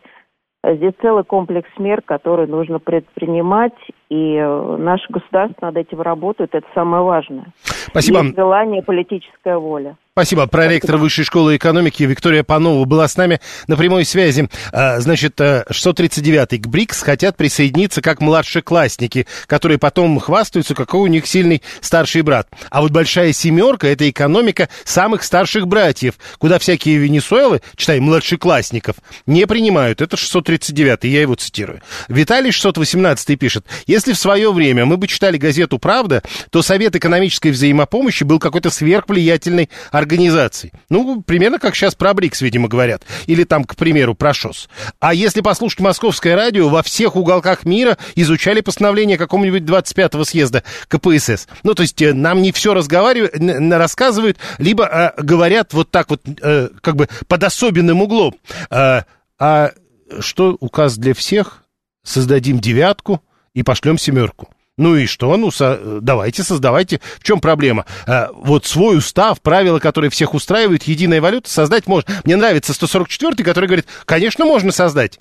Здесь 0.66 0.94
целый 1.02 1.24
комплекс 1.24 1.68
мер, 1.78 2.00
которые 2.00 2.48
нужно 2.48 2.78
предпринимать, 2.78 3.74
и 4.14 4.40
наше 4.78 5.06
государство 5.10 5.66
над 5.66 5.76
этим 5.76 6.00
работает, 6.00 6.54
это 6.54 6.66
самое 6.72 7.02
важное. 7.02 7.46
Спасибо. 7.88 8.22
Есть 8.22 8.36
желание, 8.36 8.82
политическая 8.82 9.58
воля. 9.58 9.96
Спасибо. 10.16 10.46
Проректор 10.46 10.96
Высшей 10.96 11.24
школы 11.24 11.56
экономики 11.56 12.04
Виктория 12.04 12.44
Панова 12.44 12.84
была 12.84 13.08
с 13.08 13.16
нами 13.16 13.40
на 13.66 13.76
прямой 13.76 14.04
связи. 14.04 14.48
А, 14.72 15.00
значит, 15.00 15.40
639-й 15.40 16.56
э, 16.56 16.60
к 16.60 16.68
БРИКС 16.68 17.02
хотят 17.02 17.36
присоединиться 17.36 18.00
как 18.00 18.20
младшеклассники, 18.20 19.26
которые 19.48 19.78
потом 19.78 20.20
хвастаются, 20.20 20.76
какой 20.76 21.00
у 21.00 21.06
них 21.08 21.26
сильный 21.26 21.62
старший 21.80 22.22
брат. 22.22 22.46
А 22.70 22.82
вот 22.82 22.92
большая 22.92 23.32
семерка– 23.32 23.88
это 23.88 24.08
экономика 24.08 24.68
самых 24.84 25.24
старших 25.24 25.66
братьев, 25.66 26.14
куда 26.38 26.60
всякие 26.60 26.98
Венесуэлы, 26.98 27.60
читай, 27.74 27.98
младшеклассников, 27.98 28.94
не 29.26 29.48
принимают. 29.48 30.00
Это 30.00 30.14
639-й, 30.14 31.08
я 31.08 31.22
его 31.22 31.34
цитирую. 31.34 31.80
Виталий 32.06 32.52
618 32.52 33.36
пишет, 33.36 33.66
если 33.88 34.03
в 34.12 34.18
свое 34.18 34.52
время 34.52 34.84
мы 34.84 34.96
бы 34.96 35.07
читали 35.07 35.36
газету 35.36 35.78
«Правда», 35.78 36.22
то 36.50 36.62
Совет 36.62 36.96
экономической 36.96 37.50
взаимопомощи 37.50 38.24
был 38.24 38.38
какой-то 38.38 38.70
сверхвлиятельный 38.70 39.70
организаций. 39.90 40.72
Ну, 40.90 41.22
примерно 41.22 41.59
как 41.59 41.74
сейчас 41.74 41.94
про 41.94 42.14
БРИКС, 42.14 42.42
видимо, 42.42 42.68
говорят. 42.68 43.02
Или 43.26 43.44
там, 43.44 43.64
к 43.64 43.76
примеру, 43.76 44.14
про 44.14 44.32
ШОС. 44.34 44.68
А 45.00 45.14
если 45.14 45.40
послушать 45.40 45.80
московское 45.80 46.36
радио, 46.36 46.68
во 46.68 46.82
всех 46.82 47.16
уголках 47.16 47.64
мира 47.64 47.98
изучали 48.14 48.61
постановление 48.61 49.18
какого-нибудь 49.18 49.62
25-го 49.62 50.24
съезда 50.24 50.62
КПСС. 50.88 51.48
Ну, 51.62 51.74
то 51.74 51.82
есть 51.82 52.00
э, 52.02 52.12
нам 52.12 52.42
не 52.42 52.52
все 52.52 52.74
разговаривают, 52.74 53.34
рассказывают, 53.72 54.38
либо 54.59 54.86
а, 54.86 55.14
говорят 55.20 55.72
вот 55.72 55.90
так 55.90 56.11
вот, 56.11 56.22
а, 56.42 56.68
как 56.80 56.96
бы 56.96 57.09
под 57.26 57.44
особенным 57.44 58.02
углом. 58.02 58.34
А, 58.70 59.05
а 59.38 59.72
что 60.20 60.57
указ 60.61 60.96
для 60.96 61.14
всех? 61.14 61.64
Создадим 62.02 62.61
девятку 62.61 63.22
и 63.55 63.62
пошлем 63.62 63.98
семерку. 63.98 64.48
Ну 64.76 64.96
и 64.96 65.07
что? 65.07 65.36
Ну, 65.36 65.52
со, 65.52 66.00
давайте, 66.00 66.42
создавайте. 66.42 67.00
В 67.20 67.24
чем 67.24 67.40
проблема? 67.40 67.86
А, 68.07 68.30
вот 68.34 68.66
свой 68.66 68.98
устав, 68.98 69.40
правила, 69.40 69.78
которые 69.78 70.11
всех 70.11 70.34
устраивают, 70.34 70.82
единая 70.82 71.20
валюта 71.20 71.48
создать 71.48 71.86
можно. 71.86 72.12
Мне 72.24 72.34
нравится 72.34 72.72
144-й, 72.72 73.44
который 73.44 73.66
говорит, 73.66 73.86
конечно, 74.05 74.44
можно 74.44 74.72
создать. 74.72 75.18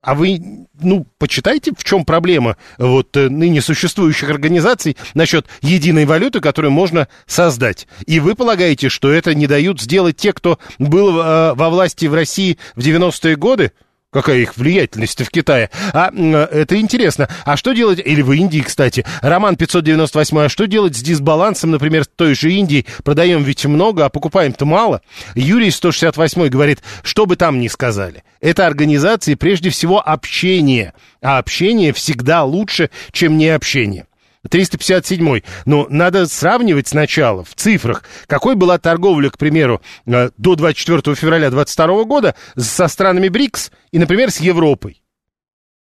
А 0.00 0.14
вы, 0.14 0.40
ну, 0.80 1.06
почитайте, 1.18 1.72
в 1.76 1.84
чем 1.84 2.04
проблема 2.04 2.56
вот 2.76 3.16
э, 3.16 3.28
ныне 3.28 3.60
существующих 3.60 4.30
организаций 4.30 4.96
насчет 5.14 5.46
единой 5.60 6.06
валюты, 6.06 6.40
которую 6.40 6.72
можно 6.72 7.06
создать. 7.26 7.86
И 8.06 8.18
вы 8.18 8.34
полагаете, 8.34 8.88
что 8.88 9.12
это 9.12 9.32
не 9.32 9.46
дают 9.46 9.80
сделать 9.80 10.16
те, 10.16 10.32
кто 10.32 10.58
был 10.80 11.20
э, 11.20 11.54
во 11.54 11.70
власти 11.70 12.06
в 12.06 12.14
России 12.14 12.58
в 12.74 12.80
90-е 12.80 13.36
годы? 13.36 13.72
Какая 14.12 14.40
их 14.40 14.58
влиятельность 14.58 15.22
в 15.22 15.30
Китае. 15.30 15.70
А 15.94 16.10
это 16.12 16.78
интересно. 16.78 17.30
А 17.46 17.56
что 17.56 17.72
делать, 17.72 17.98
или 18.04 18.20
в 18.20 18.30
Индии, 18.32 18.60
кстати, 18.60 19.06
Роман 19.22 19.56
598, 19.56 20.38
а 20.38 20.48
что 20.50 20.66
делать 20.66 20.94
с 20.94 21.00
дисбалансом, 21.00 21.70
например, 21.70 22.04
той 22.04 22.34
же 22.34 22.52
Индии? 22.52 22.84
Продаем 23.04 23.42
ведь 23.42 23.64
много, 23.64 24.04
а 24.04 24.10
покупаем-то 24.10 24.66
мало. 24.66 25.00
Юрий 25.34 25.70
168 25.70 26.48
говорит, 26.48 26.82
что 27.02 27.24
бы 27.24 27.36
там 27.36 27.58
ни 27.58 27.68
сказали. 27.68 28.22
Это 28.42 28.66
организации 28.66 29.34
прежде 29.34 29.70
всего 29.70 30.06
общение. 30.06 30.92
А 31.22 31.38
общение 31.38 31.94
всегда 31.94 32.44
лучше, 32.44 32.90
чем 33.12 33.38
не 33.38 33.48
общение. 33.48 34.04
357. 34.48 35.42
Ну, 35.66 35.86
надо 35.88 36.26
сравнивать 36.26 36.88
сначала 36.88 37.44
в 37.44 37.54
цифрах, 37.54 38.04
какой 38.26 38.56
была 38.56 38.78
торговля, 38.78 39.30
к 39.30 39.38
примеру, 39.38 39.80
э, 40.06 40.30
до 40.36 40.56
24 40.56 41.14
февраля 41.14 41.50
2022 41.50 42.04
года 42.04 42.34
со 42.56 42.88
странами 42.88 43.28
БРИКС 43.28 43.70
и, 43.92 43.98
например, 43.98 44.30
с 44.30 44.40
Европой. 44.40 45.02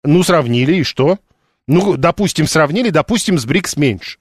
Ну, 0.04 0.24
сравнили, 0.24 0.76
и 0.76 0.84
что? 0.84 1.20
Ну, 1.68 1.96
допустим, 1.96 2.48
сравнили, 2.48 2.90
допустим, 2.90 3.40
с 3.40 3.46
БРИКС 3.46 3.78
меньше. 3.78 4.18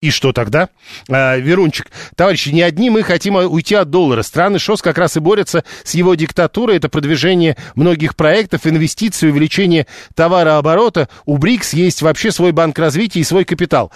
И 0.00 0.08
что 0.10 0.32
тогда? 0.32 0.70
А, 1.10 1.36
Верунчик, 1.36 1.90
товарищи, 2.16 2.48
не 2.48 2.62
одни 2.62 2.88
мы 2.88 3.02
хотим 3.02 3.34
уйти 3.34 3.74
от 3.74 3.90
доллара. 3.90 4.22
Страны 4.22 4.58
ШОС 4.58 4.80
как 4.80 4.96
раз 4.96 5.18
и 5.18 5.20
борются 5.20 5.62
с 5.84 5.94
его 5.94 6.14
диктатурой. 6.14 6.78
Это 6.78 6.88
продвижение 6.88 7.58
многих 7.74 8.16
проектов, 8.16 8.66
инвестиций, 8.66 9.28
увеличение 9.28 9.86
товарооборота. 10.14 11.10
У 11.26 11.36
БРИКС 11.36 11.74
есть 11.74 12.00
вообще 12.00 12.32
свой 12.32 12.52
банк 12.52 12.78
развития 12.78 13.20
и 13.20 13.24
свой 13.24 13.44
капитал. 13.44 13.92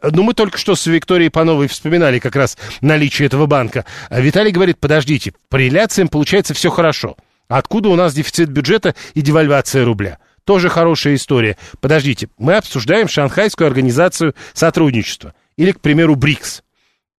Ну, 0.00 0.22
мы 0.22 0.34
только 0.34 0.58
что 0.58 0.76
с 0.76 0.86
Викторией 0.86 1.30
Пановой 1.30 1.66
вспоминали 1.66 2.20
как 2.20 2.36
раз 2.36 2.56
наличие 2.80 3.26
этого 3.26 3.46
банка. 3.46 3.84
А 4.10 4.20
Виталий 4.20 4.52
говорит, 4.52 4.78
подождите, 4.78 5.32
по 5.48 5.56
реляциям 5.56 6.06
получается 6.06 6.54
все 6.54 6.70
хорошо. 6.70 7.16
Откуда 7.48 7.88
у 7.88 7.96
нас 7.96 8.14
дефицит 8.14 8.48
бюджета 8.48 8.94
и 9.14 9.22
девальвация 9.22 9.84
рубля? 9.84 10.18
Тоже 10.44 10.68
хорошая 10.68 11.16
история. 11.16 11.56
Подождите, 11.80 12.28
мы 12.38 12.54
обсуждаем 12.54 13.08
Шанхайскую 13.08 13.66
организацию 13.66 14.36
сотрудничества 14.54 15.34
или, 15.58 15.72
к 15.72 15.80
примеру, 15.80 16.16
БРИКС. 16.16 16.62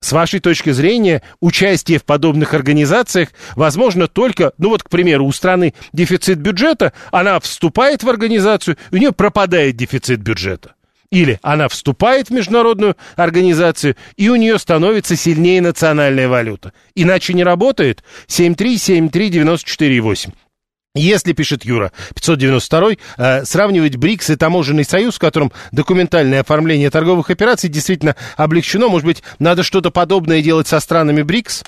С 0.00 0.12
вашей 0.12 0.38
точки 0.38 0.70
зрения, 0.70 1.22
участие 1.40 1.98
в 1.98 2.04
подобных 2.04 2.54
организациях 2.54 3.30
возможно 3.56 4.06
только, 4.06 4.52
ну 4.56 4.68
вот, 4.70 4.84
к 4.84 4.88
примеру, 4.88 5.26
у 5.26 5.32
страны 5.32 5.74
дефицит 5.92 6.38
бюджета, 6.38 6.92
она 7.10 7.40
вступает 7.40 8.04
в 8.04 8.08
организацию, 8.08 8.76
у 8.92 8.96
нее 8.96 9.10
пропадает 9.12 9.76
дефицит 9.76 10.20
бюджета. 10.20 10.76
Или 11.10 11.40
она 11.42 11.68
вступает 11.68 12.28
в 12.28 12.32
международную 12.32 12.96
организацию, 13.16 13.96
и 14.16 14.28
у 14.28 14.36
нее 14.36 14.56
становится 14.58 15.16
сильнее 15.16 15.60
национальная 15.60 16.28
валюта. 16.28 16.72
Иначе 16.94 17.34
не 17.34 17.42
работает. 17.42 18.04
7373948. 18.28 20.32
Если, 20.98 21.32
пишет 21.32 21.64
Юра, 21.64 21.92
592 22.14 22.96
э, 23.16 23.44
сравнивать 23.44 23.96
БРИКС 23.96 24.30
и 24.30 24.36
таможенный 24.36 24.84
союз, 24.84 25.16
в 25.16 25.20
котором 25.20 25.52
документальное 25.70 26.40
оформление 26.40 26.90
торговых 26.90 27.30
операций 27.30 27.70
действительно 27.70 28.16
облегчено, 28.36 28.88
может 28.88 29.06
быть, 29.06 29.22
надо 29.38 29.62
что-то 29.62 29.90
подобное 29.90 30.42
делать 30.42 30.66
со 30.66 30.80
странами 30.80 31.22
БРИКС? 31.22 31.64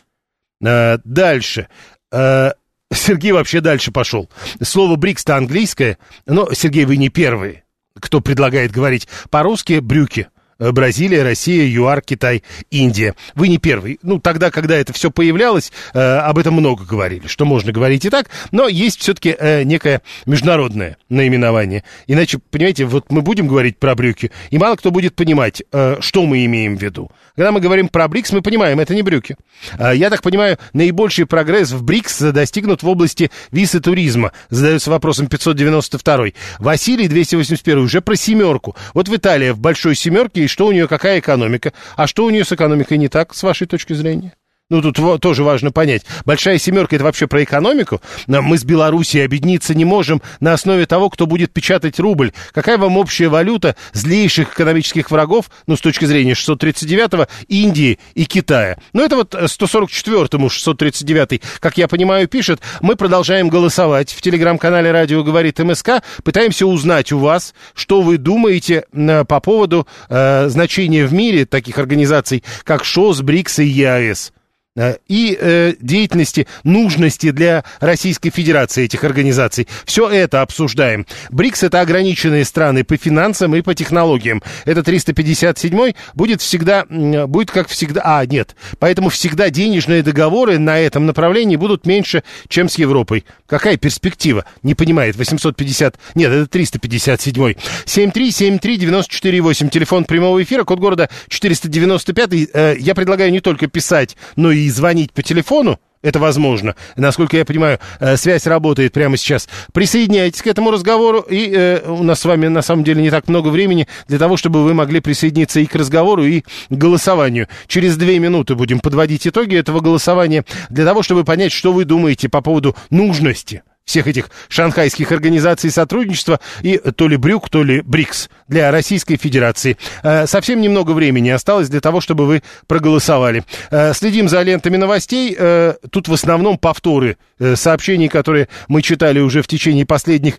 Э, 0.65 0.99
дальше. 1.05 1.69
Э, 2.13 2.53
Сергей 2.93 3.33
вообще 3.33 3.61
дальше 3.61 3.93
пошел. 3.93 4.29
Слово 4.61 4.97
БРИКС-то 4.97 5.37
английское, 5.37 5.99
но, 6.27 6.53
Сергей, 6.53 6.85
вы 6.85 6.97
не 6.97 7.09
первый, 7.09 7.63
кто 7.99 8.21
предлагает 8.21 8.73
говорить 8.73 9.07
по-русски 9.31 9.79
брюки. 9.79 10.29
Э, 10.61 10.73
Бразилия, 10.73 11.23
Россия, 11.23 11.67
ЮАР, 11.67 12.03
Китай, 12.03 12.45
Индия. 12.71 13.15
Вы 13.35 13.49
не 13.49 13.59
первый. 13.59 13.99
Ну, 14.03 14.21
тогда, 14.21 14.51
когда 14.51 14.77
это 14.77 14.93
все 14.93 15.11
появлялось, 15.11 15.73
э, 15.95 15.99
об 15.99 16.39
этом 16.39 16.55
много 16.55 16.85
говорили, 16.85 17.27
что 17.27 17.47
можно 17.47 17.73
говорить 17.73 18.05
и 18.05 18.11
так, 18.11 18.29
но 18.53 18.69
есть 18.69 19.01
все-таки 19.01 19.35
э, 19.37 19.63
некое 19.65 20.03
международное 20.27 20.99
наименование. 21.09 21.83
Иначе, 22.07 22.39
понимаете, 22.51 22.85
вот 22.85 23.11
мы 23.11 23.23
будем 23.23 23.49
говорить 23.49 23.79
про 23.79 23.95
брюки, 23.95 24.31
и 24.51 24.59
мало 24.59 24.77
кто 24.77 24.91
будет 24.91 25.17
понимать, 25.17 25.63
что 26.01 26.27
мы 26.27 26.45
имеем 26.45 26.77
в 26.77 26.83
виду. 26.83 27.11
Когда 27.41 27.53
мы 27.53 27.61
говорим 27.61 27.89
про 27.89 28.07
БРИКС, 28.07 28.33
мы 28.33 28.43
понимаем, 28.43 28.81
это 28.81 28.95
не 28.95 29.01
брюки. 29.01 29.35
Э, 29.79 29.97
я 29.97 30.11
так 30.11 30.21
понимаю, 30.21 30.59
наибольший 30.75 31.25
прогресс 31.25 31.71
в 31.71 31.83
БРИКС 31.83 32.21
достигнут 32.33 32.83
в 32.83 32.89
области 32.89 33.31
виз 33.51 33.75
и 33.75 33.81
туризма, 33.81 34.33
задается 34.51 34.91
вопросом 34.91 35.27
592. 35.27 36.33
Василий, 36.59 37.09
281, 37.09 37.79
уже 37.79 38.03
про 38.03 38.15
семерку. 38.15 38.77
Вот 38.93 39.09
в 39.09 39.17
Италии 39.17 39.53
в 39.53 39.59
большой 39.59 39.95
семерке 39.95 40.47
что 40.49 40.67
у 40.67 40.73
нее, 40.73 40.87
какая 40.87 41.19
экономика, 41.19 41.73
а 41.97 42.07
что 42.07 42.27
у 42.27 42.31
нее 42.31 42.45
с 42.45 42.53
экономикой 42.53 42.99
не 42.99 43.09
так, 43.09 43.35
с 43.35 43.43
вашей 43.43 43.67
точки 43.67 43.95
зрения? 43.95 44.35
Ну, 44.71 44.81
тут 44.81 45.21
тоже 45.21 45.45
важно 45.45 45.73
понять. 45.73 46.05
Большая 46.25 46.59
семерка 46.59 46.97
это 46.97 47.05
вообще 47.05 47.27
про 47.27 47.43
экономику. 47.43 48.01
Мы 48.27 48.57
с 48.57 48.65
Белоруссией 48.65 49.25
объединиться 49.25 49.75
не 49.75 49.85
можем 49.85 50.23
на 50.41 50.53
основе 50.53 50.87
того, 50.87 51.11
кто 51.11 51.27
будет 51.27 51.53
печатать 51.53 52.01
рубль. 52.01 52.33
Какая 52.53 52.79
вам 52.79 52.97
общая 52.97 53.29
валюта 53.29 53.77
злейших 53.93 54.55
экономических 54.55 55.11
врагов, 55.11 55.51
ну, 55.67 55.77
с 55.77 55.81
точки 55.81 56.05
зрения 56.07 56.33
639-го, 56.33 57.27
Индии 57.49 57.99
и 58.15 58.25
Китая? 58.25 58.79
Ну, 58.93 59.05
это 59.05 59.17
вот 59.17 59.35
144-му 59.35 60.49
639 60.49 61.43
как 61.61 61.77
я 61.77 61.89
понимаю, 61.89 62.29
пишет. 62.29 62.61
Мы 62.81 62.97
продолжаем 62.97 63.49
голосовать 63.49 64.13
в 64.13 64.21
телеграм-канале 64.23 64.91
«Радио 64.91 65.23
говорит 65.23 65.59
МСК». 65.59 66.03
Пытаемся 66.23 66.67
узнать 66.67 67.13
у 67.13 67.19
вас, 67.19 67.55
что 67.75 68.03
вы 68.03 68.19
думаете 68.19 68.85
по 68.93 69.41
поводу 69.41 69.87
э, 70.09 70.49
значения 70.49 71.07
в 71.07 71.13
мире 71.13 71.45
таких 71.45 71.79
организаций, 71.79 72.45
как 72.65 72.85
ШОС, 72.85 73.23
БРИКС 73.23 73.61
и 73.61 73.67
ЕАЭС. 73.67 74.33
Э, 74.81 74.97
и 75.09 75.37
э, 75.39 75.75
деятельности, 75.79 76.47
нужности 76.65 77.33
для 77.33 77.65
Российской 77.81 78.31
Федерации 78.31 78.85
этих 78.85 79.05
организаций. 79.05 79.69
Все 79.85 80.09
это 80.09 80.41
обсуждаем. 80.41 81.05
БРИКС 81.31 81.65
это 81.65 81.83
ограниченные 81.83 82.47
страны 82.47 82.83
по 82.83 82.97
финансам 82.97 83.55
и 83.55 83.61
по 83.61 83.75
технологиям. 83.75 84.43
Это 84.65 84.83
357 84.83 85.93
будет 86.15 86.41
всегда, 86.41 86.87
будет 86.87 87.51
как 87.51 87.69
всегда, 87.69 88.01
а, 88.05 88.25
нет, 88.25 88.57
поэтому 88.79 89.11
всегда 89.11 89.51
денежные 89.51 90.03
договоры 90.03 90.59
на 90.59 90.79
этом 90.79 91.05
направлении 91.05 91.57
будут 91.57 91.85
меньше, 91.85 92.23
чем 92.49 92.71
с 92.71 92.79
Европой. 92.79 93.27
Какая 93.47 93.77
перспектива? 93.77 94.47
Не 94.63 94.75
понимает. 94.75 95.15
850, 95.17 95.97
нет, 96.15 96.33
это 96.33 96.47
357. 96.47 97.55
7373948, 97.85 99.69
телефон 99.69 100.05
прямого 100.05 100.43
эфира, 100.43 100.65
код 100.65 100.79
города 100.79 101.11
495. 101.29 102.31
Э, 102.55 102.77
я 102.79 102.95
предлагаю 102.95 103.31
не 103.31 103.41
только 103.41 103.67
писать, 103.67 104.17
но 104.37 104.51
и 104.51 104.70
и 104.71 104.73
звонить 104.73 105.13
по 105.13 105.23
телефону, 105.23 105.79
это 106.03 106.19
возможно. 106.19 106.77
Насколько 106.97 107.37
я 107.37 107.45
понимаю, 107.45 107.79
э, 107.99 108.17
связь 108.17 108.47
работает 108.47 108.93
прямо 108.93 109.17
сейчас. 109.17 109.49
Присоединяйтесь 109.73 110.41
к 110.41 110.47
этому 110.47 110.71
разговору, 110.71 111.21
и 111.21 111.51
э, 111.53 111.91
у 111.91 112.03
нас 112.03 112.21
с 112.21 112.25
вами 112.25 112.47
на 112.49 112.63
самом 112.63 112.85
деле 112.85 113.03
не 113.03 113.11
так 113.11 113.29
много 113.29 113.49
времени 113.49 113.87
для 114.09 114.19
того, 114.19 114.39
чтобы 114.39 114.65
вы 114.65 114.73
могли 114.73 115.01
присоединиться 115.01 115.61
и 115.61 115.67
к 115.67 115.75
разговору, 115.75 116.25
и 116.25 116.41
к 116.41 116.47
голосованию. 116.71 117.49
Через 117.67 117.97
две 117.97 118.19
минуты 118.19 118.55
будем 118.55 118.81
подводить 118.81 119.27
итоги 119.27 119.57
этого 119.57 119.81
голосования 119.81 120.45
для 120.71 120.85
того, 120.87 121.03
чтобы 121.03 121.25
понять, 121.25 121.53
что 121.53 121.73
вы 121.73 121.85
думаете 121.85 122.29
по 122.29 122.41
поводу 122.41 122.77
нужности 122.89 123.63
всех 123.85 124.07
этих 124.07 124.31
шанхайских 124.49 125.11
организаций 125.13 125.71
сотрудничества 125.71 126.41
и 126.63 126.79
то 126.79 127.09
ли 127.09 127.17
Брюк, 127.17 127.49
то 127.51 127.63
ли 127.63 127.81
БРИКС 127.81 128.31
для 128.49 128.71
Российской 128.71 129.17
Федерации. 129.17 129.77
Э, 130.03 130.27
совсем 130.27 130.61
немного 130.61 130.93
времени 130.93 131.29
осталось 131.31 131.69
для 131.69 131.81
того, 131.81 132.01
чтобы 132.01 132.27
вы 132.27 132.43
проголосовали. 132.67 133.45
Э, 133.71 133.93
следим 133.93 134.29
за 134.29 134.43
лентами 134.43 134.77
новостей. 134.77 135.35
Э, 135.37 135.75
тут 135.91 136.09
в 136.09 136.13
основном 136.13 136.59
повторы 136.59 137.17
сообщений, 137.55 138.09
которые 138.09 138.49
мы 138.69 138.83
читали 138.83 139.19
уже 139.19 139.43
в 139.43 139.47
течение 139.47 139.87
последних 139.87 140.39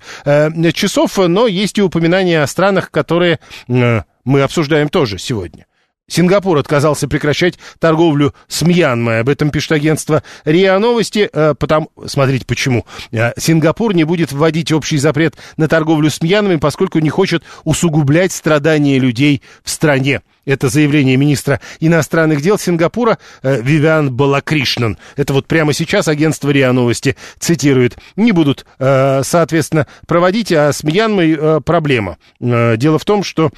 часов, 0.73 1.17
но 1.17 1.47
есть 1.47 1.79
и 1.79 1.81
упоминания 1.81 2.43
о 2.43 2.47
странах, 2.47 2.91
которые 2.91 3.39
мы 3.67 4.41
обсуждаем 4.41 4.87
тоже 4.87 5.17
сегодня. 5.17 5.65
Сингапур 6.11 6.57
отказался 6.57 7.07
прекращать 7.07 7.57
торговлю 7.79 8.35
с 8.49 8.63
Мьянмой. 8.63 9.21
Об 9.21 9.29
этом 9.29 9.49
пишет 9.49 9.71
агентство 9.71 10.23
РИА 10.43 10.77
Новости. 10.77 11.29
Э, 11.31 11.55
потому, 11.57 11.89
смотрите, 12.05 12.45
почему. 12.45 12.85
Э, 13.13 13.31
Сингапур 13.37 13.95
не 13.95 14.03
будет 14.03 14.33
вводить 14.33 14.73
общий 14.73 14.97
запрет 14.97 15.35
на 15.55 15.69
торговлю 15.69 16.09
с 16.09 16.21
Мьянмой, 16.21 16.57
поскольку 16.57 16.99
не 16.99 17.09
хочет 17.09 17.43
усугублять 17.63 18.33
страдания 18.33 18.99
людей 18.99 19.41
в 19.63 19.69
стране. 19.69 20.21
Это 20.43 20.67
заявление 20.67 21.15
министра 21.15 21.61
иностранных 21.79 22.41
дел 22.41 22.59
Сингапура 22.59 23.17
э, 23.41 23.61
Вивиан 23.61 24.11
Балакришнан. 24.11 24.97
Это 25.15 25.31
вот 25.31 25.47
прямо 25.47 25.71
сейчас 25.71 26.09
агентство 26.09 26.49
РИА 26.49 26.73
Новости 26.73 27.15
цитирует. 27.39 27.97
Не 28.17 28.33
будут, 28.33 28.65
соответственно, 28.77 29.87
проводить, 30.07 30.51
а 30.51 30.73
с 30.73 30.83
Мьянмой 30.83 31.61
проблема. 31.61 32.17
Дело 32.39 32.99
в 32.99 33.05
том, 33.05 33.23
что 33.23 33.51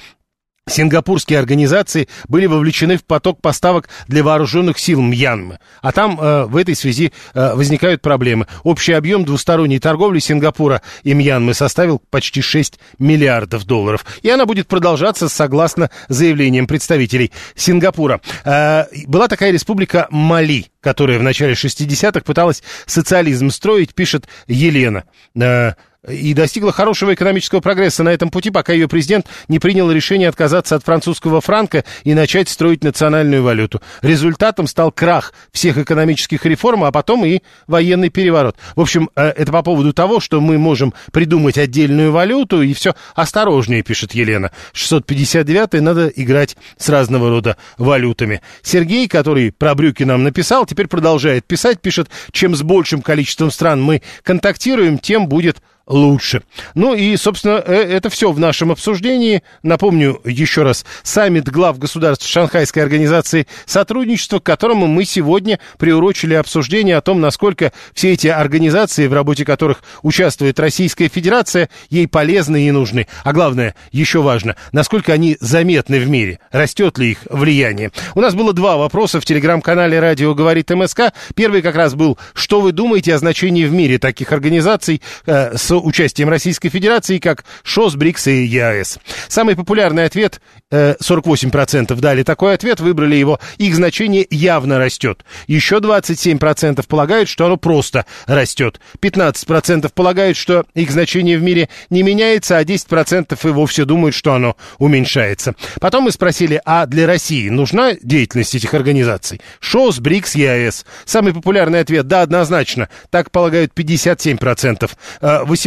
Сингапурские 0.66 1.38
организации 1.38 2.08
были 2.26 2.46
вовлечены 2.46 2.96
в 2.96 3.04
поток 3.04 3.42
поставок 3.42 3.90
для 4.08 4.22
вооруженных 4.22 4.78
сил 4.78 5.02
Мьянмы. 5.02 5.58
А 5.82 5.92
там 5.92 6.18
э, 6.18 6.44
в 6.46 6.56
этой 6.56 6.74
связи 6.74 7.12
э, 7.34 7.54
возникают 7.54 8.00
проблемы. 8.00 8.46
Общий 8.62 8.94
объем 8.94 9.26
двусторонней 9.26 9.78
торговли 9.78 10.20
Сингапура 10.20 10.80
и 11.02 11.12
Мьянмы 11.12 11.52
составил 11.52 12.00
почти 12.10 12.40
6 12.40 12.78
миллиардов 12.98 13.66
долларов. 13.66 14.06
И 14.22 14.30
она 14.30 14.46
будет 14.46 14.66
продолжаться 14.66 15.28
согласно 15.28 15.90
заявлениям 16.08 16.66
представителей 16.66 17.30
Сингапура. 17.54 18.22
Э, 18.46 18.84
была 19.06 19.28
такая 19.28 19.50
республика 19.50 20.06
Мали, 20.08 20.68
которая 20.80 21.18
в 21.18 21.22
начале 21.22 21.52
60-х 21.52 22.20
пыталась 22.20 22.62
социализм 22.86 23.50
строить, 23.50 23.94
пишет 23.94 24.28
Елена. 24.46 25.04
Э, 25.38 25.72
и 26.08 26.34
достигла 26.34 26.72
хорошего 26.72 27.14
экономического 27.14 27.60
прогресса 27.60 28.02
на 28.02 28.10
этом 28.10 28.30
пути, 28.30 28.50
пока 28.50 28.72
ее 28.72 28.88
президент 28.88 29.26
не 29.48 29.58
принял 29.58 29.90
решение 29.90 30.28
отказаться 30.28 30.76
от 30.76 30.84
французского 30.84 31.40
франка 31.40 31.84
и 32.04 32.14
начать 32.14 32.48
строить 32.48 32.84
национальную 32.84 33.42
валюту. 33.42 33.80
Результатом 34.02 34.66
стал 34.66 34.92
крах 34.92 35.32
всех 35.52 35.78
экономических 35.78 36.44
реформ, 36.46 36.84
а 36.84 36.92
потом 36.92 37.24
и 37.24 37.40
военный 37.66 38.10
переворот. 38.10 38.56
В 38.76 38.80
общем, 38.80 39.10
э, 39.16 39.28
это 39.28 39.52
по 39.52 39.62
поводу 39.62 39.92
того, 39.92 40.20
что 40.20 40.40
мы 40.40 40.58
можем 40.58 40.94
придумать 41.12 41.58
отдельную 41.58 42.12
валюту, 42.12 42.62
и 42.62 42.74
все 42.74 42.94
осторожнее, 43.14 43.82
пишет 43.82 44.12
Елена. 44.12 44.50
659 44.72 45.80
надо 45.80 46.08
играть 46.08 46.56
с 46.76 46.88
разного 46.88 47.30
рода 47.30 47.56
валютами. 47.78 48.42
Сергей, 48.62 49.08
который 49.08 49.52
про 49.52 49.74
брюки 49.74 50.02
нам 50.02 50.22
написал, 50.22 50.66
теперь 50.66 50.88
продолжает 50.88 51.46
писать, 51.46 51.80
пишет, 51.80 52.08
чем 52.32 52.54
с 52.54 52.62
большим 52.62 53.02
количеством 53.02 53.50
стран 53.50 53.82
мы 53.82 54.02
контактируем, 54.22 54.98
тем 54.98 55.28
будет 55.28 55.58
лучше. 55.86 56.42
Ну 56.74 56.94
и, 56.94 57.16
собственно, 57.16 57.62
э, 57.64 57.74
это 57.74 58.08
все 58.10 58.32
в 58.32 58.38
нашем 58.38 58.70
обсуждении. 58.72 59.42
Напомню 59.62 60.20
еще 60.24 60.62
раз, 60.62 60.84
саммит 61.02 61.48
глав 61.48 61.78
государств 61.78 62.26
Шанхайской 62.26 62.82
организации 62.82 63.46
сотрудничества, 63.66 64.38
к 64.38 64.44
которому 64.44 64.86
мы 64.86 65.04
сегодня 65.04 65.58
приурочили 65.78 66.34
обсуждение 66.34 66.96
о 66.96 67.00
том, 67.00 67.20
насколько 67.20 67.72
все 67.92 68.12
эти 68.12 68.28
организации, 68.28 69.06
в 69.06 69.12
работе 69.12 69.44
которых 69.44 69.82
участвует 70.02 70.58
Российская 70.58 71.08
Федерация, 71.08 71.68
ей 71.90 72.08
полезны 72.08 72.66
и 72.66 72.70
нужны. 72.70 73.06
А 73.22 73.32
главное, 73.32 73.74
еще 73.92 74.22
важно, 74.22 74.56
насколько 74.72 75.12
они 75.12 75.36
заметны 75.40 76.00
в 76.00 76.08
мире, 76.08 76.38
растет 76.50 76.98
ли 76.98 77.12
их 77.12 77.18
влияние. 77.30 77.90
У 78.14 78.20
нас 78.20 78.34
было 78.34 78.52
два 78.52 78.76
вопроса 78.76 79.20
в 79.20 79.24
телеграм-канале 79.24 80.00
«Радио 80.00 80.34
говорит 80.34 80.70
МСК». 80.70 81.12
Первый 81.34 81.62
как 81.62 81.74
раз 81.74 81.94
был, 81.94 82.18
что 82.32 82.60
вы 82.60 82.72
думаете 82.72 83.14
о 83.14 83.18
значении 83.18 83.64
в 83.64 83.72
мире 83.72 83.98
таких 83.98 84.32
организаций 84.32 85.02
э, 85.26 85.56
участием 85.80 86.28
Российской 86.28 86.68
Федерации, 86.68 87.18
как 87.18 87.44
ШОС, 87.62 87.96
БРИКС 87.96 88.28
и 88.28 88.44
ЕАЭС. 88.44 88.98
Самый 89.28 89.56
популярный 89.56 90.04
ответ, 90.04 90.40
48% 90.70 91.92
э, 91.92 91.96
дали 91.96 92.22
такой 92.22 92.54
ответ, 92.54 92.80
выбрали 92.80 93.16
его, 93.16 93.38
их 93.58 93.74
значение 93.74 94.26
явно 94.30 94.78
растет. 94.78 95.24
Еще 95.46 95.76
27% 95.76 96.84
полагают, 96.86 97.28
что 97.28 97.46
оно 97.46 97.56
просто 97.56 98.06
растет. 98.26 98.80
15% 99.00 99.90
полагают, 99.92 100.36
что 100.36 100.64
их 100.74 100.90
значение 100.90 101.38
в 101.38 101.42
мире 101.42 101.68
не 101.90 102.02
меняется, 102.02 102.58
а 102.58 102.64
10% 102.64 103.38
и 103.42 103.52
вовсе 103.52 103.84
думают, 103.84 104.14
что 104.14 104.34
оно 104.34 104.56
уменьшается. 104.78 105.54
Потом 105.80 106.04
мы 106.04 106.12
спросили, 106.12 106.60
а 106.64 106.86
для 106.86 107.06
России 107.06 107.48
нужна 107.48 107.94
деятельность 108.02 108.54
этих 108.54 108.74
организаций? 108.74 109.40
ШОС, 109.60 110.00
БРИКС, 110.00 110.34
ЕАЭС. 110.34 110.86
Самый 111.04 111.32
популярный 111.32 111.80
ответ, 111.80 112.06
да, 112.06 112.22
однозначно. 112.22 112.88
Так 113.10 113.30
полагают 113.30 113.72
57%. 113.74 114.90
18% 115.20 115.63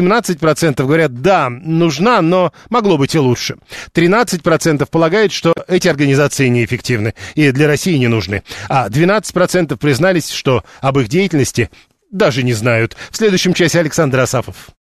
говорят, 0.85 1.21
да, 1.21 1.49
нужна, 1.49 2.21
но 2.21 2.53
могло 2.69 2.97
быть 2.97 3.15
и 3.15 3.19
лучше. 3.19 3.57
13% 3.93 4.87
полагают, 4.89 5.31
что 5.31 5.53
эти 5.67 5.87
организации 5.87 6.47
неэффективны 6.47 7.13
и 7.35 7.51
для 7.51 7.67
России 7.67 7.97
не 7.97 8.07
нужны. 8.07 8.43
А 8.69 8.89
12% 8.89 9.77
признались, 9.77 10.29
что 10.29 10.63
об 10.81 10.99
их 10.99 11.07
деятельности 11.07 11.69
даже 12.11 12.43
не 12.43 12.53
знают. 12.53 12.95
В 13.11 13.17
следующем 13.17 13.53
часе 13.53 13.79
Александр 13.79 14.19
Асафов. 14.19 14.69